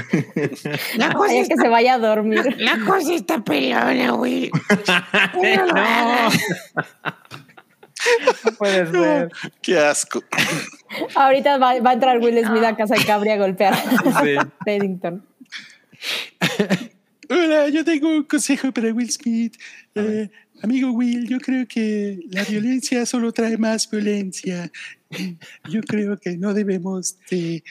[0.98, 2.56] La cosa, Vaya que está, se vaya a dormir.
[2.60, 4.52] la cosa está pelona, Will.
[5.34, 6.38] No lo hagas.
[8.46, 9.32] No puede ser.
[9.62, 10.24] Qué asco.
[11.16, 14.36] Ahorita va, va a entrar Will Smith a casa de Cabri a golpear a Sí.
[14.66, 15.26] Paddington.
[17.30, 19.58] Hola, yo tengo un consejo para Will Smith.
[19.96, 20.30] Eh,
[20.64, 24.72] amigo Will, yo creo que la violencia solo trae más violencia.
[25.70, 27.64] Yo creo que no debemos de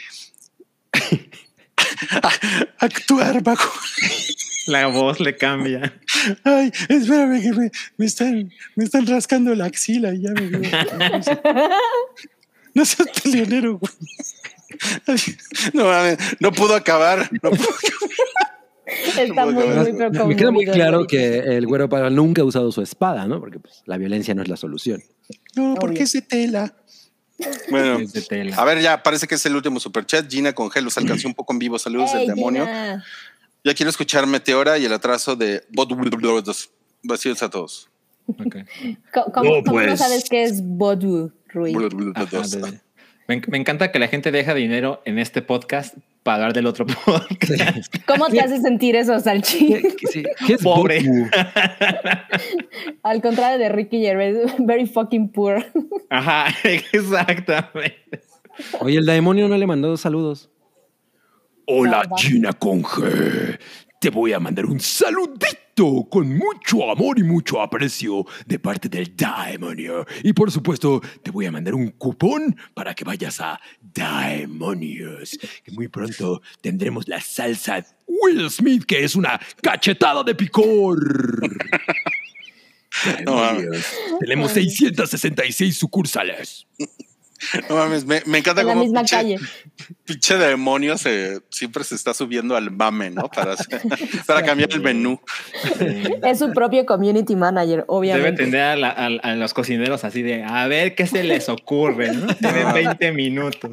[2.78, 3.72] actuar bajo.
[4.66, 6.00] La voz le cambia.
[6.42, 10.70] Ay, espérame que me, me están, me están rascando la axila y ya me veo.
[12.74, 13.92] No seas peleonero, güey.
[15.72, 15.84] No,
[16.40, 17.30] no pudo acabar.
[17.42, 17.68] No pudo
[18.86, 22.70] Está muy, muy pero Me queda muy claro que el güero para nunca ha usado
[22.70, 23.40] su espada, ¿no?
[23.40, 25.02] Porque pues, la violencia no es la solución.
[25.56, 26.76] No, porque es de tela.
[27.70, 27.98] Bueno,
[28.56, 30.30] a ver, ya parece que es el último superchat.
[30.30, 31.78] Gina con Gel los alcanzó un poco en vivo.
[31.78, 32.64] Saludos del demonio.
[32.64, 33.04] Gina.
[33.64, 35.90] Ya quiero escuchar Meteora y el atraso de Bot
[37.02, 37.88] Vacíos a todos.
[38.28, 38.56] Ok.
[39.12, 39.98] Co- ¿Cómo, No, cómo no pues.
[40.00, 41.74] sabes qué es Bodu, Rui?
[42.14, 42.80] Ajá, de-
[43.28, 45.94] me, me encanta que la gente deja dinero en este podcast
[46.34, 47.94] hablar del otro podcast.
[48.06, 49.76] ¿Cómo te hace sentir eso, Salchi?
[50.10, 51.02] Sí, ¿Qué es Pobre.
[53.02, 55.64] Al contrario de Ricky Gervais, very fucking poor.
[56.10, 56.46] Ajá,
[56.92, 58.22] exactamente.
[58.80, 60.50] Oye, el demonio no le mandó saludos.
[61.66, 62.16] Hola, Nada.
[62.18, 63.58] Gina Conge.
[64.00, 65.46] Te voy a mandar un saludito
[65.76, 70.06] con mucho amor y mucho aprecio de parte del Daemonio.
[70.22, 75.38] Y por supuesto, te voy a mandar un cupón para que vayas a Daemonios.
[75.62, 80.98] Que muy pronto tendremos la salsa Will Smith, que es una cachetada de picor.
[83.26, 83.36] No.
[83.36, 83.84] Daemonios.
[84.20, 86.66] Tenemos 666 sucursales.
[87.68, 89.38] No mames, me, me encanta En la cómo misma pinche- calle.
[90.04, 93.28] pinche demonio se, siempre se está subiendo al mame, ¿no?
[93.28, 93.80] Para, hacer-
[94.26, 95.20] para cambiar el menú.
[96.22, 98.44] Es su propio community manager, Debe obviamente.
[98.44, 102.12] tener a, la- a- a los cocineros así de a ver qué se les ocurre,
[102.12, 102.26] ¿no?
[102.36, 103.70] Tienen 20 minutos.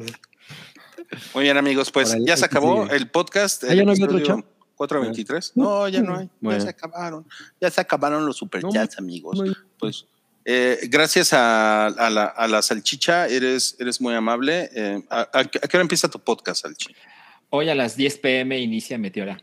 [1.34, 3.64] Muy bien, amigos, pues ya se que acabó el podcast.
[3.64, 4.40] Ah, el ¿ya no había otro chat?
[4.76, 5.52] 423.
[5.54, 6.28] No, ya no hay.
[6.40, 6.58] Bueno.
[6.58, 7.24] Ya se acabaron.
[7.60, 9.38] Ya se acabaron los superchats, amigos.
[9.38, 10.06] muy- Pues
[10.44, 14.70] eh, gracias a, a la, a la salchicha, eres, eres muy amable.
[14.74, 16.94] Eh, ¿a, a- a qué hora empieza tu podcast, Salchi?
[17.50, 19.38] Hoy a las 10 pm inicia Meteora.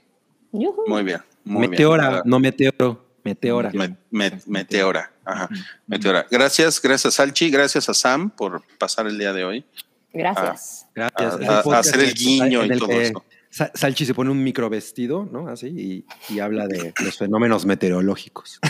[0.51, 1.21] Muy bien.
[1.43, 2.21] Muy Meteora, bien.
[2.25, 3.05] no meteoro.
[3.23, 3.71] Meteora.
[3.73, 5.11] Me- me- meteora.
[5.23, 5.47] Ajá.
[5.88, 6.25] Meteora.
[6.30, 7.49] Gracias, gracias, Salchi.
[7.49, 9.65] Gracias a Sam por pasar el día de hoy.
[10.13, 10.88] Gracias.
[10.93, 11.35] Gracias.
[11.67, 13.23] Hacer el guiño y todo eso.
[13.51, 15.49] Sa- Salchi se pone un microvestido, ¿no?
[15.49, 18.59] Así, y, y habla de los fenómenos meteorológicos.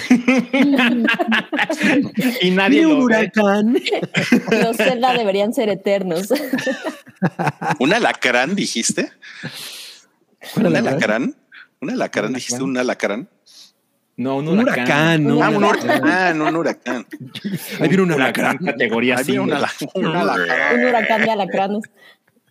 [2.41, 3.03] Y nadie lo ve.
[3.03, 3.75] huracán.
[4.51, 6.29] Los Zelda deberían ser eternos.
[7.79, 9.11] ¿Un alacrán dijiste?
[10.53, 11.35] ¿Cuál ¿Un alacrán?
[11.79, 12.33] ¿Un alacrán?
[12.33, 13.29] ¿Dijiste un alacrán?
[14.17, 15.23] No, un Un huracán.
[15.23, 15.41] ¿no?
[15.43, 17.07] Ah, un huracán, un huracán.
[17.79, 18.57] Ahí viene un Huracán alacrán.
[18.73, 19.57] categoría Ahí viene un 5.
[19.57, 20.79] ala- un alacrán.
[20.79, 21.83] Un huracán de alacranes.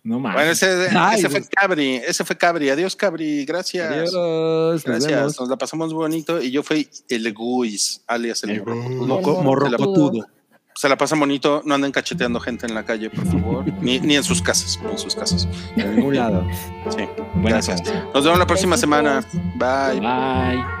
[0.03, 0.35] No mames.
[0.35, 1.43] Bueno, ese, Ay, ese fue.
[1.47, 2.69] Cabri, ese fue Cabri.
[2.69, 3.45] Adiós, Cabri.
[3.45, 3.91] Gracias.
[3.91, 4.83] Adiós.
[4.83, 5.39] Gracias.
[5.39, 6.41] Nos la pasamos bonito.
[6.41, 9.43] Y yo fui el Guis, alias el, El morrocotudo.
[9.43, 10.27] Morrocotudo.
[10.73, 11.61] Se la pasan bonito.
[11.65, 13.65] No anden cacheteando gente en la calle, por favor.
[13.81, 14.79] ni, ni en sus casas.
[14.83, 15.47] ni en sus casas.
[15.75, 16.47] De ningún lado.
[16.89, 17.05] Sí.
[17.35, 17.81] Buena Gracias.
[18.13, 18.79] Nos vemos la próxima Besitos.
[18.79, 19.23] semana.
[19.55, 19.99] Bye.
[19.99, 20.80] Bye.